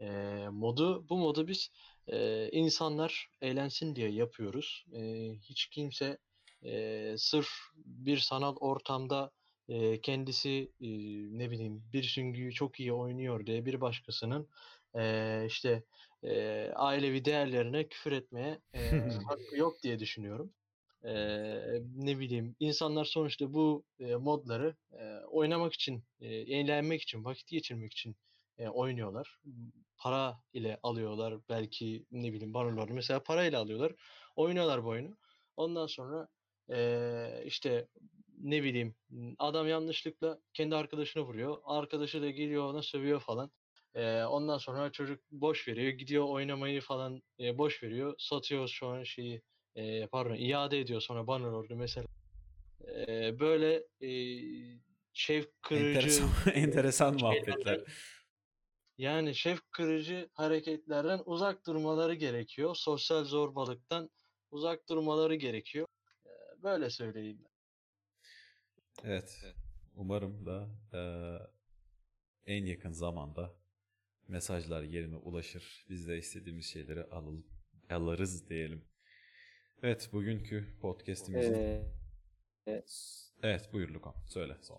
Eee, 0.00 0.48
modu 0.48 1.08
bu 1.08 1.18
modu 1.18 1.48
biz 1.48 1.70
eee, 2.08 2.48
insanlar 2.52 3.28
eğlensin 3.42 3.96
diye 3.96 4.10
yapıyoruz. 4.12 4.84
Eee, 4.92 5.34
hiç 5.42 5.66
kimse 5.66 6.18
eee, 6.62 7.14
sırf 7.18 7.48
bir 7.76 8.18
sanal 8.18 8.56
ortamda 8.56 9.30
eee, 9.70 10.00
kendisi 10.00 10.72
eee, 10.80 11.28
ne 11.38 11.50
bileyim 11.50 11.84
bir 11.92 12.02
süngüyü 12.02 12.52
çok 12.52 12.80
iyi 12.80 12.92
oynuyor 12.92 13.46
diye 13.46 13.66
bir 13.66 13.80
başkasının 13.80 14.48
eee, 14.96 15.44
işte 15.48 15.84
eee, 16.22 16.72
ailevi 16.76 17.24
değerlerine 17.24 17.88
küfür 17.88 18.12
etmeye 18.12 18.62
eee, 18.74 19.08
hakkı 19.28 19.56
yok 19.58 19.82
diye 19.82 19.98
düşünüyorum. 20.00 20.54
Eee, 21.04 21.82
ne 21.96 22.18
bileyim 22.18 22.56
insanlar 22.60 23.04
sonuçta 23.04 23.54
bu 23.54 23.86
eee, 23.98 24.16
modları 24.16 24.76
eee, 24.92 25.20
oynamak 25.30 25.72
için, 25.74 26.04
eee, 26.20 26.56
eğlenmek 26.58 27.02
için, 27.02 27.24
vakit 27.24 27.48
geçirmek 27.48 27.92
için 27.92 28.16
eee, 28.58 28.68
oynuyorlar. 28.68 29.38
Para 29.96 30.42
ile 30.52 30.78
alıyorlar 30.82 31.34
belki 31.48 32.06
ne 32.10 32.32
bileyim 32.32 32.54
Bannerlord'u 32.54 32.94
mesela 32.94 33.22
para 33.22 33.44
ile 33.46 33.56
alıyorlar. 33.56 33.92
Oynuyorlar 34.36 34.84
bu 34.84 34.88
oyunu. 34.88 35.16
Ondan 35.56 35.86
sonra 35.86 36.28
eee, 36.68 37.42
işte 37.46 37.88
ne 38.42 38.62
bileyim 38.62 38.94
adam 39.38 39.68
yanlışlıkla 39.68 40.40
kendi 40.54 40.76
arkadaşını 40.76 41.22
vuruyor. 41.22 41.58
Arkadaşı 41.64 42.22
da 42.22 42.30
geliyor 42.30 42.64
ona 42.64 42.82
sövüyor 42.82 43.20
falan. 43.20 43.52
Eee, 43.96 44.24
ondan 44.24 44.58
sonra 44.58 44.92
çocuk 44.92 45.24
boş 45.30 45.68
veriyor. 45.68 45.92
Gidiyor 45.92 46.24
oynamayı 46.28 46.80
falan 46.80 47.22
eee, 47.38 47.58
boş 47.58 47.82
veriyor. 47.82 48.14
Satıyor 48.18 48.68
şu 48.68 48.86
an 48.86 49.02
şeyi 49.04 49.42
eee, 49.76 50.08
pardon 50.12 50.34
iade 50.36 50.78
ediyor 50.80 51.00
sonra 51.00 51.26
Bannerlord'u 51.26 51.76
mesela. 51.76 52.06
Eee, 52.88 53.36
böyle 53.40 53.84
eee 54.00 54.80
şevk 55.12 55.62
kırıcı 55.62 56.22
Enteresan, 56.22 56.30
enteresan 56.54 57.14
şeylerden 57.16 57.16
muhabbetler. 57.16 57.84
yani 58.98 59.34
şevk 59.34 59.72
kırıcı 59.72 60.30
hareketlerden 60.34 61.20
uzak 61.24 61.66
durmaları 61.66 62.14
gerekiyor. 62.14 62.74
Sosyal 62.76 63.24
zorbalıktan 63.24 64.10
uzak 64.50 64.88
durmaları 64.88 65.34
gerekiyor. 65.34 65.86
Böyle 66.62 66.90
söyleyeyim 66.90 67.38
ben. 67.44 67.49
Evet. 69.04 69.54
Umarım 69.96 70.46
da 70.46 70.68
eee, 70.92 71.38
en 72.46 72.64
yakın 72.64 72.92
zamanda 72.92 73.54
mesajlar 74.28 74.82
yerine 74.82 75.16
ulaşır. 75.16 75.86
Biz 75.88 76.08
de 76.08 76.18
istediğimiz 76.18 76.64
şeyleri 76.66 77.04
alalım, 77.04 77.46
alırız 77.90 78.48
diyelim. 78.50 78.84
Evet, 79.82 80.10
bugünkü 80.12 80.78
podcast'imizin... 80.80 81.54
Ee, 81.54 81.82
e, 82.66 82.82
Evet, 83.42 83.72
buyur 83.72 83.88
Lukan. 83.88 84.14
Söyle. 84.26 84.56
Son. 84.62 84.78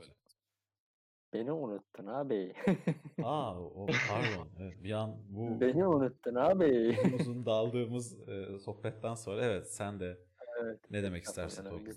beni 1.34 1.52
unuttun 1.52 2.06
abi. 2.08 2.54
Aa, 3.24 3.60
o 3.62 3.86
pardon. 4.10 4.50
Evet, 4.60 4.84
bir 4.84 4.92
an 4.92 5.18
bu 5.30 5.62
Beni 5.62 5.88
unuttun 5.88 6.36
abi. 6.36 6.98
uzun 7.20 7.46
daldığımız 7.46 8.30
e, 8.30 8.60
sohbetten 8.60 9.14
sonra 9.16 9.46
evet 9.46 9.74
sen 9.74 10.00
de 10.00 10.18
Evet. 10.62 10.92
ne 10.92 11.04
demek 11.04 11.24
istersin 11.24 11.66
önemli. 11.66 11.94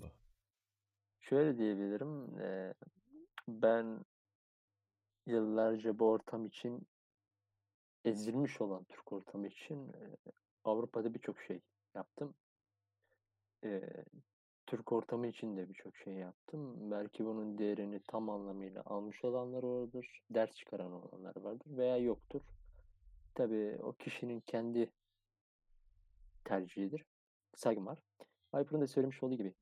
Şöyle 1.29 1.59
diyebilirim. 1.59 2.39
eee, 2.39 2.75
ben 3.49 4.05
yıllarca 5.27 5.99
bu 5.99 6.11
ortam 6.11 6.47
için 6.47 6.87
ezilmiş 8.05 8.61
olan 8.61 8.85
Türk 8.85 9.13
ortamı 9.13 9.47
için 9.47 9.93
eee, 9.93 10.17
Avrupa'da 10.65 11.15
birçok 11.15 11.41
şey 11.41 11.61
yaptım. 11.95 12.35
Eee, 13.63 14.05
Türk 14.67 14.93
ortamı 14.93 15.27
için 15.27 15.57
de 15.57 15.69
birçok 15.69 15.97
şey 15.97 16.15
yaptım. 16.15 16.91
Belki 16.91 17.25
bunun 17.25 17.59
değerini 17.59 18.01
tam 18.09 18.31
anlamıyla 18.31 18.83
almış 18.87 19.25
olanlar 19.25 19.63
vardır, 19.63 20.23
ders 20.31 20.55
çıkaran 20.57 20.93
olanlar 20.93 21.37
vardır 21.37 21.77
veya 21.77 21.97
yoktur. 21.97 22.41
Tabii 23.35 23.79
o 23.83 23.93
kişinin 23.93 24.41
kendi 24.41 24.91
tercihidir. 26.45 27.05
Saygım 27.57 27.87
var. 27.87 27.99
Viper'ın 28.55 28.81
da 28.81 28.87
söylemiş 28.87 29.23
olduğu 29.23 29.35
gibi 29.35 29.55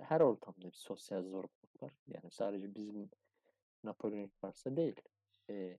her 0.00 0.20
ortamda 0.20 0.66
bir 0.66 0.76
sosyal 0.76 1.22
zorbalık 1.22 1.82
var. 1.82 1.92
Yani 2.06 2.30
sadece 2.30 2.74
bizim 2.74 3.10
Napolyonik 3.84 4.44
varsa 4.44 4.76
değil. 4.76 5.00
Ee, 5.50 5.78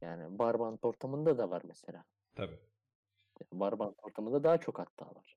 yani 0.00 0.38
Barbant 0.38 0.84
ortamında 0.84 1.38
da 1.38 1.50
var 1.50 1.62
mesela. 1.64 2.04
Tabii. 2.34 2.58
Barbant 3.52 3.96
ortamında 4.02 4.44
daha 4.44 4.58
çok 4.58 4.78
hatta 4.78 5.06
var. 5.06 5.36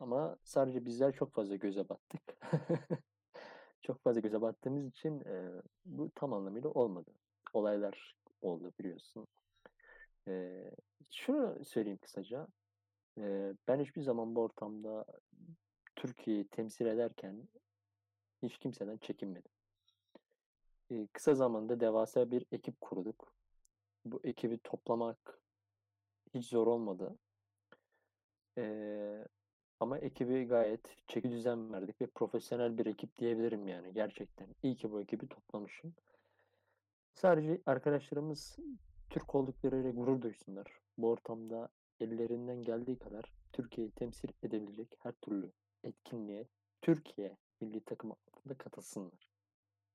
Ama 0.00 0.36
sadece 0.44 0.84
bizler 0.84 1.12
çok 1.12 1.32
fazla 1.32 1.56
göze 1.56 1.88
battık. 1.88 2.22
çok 3.82 4.02
fazla 4.02 4.20
göze 4.20 4.40
battığımız 4.40 4.86
için 4.86 5.20
e, 5.20 5.62
bu 5.84 6.10
tam 6.14 6.32
anlamıyla 6.32 6.70
olmadı. 6.70 7.10
Olaylar 7.52 8.16
oldu 8.42 8.72
biliyorsun. 8.78 9.26
E, 10.28 10.64
şunu 11.10 11.64
söyleyeyim 11.64 11.98
kısaca. 12.02 12.46
Ben 13.68 13.80
hiçbir 13.80 14.02
zaman 14.02 14.34
bu 14.34 14.40
ortamda 14.40 15.04
Türkiye'yi 15.96 16.48
temsil 16.48 16.86
ederken 16.86 17.48
hiç 18.42 18.58
kimseden 18.58 18.96
çekinmedim. 18.96 19.50
Kısa 21.12 21.34
zamanda 21.34 21.80
devasa 21.80 22.30
bir 22.30 22.46
ekip 22.52 22.80
kurduk. 22.80 23.34
Bu 24.04 24.20
ekibi 24.24 24.58
toplamak 24.58 25.40
hiç 26.34 26.46
zor 26.46 26.66
olmadı. 26.66 27.18
Ama 29.80 29.98
ekibi 29.98 30.44
gayet 30.44 30.96
çeki 31.06 31.30
düzen 31.30 31.72
verdik 31.72 32.00
ve 32.00 32.06
profesyonel 32.06 32.78
bir 32.78 32.86
ekip 32.86 33.16
diyebilirim 33.16 33.68
yani 33.68 33.92
gerçekten. 33.94 34.48
İyi 34.62 34.76
ki 34.76 34.92
bu 34.92 35.00
ekibi 35.00 35.28
toplamışım. 35.28 35.94
Sadece 37.14 37.60
arkadaşlarımız 37.66 38.58
Türk 39.10 39.34
olduklarıyla 39.34 39.90
gurur 39.90 40.22
duysunlar. 40.22 40.80
Bu 40.98 41.10
ortamda 41.10 41.68
ellerinden 42.02 42.62
geldiği 42.62 42.98
kadar 42.98 43.32
Türkiye'yi 43.52 43.90
temsil 43.90 44.28
edebilecek 44.42 44.88
her 44.98 45.12
türlü 45.12 45.52
etkinliğe 45.84 46.46
Türkiye 46.82 47.36
milli 47.60 47.80
takım 47.80 48.12
altında 48.12 48.54
katılsınlar. 48.58 49.30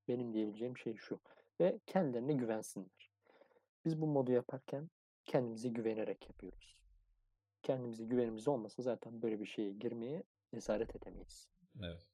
Benim 0.08 0.34
diyebileceğim 0.34 0.78
şey 0.78 0.95
şu. 0.95 1.20
Ve 1.60 1.80
kendilerine 1.88 2.34
güvensinler. 2.34 3.12
Biz 3.86 4.01
bu 4.01 4.08
modu 4.08 4.32
yaparken 4.32 4.89
kendimize 5.26 5.70
güvenerek 5.70 6.28
yapıyoruz. 6.30 6.78
Kendimize 7.64 8.03
güvenimiz 8.03 8.47
olmasa 8.47 8.84
zaten 8.84 9.22
böyle 9.22 9.39
bir 9.39 9.45
şeye 9.45 9.72
girmeye 9.72 10.24
cesaret 10.53 10.95
edemeyiz. 10.95 11.49
Evet. 11.84 12.08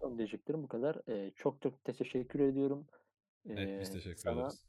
Son 0.00 0.18
diyeceklerim 0.18 0.62
bu 0.62 0.68
kadar. 0.68 1.08
Ee, 1.08 1.30
çok 1.36 1.62
çok 1.62 1.84
teşekkür 1.84 2.40
ediyorum. 2.40 2.86
Evet 3.48 3.80
biz 3.80 3.88
Ee, 3.90 3.92
teşekkür 3.92 4.16
sana 4.16 4.40
ederiz. 4.40 4.66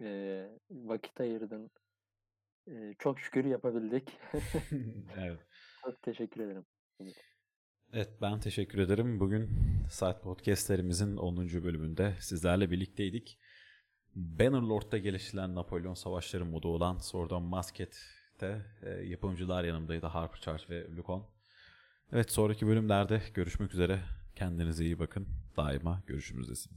e, 0.00 0.50
vakit 0.70 1.20
ayırdın. 1.20 1.70
Ee, 2.70 2.94
çok 2.98 3.20
şükür 3.20 3.44
yapabildik. 3.44 4.18
evet. 5.18 5.38
çok 5.84 6.02
teşekkür 6.02 6.40
ederim. 6.40 6.64
Evet 7.92 8.08
ben 8.22 8.40
teşekkür 8.40 8.78
ederim. 8.78 9.20
Bugün 9.20 9.50
Side 9.90 10.20
Podcast'lerimizin 10.22 11.16
10. 11.16 11.36
bölümünde 11.36 12.14
sizlerle 12.20 12.70
birlikteydik. 12.70 13.38
Bannerlord'da 14.14 14.98
geliştirilen 14.98 15.54
Napolyon 15.54 15.94
Savaşları 15.94 16.44
modu 16.44 16.68
olan 16.68 16.98
Sword 16.98 17.30
on 17.30 17.42
Musket'te 17.42 18.66
e, 18.82 18.90
yapımcılar 18.90 19.64
yanımdaydı. 19.64 20.06
Harper 20.06 20.40
Charge 20.40 20.64
ve 20.70 20.96
Lukon. 20.96 21.30
Evet 22.12 22.32
sonraki 22.32 22.66
bölümlerde 22.66 23.22
görüşmek 23.34 23.74
üzere. 23.74 24.00
Kendinize 24.36 24.84
iyi 24.84 24.98
bakın. 24.98 25.28
Daima 25.56 26.02
görüşümüzdesiniz. 26.06 26.76